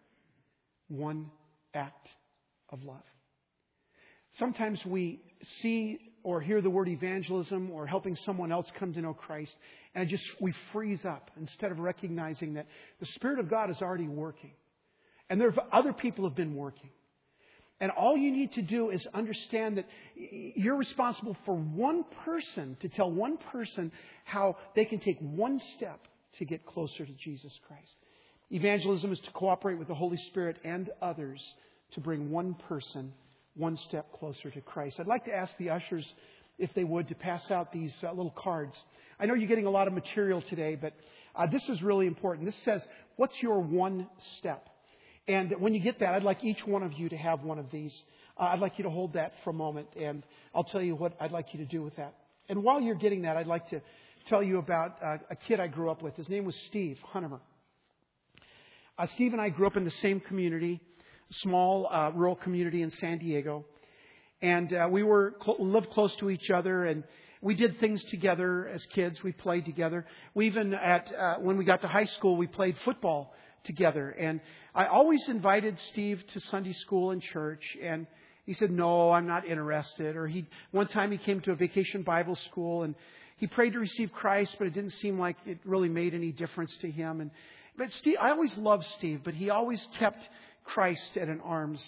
one 0.89 1.31
act 1.75 2.09
of 2.71 2.83
love. 2.83 3.03
Sometimes 4.39 4.81
we 4.87 5.21
see 5.61 5.99
or 6.23 6.41
hear 6.41 6.61
the 6.61 6.71
word 6.71 6.89
evangelism 6.89 7.71
or 7.71 7.87
helping 7.87 8.17
someone 8.25 8.53
else 8.53 8.67
come 8.79 8.93
to 8.95 9.01
know 9.01 9.13
Christ, 9.13 9.53
and 9.95 10.09
just 10.09 10.23
we 10.41 10.55
freeze 10.73 11.05
up 11.05 11.31
instead 11.39 11.73
of 11.73 11.81
recognizing 11.81 12.55
that 12.55 12.67
the 13.01 13.07
Spirit 13.17 13.41
of 13.41 13.51
God 13.51 13.71
is 13.71 13.83
already 13.83 14.07
working. 14.07 14.53
And 15.29 15.41
there 15.41 15.49
are 15.49 15.55
other 15.73 15.93
people 15.93 16.25
have 16.25 16.37
been 16.37 16.55
working. 16.55 16.91
And 17.83 17.91
all 17.91 18.17
you 18.17 18.31
need 18.31 18.53
to 18.53 18.63
do 18.63 18.91
is 18.91 19.05
understand 19.13 19.79
that 19.79 19.87
you're 20.15 20.77
responsible 20.77 21.37
for 21.45 21.57
one 21.57 22.05
person 22.25 22.77
to 22.79 22.89
tell 22.89 23.11
one 23.11 23.39
person 23.51 23.91
how 24.25 24.57
they 24.77 24.85
can 24.85 25.01
take 25.01 25.19
one 25.19 25.59
step 25.75 25.99
to 26.39 26.45
get 26.45 26.65
closer 26.65 27.05
to 27.05 27.13
Jesus 27.15 27.53
Christ. 27.67 27.97
Evangelism 28.53 29.11
is 29.11 29.19
to 29.19 29.33
cooperate 29.33 29.81
with 29.81 29.89
the 29.89 29.97
Holy 29.97 30.17
Spirit 30.29 30.59
and 30.65 30.91
others 31.03 31.43
to 31.95 32.01
bring 32.01 32.31
one 32.31 32.55
person 32.69 33.13
one 33.57 33.77
step 33.89 34.13
closer 34.13 34.49
to 34.49 34.61
Christ. 34.61 35.01
I'd 35.01 35.09
like 35.09 35.25
to 35.25 35.35
ask 35.35 35.53
the 35.59 35.71
ushers, 35.71 36.07
if 36.61 36.73
they 36.75 36.85
would, 36.85 37.09
to 37.09 37.17
pass 37.17 37.51
out 37.51 37.73
these 37.73 37.93
uh, 38.05 38.11
little 38.11 38.31
cards. 38.31 38.77
I 39.19 39.27
know 39.27 39.35
you're 39.35 39.49
getting 39.49 39.67
a 39.67 39.71
lot 39.71 39.89
of 39.89 39.93
material 39.93 40.41
today, 40.41 40.77
but 40.81 40.93
uh, 41.35 41.49
this 41.49 41.69
is 41.69 41.83
really 41.83 42.07
important. 42.07 42.47
This 42.47 42.63
says, 42.65 42.87
What's 43.17 43.43
your 43.43 43.59
one 43.59 44.07
step? 44.39 44.69
And 45.29 45.55
when 45.61 45.73
you 45.73 45.81
get 45.81 46.01
that, 46.01 46.15
I'd 46.15 46.25
like 46.25 46.43
each 46.43 46.67
one 46.67 46.83
of 46.83 46.93
you 46.95 47.09
to 47.09 47.17
have 47.17 47.43
one 47.43 47.59
of 47.59 47.71
these. 47.71 47.95
Uh, 48.37 48.45
I'd 48.45 48.59
like 48.59 48.79
you 48.79 48.85
to 48.85 48.91
hold 48.91 49.13
that 49.13 49.35
for 49.45 49.51
a 49.51 49.55
moment, 49.55 49.89
and 49.97 50.25
I'll 50.55 50.65
tell 50.65 50.83
you 50.83 50.97
what 50.97 51.17
I'd 51.21 51.31
like 51.31 51.55
you 51.55 51.61
to 51.61 51.67
do 51.67 51.83
with 51.83 51.95
that. 51.97 52.15
And 52.49 52.65
while 52.65 52.81
you're 52.81 52.97
getting 52.97 53.23
that, 53.23 53.37
I'd 53.37 53.47
like 53.47 53.69
to 53.71 53.81
tell 54.29 54.43
you 54.43 54.59
about 54.59 54.97
uh, 55.03 55.19
a 55.31 55.37
kid 55.37 55.61
I 55.61 55.69
grew 55.69 55.91
up 55.91 56.03
with. 56.03 56.17
His 56.17 56.29
name 56.29 56.45
was 56.45 56.57
Steve 56.67 56.99
Hunnemer. 57.15 57.41
Uh, 58.99 59.07
Steve 59.15 59.33
and 59.33 59.41
I 59.41 59.49
grew 59.49 59.67
up 59.67 59.77
in 59.77 59.85
the 59.85 59.91
same 59.91 60.19
community, 60.21 60.81
small 61.31 61.87
uh, 61.87 62.11
rural 62.11 62.37
community 62.37 62.83
in 62.83 62.91
San 62.91 63.19
Diego, 63.19 63.65
and 64.41 64.73
uh, 64.73 64.89
we 64.91 65.05
were 65.05 65.35
cl- 65.43 65.57
lived 65.61 65.91
close 65.91 66.15
to 66.17 66.31
each 66.31 66.51
other, 66.51 66.85
and 66.85 67.05
we 67.41 67.55
did 67.55 67.79
things 67.79 68.03
together 68.05 68.69
as 68.69 68.85
kids. 68.87 69.23
We 69.23 69.33
played 69.33 69.65
together. 69.65 70.05
We 70.35 70.47
even 70.47 70.75
at 70.75 71.13
uh, 71.15 71.37
when 71.37 71.59
we 71.59 71.65
got 71.65 71.83
to 71.83 71.89
high 71.89 72.05
school, 72.07 72.37
we 72.37 72.49
played 72.49 72.77
football 72.85 73.33
together, 73.65 74.11
and 74.11 74.41
I 74.75 74.87
always 74.87 75.29
invited 75.29 75.79
Steve 75.79 76.25
to 76.33 76.41
Sunday 76.41 76.73
school 76.73 77.11
and 77.11 77.23
church, 77.23 77.77
and 77.83 78.07
he 78.45 78.55
said, 78.55 78.71
"No, 78.71 79.11
I'm 79.11 79.27
not 79.27 79.47
interested." 79.47 80.17
Or 80.17 80.27
he 80.27 80.47
one 80.71 80.89
time 80.89 81.13
he 81.13 81.19
came 81.19 81.41
to 81.43 81.53
a 81.53 81.57
vacation 81.57 82.03
Bible 82.03 82.37
school 82.37 82.83
and 82.83 82.95
he 83.37 83.47
prayed 83.47 83.73
to 83.73 83.81
receive 83.81 84.13
Christ, 84.13 84.57
but 84.59 84.67
it 84.67 84.73
didn't 84.73 84.93
seem 84.93 85.19
like 85.19 85.37
it 85.47 85.59
really 85.65 85.89
made 85.89 86.15
any 86.15 86.33
difference 86.33 86.77
to 86.79 86.91
him. 86.91 87.21
And 87.21 87.31
but 87.77 87.91
Steve, 87.93 88.17
I 88.21 88.31
always 88.31 88.57
loved 88.59 88.85
Steve, 88.99 89.23
but 89.25 89.35
he 89.35 89.51
always 89.51 89.87
kept 89.99 90.29
Christ 90.65 91.17
at 91.17 91.29
an 91.29 91.41
arm's 91.41 91.85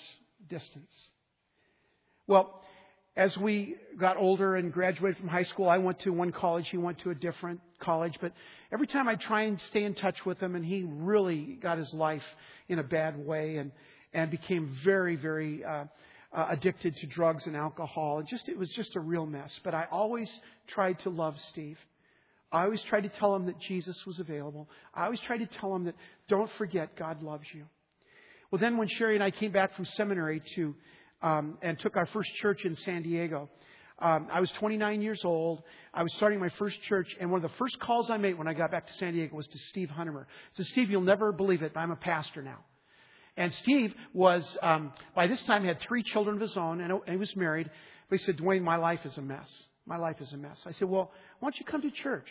distance. 0.48 0.92
Well, 2.26 2.62
as 3.16 3.36
we 3.36 3.76
got 3.98 4.16
older 4.16 4.56
and 4.56 4.72
graduated 4.72 5.18
from 5.18 5.28
high 5.28 5.44
school, 5.44 5.68
I 5.68 5.78
went 5.78 6.00
to 6.00 6.12
one 6.12 6.32
college, 6.32 6.68
he 6.68 6.76
went 6.76 6.98
to 7.00 7.10
a 7.10 7.14
different 7.14 7.60
college. 7.84 8.14
But 8.20 8.32
every 8.72 8.86
time 8.86 9.08
I 9.08 9.16
try 9.16 9.42
and 9.42 9.60
stay 9.68 9.84
in 9.84 9.94
touch 9.94 10.16
with 10.24 10.38
him, 10.38 10.54
and 10.54 10.64
he 10.64 10.84
really 10.86 11.58
got 11.62 11.78
his 11.78 11.92
life 11.92 12.22
in 12.68 12.78
a 12.78 12.82
bad 12.82 13.16
way 13.16 13.56
and, 13.56 13.72
and 14.12 14.30
became 14.30 14.76
very, 14.84 15.16
very 15.16 15.64
uh, 15.64 15.84
uh, 16.32 16.46
addicted 16.50 16.96
to 16.96 17.06
drugs 17.06 17.46
and 17.46 17.56
alcohol. 17.56 18.18
And 18.18 18.28
just, 18.28 18.48
it 18.48 18.58
was 18.58 18.70
just 18.70 18.96
a 18.96 19.00
real 19.00 19.26
mess. 19.26 19.52
But 19.62 19.74
I 19.74 19.86
always 19.90 20.30
tried 20.68 20.98
to 21.00 21.10
love 21.10 21.34
Steve. 21.50 21.78
I 22.50 22.64
always 22.64 22.82
tried 22.88 23.02
to 23.02 23.08
tell 23.08 23.34
him 23.34 23.46
that 23.46 23.60
Jesus 23.60 23.98
was 24.06 24.20
available. 24.20 24.68
I 24.94 25.04
always 25.04 25.20
tried 25.26 25.38
to 25.38 25.46
tell 25.46 25.74
him 25.74 25.84
that 25.84 25.94
don't 26.28 26.50
forget 26.56 26.96
God 26.96 27.22
loves 27.22 27.46
you. 27.52 27.64
Well, 28.50 28.60
then 28.60 28.76
when 28.76 28.88
Sherry 28.88 29.14
and 29.14 29.24
I 29.24 29.32
came 29.32 29.50
back 29.50 29.74
from 29.74 29.86
seminary 29.96 30.40
to 30.54 30.74
um, 31.24 31.58
and 31.62 31.78
took 31.80 31.96
our 31.96 32.06
first 32.06 32.30
church 32.40 32.64
in 32.64 32.76
San 32.76 33.02
Diego. 33.02 33.48
Um, 33.98 34.28
I 34.32 34.40
was 34.40 34.50
29 34.52 35.02
years 35.02 35.20
old. 35.24 35.62
I 35.92 36.02
was 36.02 36.12
starting 36.14 36.40
my 36.40 36.48
first 36.50 36.80
church, 36.82 37.08
and 37.20 37.30
one 37.30 37.44
of 37.44 37.50
the 37.50 37.56
first 37.56 37.78
calls 37.78 38.10
I 38.10 38.16
made 38.16 38.36
when 38.36 38.48
I 38.48 38.54
got 38.54 38.70
back 38.70 38.86
to 38.88 38.92
San 38.94 39.12
Diego 39.12 39.36
was 39.36 39.46
to 39.46 39.58
Steve 39.70 39.88
Huntemer. 39.88 40.22
I 40.22 40.56
said, 40.56 40.66
Steve, 40.66 40.90
you'll 40.90 41.02
never 41.02 41.30
believe 41.30 41.62
it, 41.62 41.72
but 41.74 41.80
I'm 41.80 41.92
a 41.92 41.96
pastor 41.96 42.42
now. 42.42 42.58
And 43.36 43.52
Steve 43.54 43.94
was, 44.12 44.58
um, 44.62 44.92
by 45.14 45.26
this 45.26 45.42
time, 45.44 45.64
had 45.64 45.80
three 45.80 46.02
children 46.02 46.36
of 46.36 46.42
his 46.42 46.56
own, 46.56 46.80
and 46.80 47.00
he 47.08 47.16
was 47.16 47.34
married. 47.36 47.70
But 48.08 48.18
he 48.18 48.24
said, 48.24 48.36
Dwayne, 48.36 48.62
my 48.62 48.76
life 48.76 49.00
is 49.04 49.16
a 49.16 49.22
mess. 49.22 49.50
My 49.86 49.96
life 49.96 50.20
is 50.20 50.32
a 50.32 50.36
mess. 50.36 50.58
I 50.66 50.72
said, 50.72 50.88
well, 50.88 51.10
why 51.40 51.46
don't 51.46 51.58
you 51.58 51.64
come 51.64 51.82
to 51.82 51.90
church? 51.90 52.28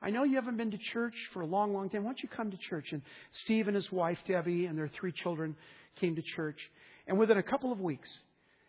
I 0.00 0.10
know 0.10 0.24
you 0.24 0.34
haven't 0.36 0.56
been 0.56 0.70
to 0.70 0.78
church 0.78 1.14
for 1.32 1.42
a 1.42 1.46
long, 1.46 1.72
long 1.72 1.88
time. 1.88 2.04
Why 2.04 2.10
don't 2.10 2.22
you 2.22 2.28
come 2.28 2.50
to 2.50 2.56
church? 2.56 2.92
And 2.92 3.02
Steve 3.44 3.68
and 3.68 3.74
his 3.74 3.90
wife, 3.90 4.18
Debbie, 4.26 4.66
and 4.66 4.76
their 4.76 4.88
three 4.88 5.12
children 5.12 5.56
came 5.96 6.16
to 6.16 6.22
church. 6.22 6.58
And 7.06 7.18
within 7.18 7.38
a 7.38 7.42
couple 7.42 7.72
of 7.72 7.80
weeks, 7.80 8.08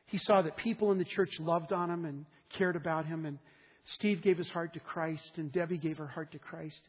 he 0.08 0.18
saw 0.18 0.42
that 0.42 0.58
people 0.58 0.92
in 0.92 0.98
the 0.98 1.06
church 1.06 1.32
loved 1.40 1.72
on 1.72 1.90
him 1.90 2.06
and 2.06 2.26
cared 2.58 2.76
about 2.76 3.06
him. 3.06 3.26
And 3.26 3.40
Steve 3.86 4.22
gave 4.22 4.38
his 4.38 4.50
heart 4.50 4.74
to 4.74 4.80
Christ, 4.80 5.34
and 5.38 5.52
Debbie 5.52 5.78
gave 5.78 5.98
her 5.98 6.08
heart 6.08 6.32
to 6.34 6.40
Christ. 6.40 6.82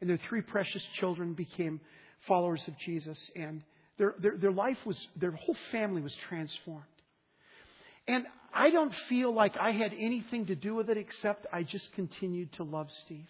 And 0.00 0.10
their 0.10 0.20
three 0.28 0.42
precious 0.42 0.82
children 0.98 1.34
became 1.34 1.80
followers 2.26 2.62
of 2.66 2.74
Jesus. 2.78 3.18
And 3.34 3.62
their, 3.98 4.14
their, 4.20 4.36
their 4.36 4.52
life 4.52 4.78
was, 4.84 4.98
their 5.16 5.32
whole 5.32 5.56
family 5.72 6.02
was 6.02 6.14
transformed. 6.28 6.84
And 8.08 8.24
I 8.54 8.70
don't 8.70 8.92
feel 9.08 9.34
like 9.34 9.56
I 9.58 9.72
had 9.72 9.92
anything 9.92 10.46
to 10.46 10.54
do 10.54 10.74
with 10.74 10.90
it 10.90 10.96
except 10.96 11.46
I 11.52 11.62
just 11.62 11.92
continued 11.94 12.52
to 12.54 12.62
love 12.62 12.88
Steve. 13.04 13.26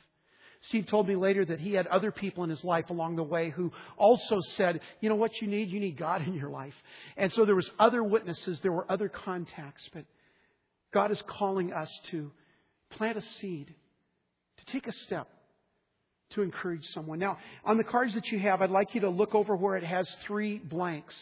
Steve 0.68 0.86
told 0.86 1.06
me 1.06 1.16
later 1.16 1.44
that 1.44 1.60
he 1.60 1.74
had 1.74 1.86
other 1.86 2.10
people 2.10 2.44
in 2.44 2.50
his 2.50 2.64
life 2.64 2.90
along 2.90 3.16
the 3.16 3.22
way 3.22 3.50
who 3.50 3.72
also 3.96 4.40
said, 4.56 4.80
you 5.00 5.08
know 5.08 5.14
what 5.14 5.40
you 5.40 5.46
need? 5.46 5.70
You 5.70 5.80
need 5.80 5.96
God 5.96 6.26
in 6.26 6.34
your 6.34 6.50
life. 6.50 6.74
And 7.16 7.32
so 7.32 7.44
there 7.44 7.54
was 7.54 7.70
other 7.78 8.02
witnesses, 8.02 8.58
there 8.60 8.72
were 8.72 8.90
other 8.90 9.08
contacts, 9.08 9.88
but 9.92 10.04
God 10.92 11.10
is 11.10 11.22
calling 11.26 11.72
us 11.72 11.90
to 12.10 12.32
plant 12.90 13.18
a 13.18 13.22
seed, 13.22 13.74
to 14.58 14.72
take 14.72 14.86
a 14.86 14.92
step 14.92 15.28
to 16.30 16.42
encourage 16.42 16.84
someone. 16.86 17.18
Now, 17.18 17.38
on 17.64 17.76
the 17.76 17.84
cards 17.84 18.14
that 18.14 18.26
you 18.32 18.38
have, 18.40 18.60
I'd 18.60 18.70
like 18.70 18.94
you 18.94 19.02
to 19.02 19.10
look 19.10 19.34
over 19.34 19.54
where 19.54 19.76
it 19.76 19.84
has 19.84 20.08
three 20.26 20.58
blanks 20.58 21.14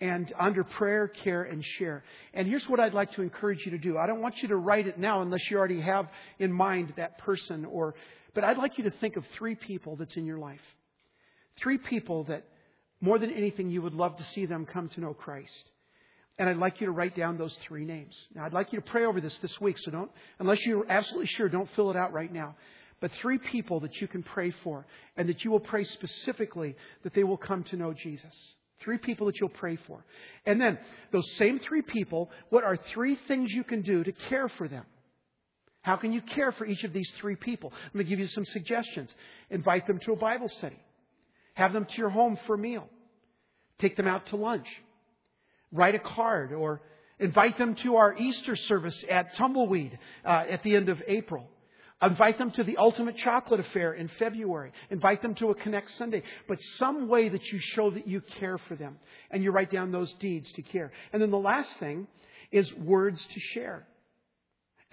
and 0.00 0.32
under 0.38 0.64
prayer, 0.64 1.08
care, 1.08 1.42
and 1.42 1.64
share. 1.78 2.02
And 2.32 2.48
here's 2.48 2.68
what 2.68 2.80
I'd 2.80 2.94
like 2.94 3.12
to 3.12 3.22
encourage 3.22 3.64
you 3.64 3.72
to 3.72 3.78
do. 3.78 3.98
I 3.98 4.06
don't 4.06 4.20
want 4.20 4.42
you 4.42 4.48
to 4.48 4.56
write 4.56 4.86
it 4.86 4.98
now 4.98 5.22
unless 5.22 5.50
you 5.50 5.58
already 5.58 5.80
have 5.80 6.08
in 6.38 6.52
mind 6.52 6.94
that 6.96 7.18
person 7.18 7.64
or 7.64 7.94
but 8.34 8.44
I'd 8.44 8.58
like 8.58 8.78
you 8.78 8.84
to 8.84 8.90
think 8.90 9.16
of 9.16 9.24
three 9.38 9.54
people 9.54 9.96
that's 9.96 10.16
in 10.16 10.26
your 10.26 10.38
life. 10.38 10.60
Three 11.60 11.78
people 11.78 12.24
that 12.24 12.44
more 13.00 13.18
than 13.18 13.30
anything 13.30 13.70
you 13.70 13.82
would 13.82 13.94
love 13.94 14.16
to 14.16 14.24
see 14.24 14.46
them 14.46 14.66
come 14.66 14.88
to 14.90 15.00
know 15.00 15.14
Christ. 15.14 15.70
And 16.38 16.48
I'd 16.48 16.56
like 16.56 16.80
you 16.80 16.86
to 16.86 16.92
write 16.92 17.16
down 17.16 17.38
those 17.38 17.56
three 17.68 17.84
names. 17.84 18.14
Now, 18.34 18.44
I'd 18.44 18.52
like 18.52 18.72
you 18.72 18.80
to 18.80 18.84
pray 18.84 19.04
over 19.04 19.20
this 19.20 19.36
this 19.40 19.60
week, 19.60 19.76
so 19.78 19.90
don't, 19.90 20.10
unless 20.40 20.64
you're 20.66 20.90
absolutely 20.90 21.28
sure, 21.28 21.48
don't 21.48 21.68
fill 21.76 21.90
it 21.90 21.96
out 21.96 22.12
right 22.12 22.32
now. 22.32 22.56
But 23.00 23.12
three 23.20 23.38
people 23.38 23.80
that 23.80 24.00
you 24.00 24.08
can 24.08 24.22
pray 24.22 24.52
for, 24.64 24.86
and 25.16 25.28
that 25.28 25.44
you 25.44 25.50
will 25.50 25.60
pray 25.60 25.84
specifically 25.84 26.74
that 27.04 27.14
they 27.14 27.22
will 27.22 27.36
come 27.36 27.62
to 27.64 27.76
know 27.76 27.92
Jesus. 27.92 28.34
Three 28.80 28.98
people 28.98 29.26
that 29.26 29.38
you'll 29.38 29.48
pray 29.50 29.78
for. 29.86 30.04
And 30.44 30.60
then, 30.60 30.78
those 31.12 31.28
same 31.36 31.60
three 31.60 31.82
people, 31.82 32.30
what 32.50 32.64
are 32.64 32.78
three 32.92 33.16
things 33.28 33.52
you 33.52 33.62
can 33.62 33.82
do 33.82 34.02
to 34.02 34.12
care 34.12 34.48
for 34.48 34.66
them? 34.66 34.84
How 35.84 35.96
can 35.96 36.14
you 36.14 36.22
care 36.22 36.50
for 36.50 36.64
each 36.64 36.82
of 36.84 36.94
these 36.94 37.10
three 37.20 37.36
people? 37.36 37.70
Let 37.92 37.94
me 37.94 38.04
give 38.04 38.18
you 38.18 38.26
some 38.28 38.46
suggestions. 38.46 39.14
Invite 39.50 39.86
them 39.86 39.98
to 40.00 40.12
a 40.12 40.16
Bible 40.16 40.48
study. 40.48 40.78
Have 41.52 41.74
them 41.74 41.84
to 41.84 41.96
your 41.98 42.08
home 42.08 42.38
for 42.46 42.54
a 42.54 42.58
meal. 42.58 42.88
Take 43.78 43.94
them 43.94 44.06
out 44.06 44.26
to 44.28 44.36
lunch. 44.36 44.66
Write 45.70 45.94
a 45.94 45.98
card 45.98 46.54
or 46.54 46.80
invite 47.18 47.58
them 47.58 47.74
to 47.82 47.96
our 47.96 48.16
Easter 48.16 48.56
service 48.56 49.04
at 49.10 49.34
Tumbleweed 49.36 49.98
uh, 50.24 50.44
at 50.48 50.62
the 50.62 50.74
end 50.74 50.88
of 50.88 51.02
April. 51.06 51.46
Invite 52.00 52.38
them 52.38 52.50
to 52.52 52.64
the 52.64 52.78
Ultimate 52.78 53.18
Chocolate 53.18 53.60
Affair 53.60 53.92
in 53.92 54.08
February. 54.18 54.72
Invite 54.88 55.20
them 55.20 55.34
to 55.34 55.50
a 55.50 55.54
Connect 55.54 55.90
Sunday. 55.98 56.22
But 56.48 56.62
some 56.78 57.08
way 57.08 57.28
that 57.28 57.44
you 57.52 57.58
show 57.60 57.90
that 57.90 58.08
you 58.08 58.22
care 58.40 58.56
for 58.56 58.74
them. 58.74 58.96
And 59.30 59.44
you 59.44 59.50
write 59.50 59.70
down 59.70 59.92
those 59.92 60.12
deeds 60.14 60.50
to 60.52 60.62
care. 60.62 60.92
And 61.12 61.20
then 61.20 61.30
the 61.30 61.36
last 61.36 61.70
thing 61.78 62.06
is 62.50 62.72
words 62.72 63.22
to 63.34 63.40
share 63.52 63.86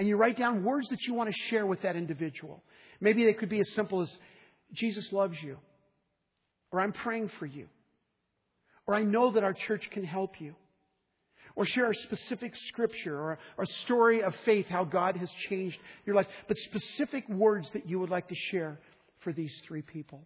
and 0.01 0.07
you 0.07 0.17
write 0.17 0.35
down 0.35 0.63
words 0.63 0.89
that 0.89 1.03
you 1.03 1.13
want 1.13 1.29
to 1.29 1.41
share 1.51 1.63
with 1.63 1.83
that 1.83 1.95
individual. 1.95 2.63
Maybe 2.99 3.23
they 3.23 3.33
could 3.33 3.49
be 3.49 3.59
as 3.59 3.71
simple 3.73 4.01
as, 4.01 4.11
Jesus 4.73 5.13
loves 5.13 5.37
you, 5.43 5.59
or 6.71 6.81
I'm 6.81 6.91
praying 6.91 7.29
for 7.37 7.45
you, 7.45 7.67
or 8.87 8.95
I 8.95 9.03
know 9.03 9.29
that 9.33 9.43
our 9.43 9.53
church 9.53 9.87
can 9.91 10.03
help 10.03 10.41
you, 10.41 10.55
or 11.55 11.67
share 11.67 11.91
a 11.91 11.93
specific 11.93 12.55
scripture 12.69 13.15
or 13.15 13.37
a 13.59 13.67
story 13.83 14.23
of 14.23 14.33
faith, 14.43 14.65
how 14.69 14.85
God 14.85 15.17
has 15.17 15.29
changed 15.49 15.77
your 16.07 16.15
life, 16.15 16.25
but 16.47 16.57
specific 16.57 17.29
words 17.29 17.69
that 17.73 17.87
you 17.87 17.99
would 17.99 18.09
like 18.09 18.27
to 18.29 18.35
share 18.49 18.79
for 19.19 19.31
these 19.31 19.53
three 19.67 19.83
people. 19.83 20.23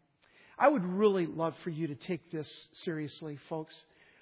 I 0.58 0.70
would 0.70 0.86
really 0.86 1.26
love 1.26 1.54
for 1.66 1.70
you 1.70 1.88
to 1.88 1.96
take 1.96 2.32
this 2.32 2.48
seriously, 2.86 3.38
folks. 3.50 3.76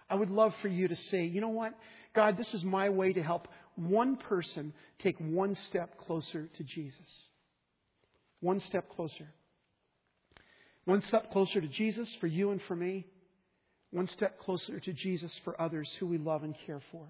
I 0.09 0.15
would 0.15 0.31
love 0.31 0.55
for 0.63 0.67
you 0.67 0.87
to 0.87 0.95
say, 1.11 1.25
you 1.25 1.41
know 1.41 1.49
what? 1.49 1.75
God, 2.15 2.37
this 2.37 2.53
is 2.53 2.63
my 2.63 2.89
way 2.89 3.13
to 3.13 3.21
help 3.21 3.47
one 3.75 4.17
person 4.17 4.73
take 4.99 5.17
one 5.19 5.55
step 5.69 5.97
closer 5.99 6.49
to 6.57 6.63
Jesus. 6.63 6.99
One 8.39 8.59
step 8.59 8.89
closer. 8.89 9.27
One 10.85 11.01
step 11.07 11.31
closer 11.31 11.61
to 11.61 11.67
Jesus 11.67 12.09
for 12.19 12.27
you 12.27 12.51
and 12.51 12.61
for 12.67 12.75
me. 12.75 13.05
One 13.91 14.07
step 14.07 14.39
closer 14.39 14.79
to 14.79 14.93
Jesus 14.93 15.31
for 15.43 15.59
others 15.61 15.89
who 15.99 16.07
we 16.07 16.17
love 16.17 16.43
and 16.43 16.55
care 16.65 16.81
for. 16.91 17.05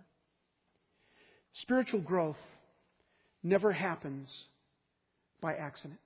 Spiritual 1.61 2.01
growth 2.01 2.38
never 3.41 3.72
happens 3.72 4.30
by 5.41 5.53
accident. 5.53 5.99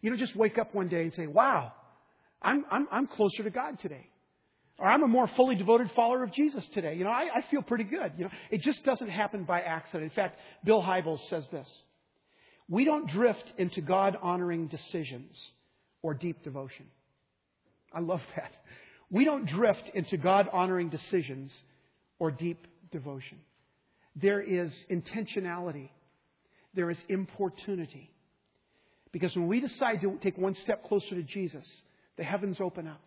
You 0.00 0.10
don't 0.10 0.18
just 0.18 0.36
wake 0.36 0.58
up 0.58 0.74
one 0.74 0.88
day 0.88 1.02
and 1.02 1.12
say, 1.12 1.26
wow, 1.26 1.72
I'm, 2.42 2.64
I'm, 2.70 2.86
I'm 2.90 3.06
closer 3.06 3.42
to 3.42 3.50
God 3.50 3.78
today. 3.80 4.08
Or 4.78 4.86
I'm 4.86 5.02
a 5.02 5.08
more 5.08 5.26
fully 5.36 5.56
devoted 5.56 5.90
follower 5.96 6.22
of 6.22 6.32
Jesus 6.32 6.64
today. 6.72 6.94
You 6.94 7.04
know, 7.04 7.10
I, 7.10 7.28
I 7.34 7.50
feel 7.50 7.62
pretty 7.62 7.84
good. 7.84 8.12
You 8.16 8.24
know, 8.24 8.30
it 8.50 8.62
just 8.62 8.84
doesn't 8.84 9.08
happen 9.08 9.44
by 9.44 9.60
accident. 9.60 10.04
In 10.04 10.10
fact, 10.10 10.38
Bill 10.64 10.80
Hybels 10.80 11.18
says 11.28 11.44
this. 11.50 11.68
We 12.68 12.84
don't 12.84 13.10
drift 13.10 13.52
into 13.56 13.80
God 13.80 14.16
honoring 14.22 14.68
decisions 14.68 15.36
or 16.02 16.14
deep 16.14 16.44
devotion. 16.44 16.86
I 17.92 18.00
love 18.00 18.20
that. 18.36 18.52
We 19.10 19.24
don't 19.24 19.46
drift 19.46 19.90
into 19.94 20.16
God 20.16 20.48
honoring 20.52 20.90
decisions 20.90 21.50
or 22.18 22.30
deep 22.30 22.66
devotion. 22.92 23.38
There 24.14 24.40
is 24.40 24.72
intentionality. 24.90 25.88
There 26.74 26.90
is 26.90 27.02
importunity. 27.08 28.12
Because 29.12 29.34
when 29.34 29.46
we 29.48 29.60
decide 29.60 30.02
to 30.02 30.18
take 30.20 30.36
one 30.36 30.54
step 30.54 30.84
closer 30.84 31.14
to 31.14 31.22
Jesus, 31.22 31.66
the 32.16 32.24
heavens 32.24 32.60
open 32.60 32.86
up. 32.86 33.00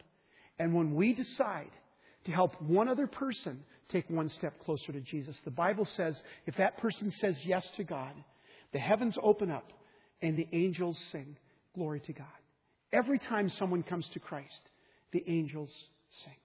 And 0.62 0.76
when 0.76 0.94
we 0.94 1.14
decide 1.14 1.72
to 2.26 2.32
help 2.32 2.62
one 2.62 2.88
other 2.88 3.08
person 3.08 3.64
take 3.90 4.08
one 4.12 4.30
step 4.30 4.64
closer 4.64 4.92
to 4.92 5.02
Jesus, 5.02 5.36
the 5.44 5.50
Bible 5.50 5.86
says 5.86 6.22
if 6.46 6.56
that 6.58 6.78
person 6.78 7.12
says 7.20 7.36
yes 7.44 7.66
to 7.78 7.84
God, 7.84 8.14
the 8.72 8.78
heavens 8.78 9.18
open 9.24 9.50
up 9.50 9.74
and 10.22 10.38
the 10.38 10.48
angels 10.54 11.04
sing, 11.12 11.36
Glory 11.74 12.00
to 12.02 12.14
God. 12.14 12.28
Every 12.94 13.18
time 13.18 13.50
someone 13.58 13.82
comes 13.82 14.06
to 14.14 14.20
Christ, 14.20 14.62
the 15.12 15.24
angels 15.26 15.72
sing. 16.26 16.36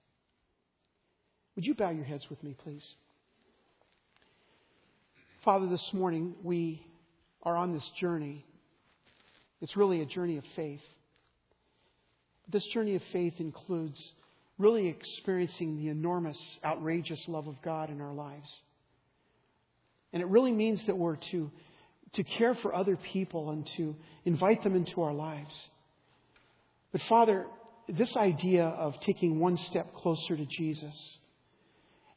Would 1.55 1.65
you 1.67 1.75
bow 1.75 1.91
your 1.91 2.05
heads 2.05 2.27
with 2.27 2.41
me, 2.41 2.55
please? 2.63 2.95
Father, 5.45 5.67
this 5.67 5.93
morning 5.93 6.33
we 6.41 6.83
are 7.43 7.55
on 7.55 7.71
this 7.71 7.87
journey. 7.99 8.43
It's 9.61 9.77
really 9.77 10.01
a 10.01 10.07
journey 10.07 10.37
of 10.37 10.43
faith. 10.55 10.81
This 12.51 12.65
journey 12.73 12.95
of 12.95 13.01
faith 13.11 13.33
includes 13.39 14.01
really 14.57 14.87
experiencing 14.87 15.77
the 15.77 15.89
enormous, 15.89 16.37
outrageous 16.63 17.19
love 17.27 17.47
of 17.47 17.61
God 17.61 17.89
in 17.89 18.01
our 18.01 18.13
lives. 18.13 18.49
And 20.13 20.21
it 20.21 20.27
really 20.27 20.51
means 20.51 20.81
that 20.87 20.97
we're 20.97 21.17
to 21.31 21.51
to 22.13 22.23
care 22.23 22.55
for 22.55 22.73
other 22.73 22.97
people 23.11 23.51
and 23.51 23.67
to 23.77 23.95
invite 24.25 24.63
them 24.63 24.75
into 24.75 25.01
our 25.01 25.13
lives. 25.13 25.53
But 26.91 27.01
Father, 27.09 27.45
this 27.89 28.15
idea 28.15 28.65
of 28.65 28.99
taking 29.01 29.39
one 29.39 29.57
step 29.57 29.93
closer 29.93 30.35
to 30.35 30.45
Jesus 30.45 31.17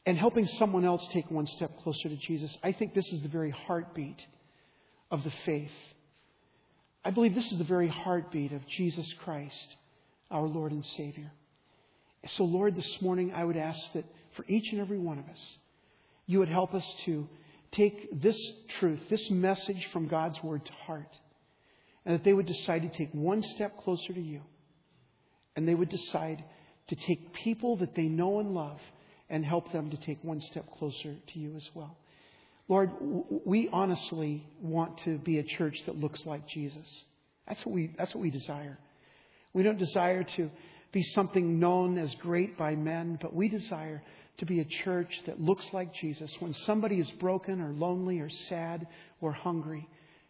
and 0.06 0.16
helping 0.16 0.46
someone 0.58 0.84
else 0.84 1.06
take 1.12 1.30
one 1.30 1.46
step 1.46 1.78
closer 1.82 2.08
to 2.08 2.16
Jesus, 2.16 2.56
I 2.62 2.72
think 2.72 2.94
this 2.94 3.06
is 3.12 3.22
the 3.22 3.28
very 3.28 3.50
heartbeat 3.50 4.20
of 5.10 5.22
the 5.24 5.32
faith. 5.44 5.70
I 7.04 7.10
believe 7.10 7.34
this 7.34 7.50
is 7.50 7.58
the 7.58 7.64
very 7.64 7.88
heartbeat 7.88 8.52
of 8.52 8.66
Jesus 8.66 9.06
Christ, 9.24 9.76
our 10.30 10.46
Lord 10.46 10.72
and 10.72 10.84
Savior. 10.96 11.32
So, 12.26 12.44
Lord, 12.44 12.76
this 12.76 13.00
morning 13.00 13.32
I 13.34 13.44
would 13.44 13.56
ask 13.56 13.80
that 13.94 14.04
for 14.36 14.44
each 14.46 14.72
and 14.72 14.80
every 14.80 14.98
one 14.98 15.18
of 15.18 15.24
us, 15.28 15.40
you 16.26 16.38
would 16.38 16.48
help 16.48 16.74
us 16.74 16.84
to 17.06 17.28
take 17.72 18.20
this 18.22 18.38
truth, 18.78 19.00
this 19.08 19.30
message 19.30 19.88
from 19.92 20.08
God's 20.08 20.40
Word 20.42 20.64
to 20.66 20.72
heart, 20.72 21.16
and 22.04 22.14
that 22.14 22.24
they 22.24 22.32
would 22.32 22.46
decide 22.46 22.82
to 22.82 22.96
take 22.96 23.10
one 23.12 23.42
step 23.54 23.76
closer 23.78 24.12
to 24.12 24.20
you. 24.20 24.42
And 25.56 25.66
they 25.66 25.74
would 25.74 25.88
decide 25.88 26.44
to 26.88 26.94
take 26.94 27.32
people 27.34 27.76
that 27.78 27.94
they 27.94 28.04
know 28.04 28.40
and 28.40 28.52
love 28.52 28.78
and 29.28 29.44
help 29.44 29.72
them 29.72 29.90
to 29.90 29.96
take 29.96 30.22
one 30.22 30.40
step 30.50 30.66
closer 30.78 31.16
to 31.32 31.38
you 31.38 31.56
as 31.56 31.68
well. 31.74 31.96
Lord, 32.68 32.90
we 33.44 33.68
honestly 33.72 34.46
want 34.60 34.98
to 35.04 35.18
be 35.18 35.38
a 35.38 35.42
church 35.42 35.76
that 35.86 35.96
looks 35.96 36.20
like 36.24 36.46
Jesus. 36.48 36.86
That's 37.48 37.64
what 37.66 37.74
we, 37.74 37.92
that's 37.98 38.14
what 38.14 38.22
we 38.22 38.30
desire. 38.30 38.78
We 39.53 39.62
don't 39.62 39.78
desire 39.78 40.24
to 40.36 40.51
be 40.92 41.03
something 41.14 41.59
known 41.59 41.98
as 41.98 42.12
great 42.20 42.57
by 42.59 42.74
men, 42.74 43.18
but 43.20 43.34
we 43.34 43.48
desire 43.48 44.03
to 44.38 44.46
be 44.46 44.61
a 44.61 44.84
church 44.84 45.12
that 45.26 45.40
looks 45.40 45.64
like 45.72 45.94
Jesus. 45.94 46.30
When 46.40 46.55
somebody 46.66 46.96
is 46.96 47.11
broken 47.20 47.61
or 47.61 47.72
lonely 47.72 48.20
or 48.20 48.30
sad 48.48 48.86
or 49.20 49.32
hungry, 49.32 49.86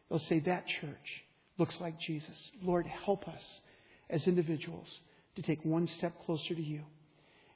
they'll 0.09 0.19
say, 0.19 0.41
That 0.41 0.65
church 0.81 1.23
looks 1.59 1.75
like 1.81 1.99
Jesus. 2.01 2.37
Lord, 2.63 2.87
help 2.87 3.29
us 3.29 3.43
as 4.09 4.27
individuals 4.27 4.89
to 5.37 5.43
take 5.43 5.65
one 5.65 5.89
step 5.99 6.15
closer 6.27 6.55
to 6.55 6.63
you 6.63 6.83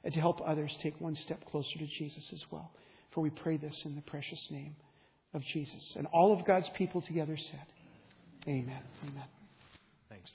and 0.03 0.13
to 0.13 0.19
help 0.19 0.39
others 0.45 0.71
take 0.81 0.99
one 1.01 1.15
step 1.25 1.43
closer 1.49 1.77
to 1.77 1.87
Jesus 1.87 2.23
as 2.31 2.41
well. 2.51 2.71
For 3.13 3.21
we 3.21 3.31
pray 3.31 3.57
this 3.57 3.75
in 3.85 3.95
the 3.95 4.01
precious 4.01 4.39
name 4.49 4.75
of 5.33 5.41
Jesus. 5.53 5.93
And 5.97 6.07
all 6.07 6.37
of 6.37 6.45
God's 6.45 6.69
people 6.77 7.01
together 7.01 7.37
said, 7.37 7.65
Amen. 8.47 8.81
Amen. 9.03 9.25
Thanks, 10.09 10.31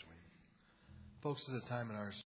Folks, 1.23 1.45
at 1.49 1.53
the 1.63 1.69
time 1.69 1.91
in 1.91 1.97
our 1.97 2.13